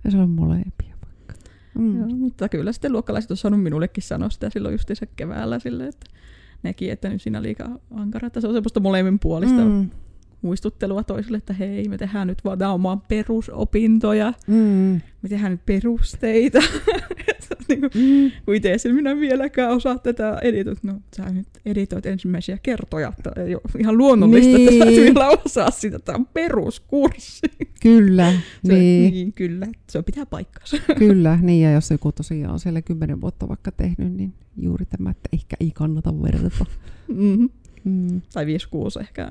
Ja 0.04 0.10
se 0.10 0.18
on 0.18 0.30
molempia 0.30 0.96
vaikka. 1.06 1.34
Mm. 1.78 1.98
Joo, 1.98 2.08
mutta 2.08 2.48
kyllä 2.48 2.72
sitten 2.72 2.92
luokkalaiset 2.92 3.30
on 3.30 3.36
saanut 3.36 3.62
minullekin 3.62 4.02
sanoa 4.02 4.30
sitä 4.30 4.50
silloin 4.50 4.72
justiinsa 4.72 5.06
keväällä 5.06 5.58
sille, 5.58 5.86
että 5.86 6.06
nekin, 6.62 6.92
että 6.92 7.08
nyt 7.08 7.22
siinä 7.22 7.42
liikaa 7.42 7.78
ankara, 7.90 8.26
että 8.26 8.40
se 8.40 8.46
on 8.46 8.54
semmoista 8.54 8.80
molemmin 8.80 9.18
puolista 9.18 9.64
mm. 9.64 9.90
Muistuttelua 10.44 11.04
toisille, 11.04 11.36
että 11.36 11.52
hei, 11.52 11.88
me 11.88 11.98
tehdään 11.98 12.26
nyt 12.26 12.44
vaan 12.44 12.62
omaa 12.62 12.96
perusopintoja, 13.08 14.32
mm. 14.46 15.00
me 15.22 15.28
tehdään 15.28 15.52
nyt 15.52 15.66
perusteita. 15.66 16.58
niin 17.68 17.80
kuin, 17.80 17.90
mm. 17.94 18.30
kun 18.44 18.54
itse 18.54 18.76
en 18.88 18.94
minä 18.94 19.20
vieläkään 19.20 19.70
osaa 19.70 19.98
tätä 19.98 20.38
editoida. 20.42 20.80
No, 20.82 21.00
sä 21.16 21.30
nyt 21.30 21.46
editoit 21.66 22.06
ensimmäisiä 22.06 22.58
kertoja, 22.62 23.12
että 23.18 23.42
ei 23.42 23.54
ole 23.54 23.62
ihan 23.78 23.98
luonnollista, 23.98 24.56
niin. 24.56 24.68
että 24.68 24.84
sä 24.84 24.90
niin. 24.90 25.02
vielä 25.02 25.28
osaa 25.28 25.70
sitä. 25.70 25.98
Tämä 25.98 26.16
on 26.16 26.26
peruskurssi. 26.26 27.40
Kyllä, 27.82 28.32
se, 28.66 28.72
niin. 28.72 29.12
niin. 29.12 29.32
Kyllä, 29.32 29.66
se 29.90 29.98
on 29.98 30.04
pitää 30.04 30.26
paikkansa. 30.26 30.76
Kyllä, 30.98 31.38
niin 31.42 31.62
ja 31.62 31.72
jos 31.72 31.90
joku 31.90 32.12
tosiaan 32.12 32.52
on 32.52 32.60
siellä 32.60 32.82
kymmenen 32.82 33.20
vuotta 33.20 33.48
vaikka 33.48 33.72
tehnyt, 33.72 34.12
niin 34.12 34.32
juuri 34.56 34.84
tämä, 34.84 35.10
että 35.10 35.28
ehkä 35.32 35.56
ei 35.60 35.70
kannata 35.74 36.22
verrata. 36.22 36.66
Mm-hmm. 37.08 37.48
Mm. 37.84 38.22
Tai 38.32 38.44
5-6 38.44 38.48
ehkä 39.00 39.30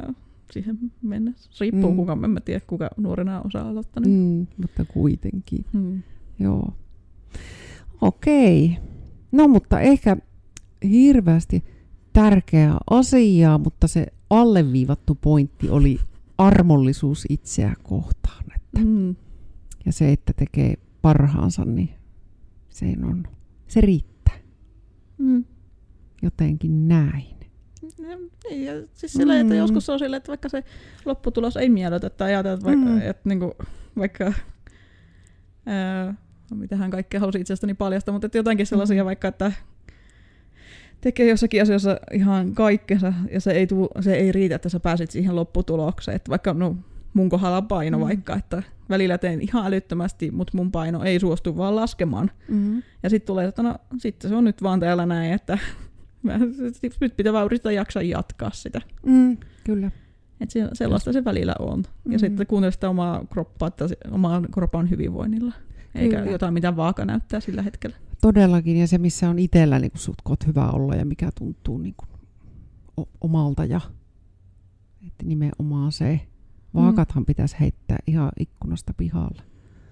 siihen 0.51 0.77
mennä. 1.01 1.33
Riippuu 1.59 1.91
mm. 1.91 1.95
kuka, 1.95 2.17
en 2.23 2.29
mä 2.29 2.39
tiedä 2.39 2.61
kuka 2.67 2.89
nuorena 2.97 3.41
osaa 3.41 3.69
aloittaa. 3.69 4.03
Mm, 4.07 4.47
mutta 4.57 4.85
kuitenkin. 4.85 5.65
Mm. 5.73 6.03
Joo. 6.39 6.73
Okei. 8.01 8.77
No 9.31 9.47
mutta 9.47 9.79
ehkä 9.79 10.17
hirveästi 10.89 11.63
tärkeä 12.13 12.77
asia, 12.89 13.57
mutta 13.57 13.87
se 13.87 14.07
alleviivattu 14.29 15.15
pointti 15.15 15.69
oli 15.69 15.99
armollisuus 16.37 17.25
itseä 17.29 17.73
kohtaan. 17.83 18.45
Että 18.55 18.79
mm. 18.79 19.15
Ja 19.85 19.91
se, 19.91 20.11
että 20.11 20.33
tekee 20.33 20.73
parhaansa, 21.01 21.65
niin 21.65 21.89
se, 22.69 22.95
on, 23.03 23.23
se 23.67 23.81
riittää. 23.81 24.37
Mm. 25.17 25.45
Jotenkin 26.21 26.87
näin. 26.87 27.32
Niin, 28.49 28.65
ja 28.65 28.73
siis 28.93 29.13
sillä, 29.13 29.39
että 29.39 29.53
mm. 29.53 29.59
joskus 29.59 29.89
on 29.89 29.99
sillä, 29.99 30.17
että 30.17 30.27
vaikka 30.27 30.49
se 30.49 30.63
lopputulos 31.05 31.57
ei 31.57 31.69
miellytä, 31.69 32.07
että 32.07 32.25
ajatellaan, 32.25 32.55
että 32.55 32.65
vaikka, 32.65 32.89
mm. 32.89 33.09
että 33.09 33.29
niin 33.29 33.39
kuin, 33.39 33.51
vaikka 33.97 34.33
ää, 35.65 36.13
hän 36.75 36.91
kaikkea 36.91 37.19
halusi 37.19 37.39
itsestäni 37.39 37.73
paljasta, 37.73 38.11
mutta 38.11 38.25
että 38.25 38.37
jotenkin 38.37 38.67
sellaisia 38.67 39.03
mm. 39.03 39.05
vaikka, 39.05 39.27
että 39.27 39.51
tekee 41.01 41.27
jossakin 41.27 41.61
asiassa 41.61 41.99
ihan 42.13 42.53
kaikkensa 42.53 43.13
ja 43.31 43.41
se 43.41 43.51
ei, 43.51 43.67
tuu, 43.67 43.89
se 44.01 44.13
ei 44.13 44.31
riitä, 44.31 44.55
että 44.55 44.69
sä 44.69 44.79
pääsit 44.79 45.11
siihen 45.11 45.35
lopputulokseen. 45.35 46.15
Että 46.15 46.29
vaikka 46.29 46.53
no, 46.53 46.75
mun 47.13 47.29
kohdalla 47.29 47.61
paino 47.61 47.97
mm. 47.97 48.03
vaikka, 48.03 48.35
että 48.35 48.63
välillä 48.89 49.17
teen 49.17 49.41
ihan 49.41 49.65
älyttömästi, 49.65 50.31
mutta 50.31 50.57
mun 50.57 50.71
paino 50.71 51.03
ei 51.03 51.19
suostu 51.19 51.57
vaan 51.57 51.75
laskemaan. 51.75 52.31
Mm. 52.47 52.83
Ja 53.03 53.09
sitten 53.09 53.27
tulee, 53.27 53.47
että 53.47 53.63
no 53.63 53.75
sitten 53.97 54.29
se 54.29 54.35
on 54.35 54.43
nyt 54.43 54.63
vaan 54.63 54.79
täällä 54.79 55.05
näin, 55.05 55.33
että 55.33 55.57
mä, 56.23 56.39
nyt 57.01 57.17
pitää 57.17 57.33
vaan 57.33 57.45
yrittää 57.45 57.71
jaksaa 57.71 58.03
jatkaa 58.03 58.51
sitä. 58.53 58.81
Mm, 59.05 59.37
kyllä. 59.63 59.91
Et 60.41 60.51
se, 60.51 60.69
sellaista 60.73 61.13
se 61.13 61.25
välillä 61.25 61.55
on. 61.59 61.79
Mm-hmm. 61.79 62.11
Ja 62.11 62.19
sitten 62.19 62.47
kuuntele 62.47 62.71
sitä 62.71 62.89
omaa 62.89 63.25
kroppaa, 63.31 63.67
että 63.67 63.85
omaa 64.11 64.41
kropan 64.51 64.89
hyvinvoinnilla 64.89 65.53
eikä 65.95 66.17
Kyllä. 66.17 66.31
jotain, 66.31 66.53
mitä 66.53 66.75
vaaka 66.75 67.05
näyttää 67.05 67.39
sillä 67.39 67.61
hetkellä. 67.61 67.95
Todellakin, 68.21 68.77
ja 68.77 68.87
se 68.87 68.97
missä 68.97 69.29
on 69.29 69.39
itsellä 69.39 69.79
niin 69.79 69.91
sutkot 69.95 70.47
hyvä 70.47 70.69
olla 70.69 70.95
ja 70.95 71.05
mikä 71.05 71.29
tuntuu 71.37 71.77
niin 71.77 71.95
kuin 71.97 72.09
omalta 73.21 73.65
ja 73.65 73.81
että 75.07 75.25
nimenomaan 75.25 75.91
se. 75.91 76.19
Vaakathan 76.73 77.23
mm. 77.23 77.25
pitäisi 77.25 77.55
heittää 77.59 77.97
ihan 78.07 78.31
ikkunasta 78.39 78.93
pihalle. 78.93 79.41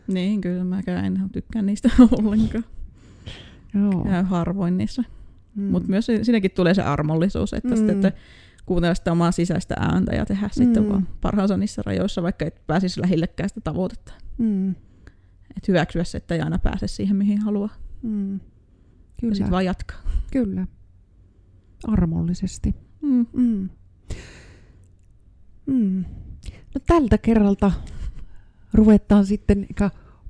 Niin, 0.08 0.42
kyllä 0.42 0.64
mäkään 0.64 1.06
en 1.06 1.30
tykkää 1.32 1.62
niistä 1.62 1.90
ollenkaan. 2.20 2.64
Joo. 3.74 4.04
Käy 4.04 4.24
harvoin 4.24 4.78
niissä. 4.78 5.04
Mm. 5.56 5.64
Mutta 5.64 5.89
myös 5.89 6.08
siinäkin 6.22 6.52
tulee 6.52 6.74
se 6.74 6.82
armollisuus, 6.82 7.54
että, 7.54 7.70
mm. 7.70 7.76
sitten, 7.76 7.95
että 7.95 8.12
kuuntella 8.66 8.95
sitä 8.95 9.12
omaa 9.12 9.32
sisäistä 9.32 9.76
ääntä 9.80 10.16
ja 10.16 10.26
tehdä 10.26 10.47
mm. 10.47 10.52
sitten 10.52 10.89
vaan 10.89 11.08
parhaansa 11.22 11.58
niissä 11.58 11.82
rajoissa, 11.86 12.24
vaikka 12.24 12.45
et 12.45 12.62
pääsisi 12.68 13.02
lähellekään 13.02 13.49
sitä 13.49 13.62
tavoitetta. 13.62 14.14
Mm. 14.38 14.70
Et 15.58 15.68
hyväksyä 15.68 16.04
se, 16.04 16.18
että 16.18 16.36
ei 16.36 16.41
aina 16.41 16.60
pääse 16.60 16.88
siihen, 16.88 17.16
mihin 17.16 17.41
haluaa. 17.41 17.70
Mm. 18.02 18.39
Kyllä. 19.20 19.32
Ja 19.32 19.36
sitten 19.36 19.52
vaan 19.52 19.66
jatkaa. 19.66 19.97
Kyllä. 20.32 20.68
Armollisesti. 21.88 22.76
Mm. 23.02 23.26
Mm. 23.34 23.70
Mm. 25.66 26.06
No 26.76 26.82
tältä 26.88 27.18
kerralta 27.18 27.72
ruvetaan 28.74 29.26
sitten 29.26 29.68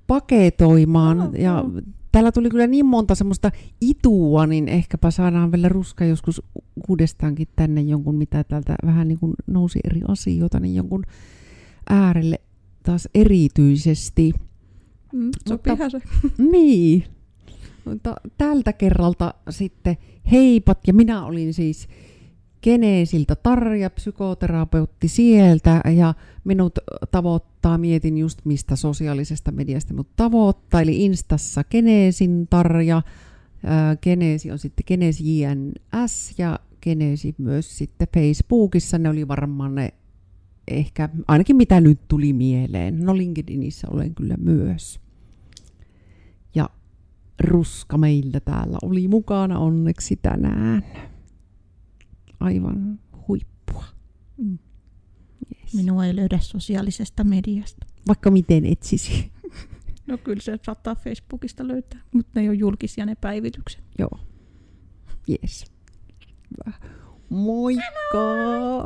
paketoimaan. 0.08 1.20
Oh, 1.20 1.34
ja. 1.34 1.64
Täällä 2.12 2.32
tuli 2.32 2.50
kyllä 2.50 2.68
niin 2.68 2.86
monta 2.86 3.16
semmoista 3.16 3.52
itua, 3.82 4.48
niin 4.48 4.68
ehkäpä 4.68 5.12
saadaan 5.12 5.52
vielä 5.52 5.70
ruska 5.70 6.06
joskus 6.06 6.42
uudestaankin 6.90 7.48
tänne 7.56 7.82
jonkun, 7.82 8.16
mitä 8.16 8.44
täältä 8.44 8.76
vähän 8.86 9.08
niin 9.08 9.20
kuin 9.20 9.34
nousi 9.48 9.80
eri 9.84 10.02
asioita, 10.08 10.60
niin 10.60 10.76
jonkun 10.76 11.04
äärelle 11.90 12.42
taas 12.84 13.10
erityisesti. 13.16 14.34
Mm, 15.14 15.32
Mutta, 15.50 15.90
se. 15.90 16.02
Niin. 16.52 17.04
Mutta 17.86 18.16
tältä 18.38 18.74
kerralta 18.74 19.34
sitten 19.50 19.98
heipat, 20.32 20.80
ja 20.88 20.94
minä 20.94 21.26
olin 21.26 21.54
siis 21.54 21.88
Geneesiltä 22.64 23.36
Tarja, 23.36 23.90
psykoterapeutti 23.90 25.08
sieltä, 25.08 25.82
ja 25.96 26.14
minut 26.44 26.80
tavoittaa, 27.62 27.78
mietin 27.78 28.18
just 28.18 28.40
mistä 28.46 28.76
sosiaalisesta 28.76 29.52
mediasta 29.52 29.94
minut 29.94 30.16
tavoittaa, 30.16 30.82
eli 30.82 31.06
Instassa 31.06 31.64
Geneesin 31.64 32.48
Tarja, 32.50 33.02
Geneesi 34.02 34.52
on 34.52 34.60
sitten 34.60 34.84
Geneesi 34.88 35.40
JNS, 35.40 36.34
ja 36.38 36.60
Geneesi 36.82 37.36
myös 37.38 37.78
sitten 37.78 38.08
Facebookissa, 38.14 38.98
ne 38.98 39.10
oli 39.10 39.28
varmaan 39.28 39.76
ne 39.76 39.94
ehkä, 40.68 41.10
ainakin 41.28 41.56
mitä 41.56 41.82
nyt 41.82 42.00
tuli 42.08 42.34
mieleen. 42.34 43.00
No 43.06 43.18
LinkedInissä 43.18 43.88
olen 43.92 44.16
kyllä 44.16 44.38
myös. 44.38 45.00
Ja 46.56 46.70
Ruska 47.40 47.98
meillä 47.98 48.40
täällä 48.40 48.78
oli 48.82 49.08
mukana 49.08 49.60
onneksi 49.60 50.20
tänään. 50.22 50.84
Aivan 52.40 53.00
huippua. 53.28 53.86
Mm. 54.38 54.58
Minua 55.76 56.06
ei 56.06 56.16
löydä 56.16 56.40
sosiaalisesta 56.40 57.24
mediasta. 57.24 57.86
Vaikka 58.08 58.32
miten 58.32 58.66
etsisi. 58.66 59.32
No 60.08 60.18
kyllä 60.18 60.42
se 60.42 60.60
saattaa 60.66 60.96
Facebookista 60.96 61.68
löytää, 61.68 62.00
mutta 62.14 62.32
ne 62.36 62.42
ei 62.42 62.50
ole 62.50 62.58
julkisia 62.58 63.06
ne 63.06 63.16
päivitykset. 63.16 63.84
Joo. 64.00 64.20
Yes. 65.30 65.66
Moikka! 67.30 68.86